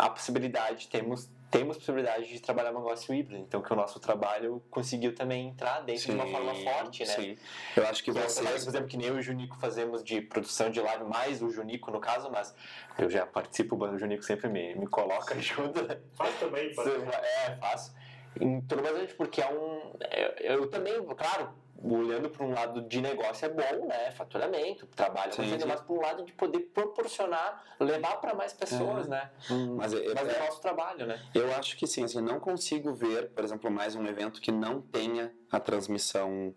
a 0.00 0.08
possibilidade, 0.08 0.88
temos, 0.88 1.30
temos 1.50 1.76
possibilidade 1.76 2.26
de 2.26 2.40
trabalhar 2.40 2.70
um 2.72 2.78
negócio 2.78 3.14
híbrido, 3.14 3.42
então 3.42 3.60
que 3.60 3.70
o 3.70 3.76
nosso 3.76 4.00
trabalho 4.00 4.62
conseguiu 4.70 5.14
também 5.14 5.48
entrar 5.48 5.80
dentro 5.80 6.06
de 6.06 6.12
uma 6.12 6.26
forma 6.26 6.54
forte, 6.54 7.00
né? 7.00 7.14
Sim. 7.14 7.36
Eu 7.76 7.86
acho 7.86 8.02
que 8.02 8.10
é 8.10 8.14
trabalho, 8.14 8.32
vocês. 8.32 8.64
por 8.64 8.70
exemplo, 8.70 8.88
que 8.88 8.96
nem 8.96 9.08
eu 9.08 9.16
e 9.16 9.18
o 9.18 9.22
Junico 9.22 9.58
fazemos 9.58 10.02
de 10.02 10.22
produção 10.22 10.70
de 10.70 10.80
live, 10.80 11.04
mais 11.04 11.42
o 11.42 11.50
Junico 11.50 11.90
no 11.90 12.00
caso, 12.00 12.30
mas 12.30 12.54
eu 12.98 13.10
já 13.10 13.26
participo, 13.26 13.76
o 13.76 13.98
Junico 13.98 14.22
sempre 14.24 14.48
me, 14.48 14.74
me 14.74 14.86
coloca 14.86 15.38
junto, 15.38 15.82
né? 15.82 15.98
Faz 16.14 16.34
também, 16.40 16.72
pode. 16.74 16.90
É, 16.90 17.56
faço. 17.60 17.94
Em 18.40 18.60
tudo 18.62 18.82
bastante, 18.82 19.12
porque 19.14 19.42
é 19.42 19.52
um. 19.52 19.92
Eu, 20.10 20.60
eu 20.60 20.70
também, 20.70 21.04
claro, 21.04 21.50
olhando 21.82 22.28
para 22.28 22.44
um 22.44 22.52
lado 22.52 22.82
de 22.82 23.00
negócio 23.00 23.46
é 23.46 23.48
bom, 23.48 23.86
né? 23.86 24.10
Faturamento, 24.10 24.86
trabalho, 24.86 25.32
Sim, 25.32 25.50
mas, 25.50 25.62
sim. 25.62 25.68
mas 25.68 25.80
para 25.80 25.94
um 25.94 26.00
lado 26.00 26.24
de 26.24 26.32
poder 26.32 26.60
proporcionar, 26.74 27.64
levar 27.78 28.20
para 28.20 28.34
mais 28.34 28.52
pessoas, 28.52 29.08
né? 29.08 29.30
Mas, 29.76 29.92
eu, 29.92 30.14
Mas 30.14 30.28
é 30.28 30.42
o 30.42 30.44
nosso 30.46 30.60
trabalho, 30.60 31.06
né? 31.06 31.20
eu 31.34 31.54
acho 31.54 31.76
que 31.76 31.86
sim, 31.86 32.04
assim, 32.04 32.20
não 32.20 32.38
consigo 32.38 32.92
ver, 32.92 33.30
por 33.30 33.44
exemplo, 33.44 33.70
mais 33.70 33.94
um 33.94 34.06
evento 34.06 34.40
que 34.40 34.52
não 34.52 34.80
tenha 34.80 35.32
a 35.50 35.58
transmissão 35.58 36.54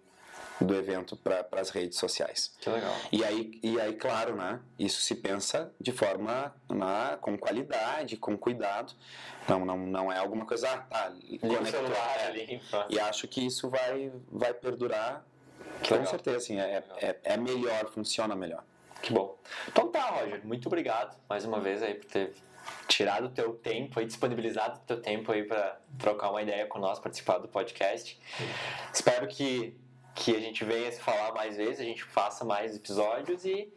do 0.63 0.75
evento 0.75 1.15
para 1.15 1.45
as 1.53 1.69
redes 1.69 1.97
sociais. 1.97 2.55
Que 2.59 2.69
legal. 2.69 2.95
E 3.11 3.23
aí, 3.23 3.59
e 3.61 3.79
aí, 3.79 3.93
claro, 3.93 4.35
né? 4.35 4.59
Isso 4.77 5.01
se 5.01 5.15
pensa 5.15 5.71
de 5.79 5.91
forma 5.91 6.53
né, 6.69 7.17
com 7.21 7.37
qualidade, 7.37 8.17
com 8.17 8.37
cuidado. 8.37 8.93
Não, 9.47 9.65
não, 9.65 9.77
não 9.77 10.11
é 10.11 10.17
alguma 10.17 10.45
coisa, 10.45 10.69
ah, 10.69 10.77
tá, 10.77 11.13
celular 11.65 12.15
é. 12.19 12.59
pá. 12.71 12.87
E 12.89 12.99
acho 12.99 13.27
que 13.27 13.45
isso 13.45 13.69
vai, 13.69 14.11
vai 14.31 14.53
perdurar 14.53 15.25
Que 15.81 15.89
com 15.89 15.95
legal. 15.95 16.09
certeza, 16.09 16.37
assim, 16.37 16.59
é, 16.59 16.83
é, 16.97 17.19
é 17.23 17.37
melhor, 17.37 17.89
funciona 17.91 18.35
melhor. 18.35 18.63
Que 19.01 19.11
bom. 19.11 19.37
Então 19.67 19.89
tá, 19.89 20.01
Roger, 20.01 20.45
muito 20.45 20.67
obrigado 20.67 21.17
mais 21.27 21.43
uma 21.43 21.59
vez 21.59 21.83
aí 21.83 21.95
por 21.95 22.05
ter 22.05 22.33
tirado 22.87 23.25
o 23.25 23.29
teu 23.29 23.53
tempo 23.53 23.99
aí, 23.99 24.05
disponibilizado 24.05 24.77
o 24.77 24.79
teu 24.81 25.01
tempo 25.01 25.31
aí 25.31 25.43
para 25.43 25.77
trocar 25.97 26.29
uma 26.29 26.41
ideia 26.41 26.65
com 26.65 26.79
nós, 26.79 26.99
participar 26.99 27.37
do 27.37 27.47
podcast. 27.47 28.19
Espero 28.93 29.27
que, 29.27 29.75
que 30.15 30.35
a 30.35 30.39
gente 30.39 30.63
venha 30.63 30.91
se 30.91 30.99
falar 30.99 31.33
mais 31.33 31.57
vezes, 31.57 31.79
a 31.79 31.83
gente 31.83 32.03
faça 32.03 32.45
mais 32.45 32.75
episódios 32.75 33.45
e, 33.45 33.71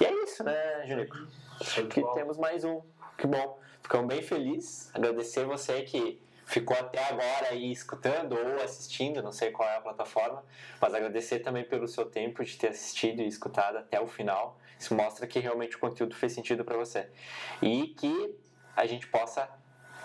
e 0.00 0.04
é 0.04 0.12
isso, 0.24 0.44
né, 0.44 0.86
Junico? 0.86 1.16
De 1.60 1.86
que 1.86 2.02
temos 2.14 2.36
mais 2.38 2.64
um. 2.64 2.82
Que 3.16 3.26
bom. 3.26 3.60
Ficamos 3.82 4.06
bem 4.06 4.22
felizes. 4.22 4.90
Agradecer 4.94 5.44
você 5.44 5.82
que 5.82 6.20
ficou 6.44 6.76
até 6.76 7.02
agora 7.02 7.48
aí 7.50 7.70
escutando 7.70 8.36
ou 8.36 8.62
assistindo, 8.62 9.22
não 9.22 9.32
sei 9.32 9.50
qual 9.50 9.68
é 9.68 9.76
a 9.76 9.80
plataforma, 9.80 10.44
mas 10.80 10.94
agradecer 10.94 11.38
também 11.40 11.64
pelo 11.64 11.88
seu 11.88 12.04
tempo 12.04 12.44
de 12.44 12.56
ter 12.56 12.68
assistido 12.68 13.22
e 13.22 13.26
escutado 13.26 13.78
até 13.78 14.00
o 14.00 14.06
final. 14.06 14.58
Isso 14.78 14.94
mostra 14.94 15.26
que 15.26 15.38
realmente 15.38 15.76
o 15.76 15.78
conteúdo 15.78 16.14
fez 16.14 16.32
sentido 16.32 16.64
para 16.64 16.76
você. 16.76 17.08
E 17.62 17.88
que 17.88 18.36
a 18.74 18.86
gente 18.86 19.06
possa 19.06 19.48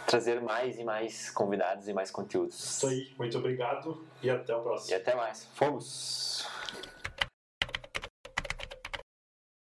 trazer 0.07 0.41
mais 0.41 0.79
e 0.79 0.83
mais 0.83 1.29
convidados 1.29 1.87
e 1.87 1.93
mais 1.93 2.09
conteúdos. 2.09 2.57
Isso 2.57 2.87
aí. 2.87 3.13
Muito 3.17 3.37
obrigado 3.37 4.01
e 4.23 4.29
até 4.29 4.55
o 4.55 4.61
próximo. 4.61 4.91
E 4.91 4.95
até 4.95 5.13
mais. 5.13 5.45
Fomos! 5.53 6.47